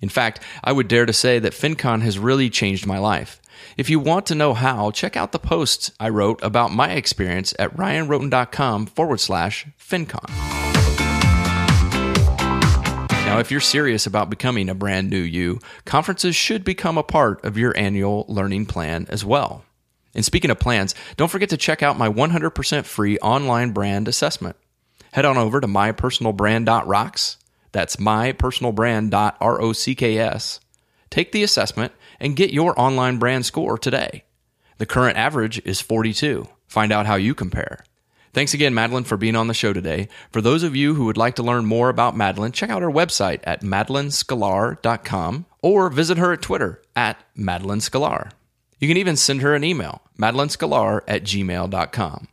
In 0.00 0.08
fact, 0.08 0.40
I 0.64 0.72
would 0.72 0.88
dare 0.88 1.06
to 1.06 1.12
say 1.12 1.38
that 1.38 1.52
FinCon 1.52 2.02
has 2.02 2.18
really 2.18 2.50
changed 2.50 2.86
my 2.86 2.98
life. 2.98 3.40
If 3.76 3.90
you 3.90 4.00
want 4.00 4.26
to 4.26 4.34
know 4.34 4.54
how, 4.54 4.90
check 4.90 5.16
out 5.16 5.32
the 5.32 5.38
posts 5.38 5.92
I 6.00 6.08
wrote 6.08 6.40
about 6.42 6.72
my 6.72 6.92
experience 6.92 7.54
at 7.58 7.76
ryanrhoten.com 7.76 8.86
forward 8.86 9.20
slash 9.20 9.66
FinCon. 9.78 10.59
Now, 13.30 13.38
if 13.38 13.50
you're 13.52 13.60
serious 13.60 14.06
about 14.06 14.28
becoming 14.28 14.68
a 14.68 14.74
brand 14.74 15.08
new 15.08 15.20
you, 15.20 15.60
conferences 15.84 16.34
should 16.34 16.64
become 16.64 16.98
a 16.98 17.04
part 17.04 17.44
of 17.44 17.56
your 17.56 17.72
annual 17.78 18.24
learning 18.28 18.66
plan 18.66 19.06
as 19.08 19.24
well. 19.24 19.64
And 20.16 20.24
speaking 20.24 20.50
of 20.50 20.58
plans, 20.58 20.96
don't 21.16 21.30
forget 21.30 21.50
to 21.50 21.56
check 21.56 21.80
out 21.80 21.96
my 21.96 22.08
100% 22.08 22.84
free 22.84 23.20
online 23.20 23.70
brand 23.70 24.08
assessment. 24.08 24.56
Head 25.12 25.24
on 25.24 25.38
over 25.38 25.60
to 25.60 25.68
mypersonalbrand.rocks. 25.68 27.36
That's 27.70 27.94
mypersonalbrand.rocks. 27.94 30.60
Take 31.10 31.30
the 31.30 31.44
assessment 31.44 31.92
and 32.18 32.34
get 32.34 32.52
your 32.52 32.80
online 32.80 33.18
brand 33.18 33.46
score 33.46 33.78
today. 33.78 34.24
The 34.78 34.86
current 34.86 35.16
average 35.16 35.64
is 35.64 35.80
42. 35.80 36.48
Find 36.66 36.90
out 36.90 37.06
how 37.06 37.14
you 37.14 37.36
compare. 37.36 37.84
Thanks 38.32 38.54
again, 38.54 38.74
Madalyn, 38.74 39.06
for 39.06 39.16
being 39.16 39.34
on 39.34 39.48
the 39.48 39.54
show 39.54 39.72
today. 39.72 40.08
For 40.30 40.40
those 40.40 40.62
of 40.62 40.76
you 40.76 40.94
who 40.94 41.06
would 41.06 41.16
like 41.16 41.34
to 41.36 41.42
learn 41.42 41.66
more 41.66 41.88
about 41.88 42.14
Madalyn, 42.14 42.52
check 42.52 42.70
out 42.70 42.82
her 42.82 42.90
website 42.90 43.40
at 43.42 43.62
madalynsklar.com 43.62 45.46
or 45.62 45.90
visit 45.90 46.18
her 46.18 46.32
at 46.32 46.42
Twitter 46.42 46.80
at 46.94 47.18
Madalyn 47.36 47.80
Sklar. 47.80 48.30
You 48.78 48.88
can 48.88 48.96
even 48.96 49.16
send 49.16 49.42
her 49.42 49.54
an 49.54 49.64
email, 49.64 50.02
madalynsklar 50.18 51.02
at 51.08 51.24
gmail.com. 51.24 52.28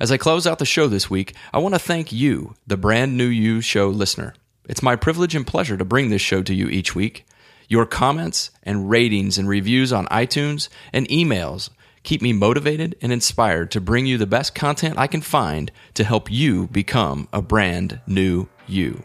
As 0.00 0.12
I 0.12 0.16
close 0.16 0.46
out 0.46 0.58
the 0.58 0.66
show 0.66 0.86
this 0.86 1.08
week, 1.08 1.34
I 1.52 1.58
want 1.58 1.74
to 1.74 1.80
thank 1.80 2.12
you, 2.12 2.54
the 2.66 2.76
brand 2.76 3.16
new 3.16 3.26
You 3.26 3.60
Show 3.60 3.88
listener. 3.88 4.34
It's 4.68 4.82
my 4.82 4.96
privilege 4.96 5.34
and 5.34 5.46
pleasure 5.46 5.76
to 5.76 5.84
bring 5.84 6.10
this 6.10 6.22
show 6.22 6.42
to 6.42 6.54
you 6.54 6.68
each 6.68 6.94
week. 6.94 7.26
Your 7.68 7.86
comments 7.86 8.50
and 8.62 8.90
ratings 8.90 9.38
and 9.38 9.48
reviews 9.48 9.92
on 9.92 10.06
iTunes 10.06 10.68
and 10.92 11.08
emails 11.08 11.70
keep 12.08 12.22
me 12.22 12.32
motivated 12.32 12.96
and 13.02 13.12
inspired 13.12 13.70
to 13.70 13.82
bring 13.82 14.06
you 14.06 14.16
the 14.16 14.26
best 14.26 14.54
content 14.54 14.96
I 14.96 15.06
can 15.06 15.20
find 15.20 15.70
to 15.92 16.04
help 16.04 16.30
you 16.30 16.66
become 16.68 17.28
a 17.34 17.42
brand 17.42 18.00
new 18.06 18.48
you. 18.66 19.04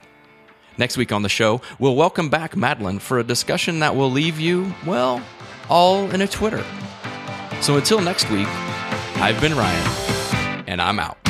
Next 0.78 0.96
week 0.96 1.12
on 1.12 1.22
the 1.22 1.28
show, 1.28 1.60
we'll 1.80 1.98
welcome 1.98 2.30
back 2.30 2.54
Madalyn 2.54 3.02
for 3.02 3.20
a 3.20 3.24
discussion 3.24 3.80
that 3.80 3.94
will 3.94 4.10
leave 4.10 4.40
you, 4.40 4.74
well, 4.86 5.22
all 5.70 6.10
in 6.12 6.22
a 6.22 6.28
Twitter. 6.30 6.64
So 7.60 7.76
until 7.76 8.00
next 8.00 8.32
week, 8.32 8.48
I've 9.18 9.42
been 9.42 9.54
Ryan, 9.54 10.64
and 10.66 10.82
I'm 10.82 10.98
out. 10.98 11.23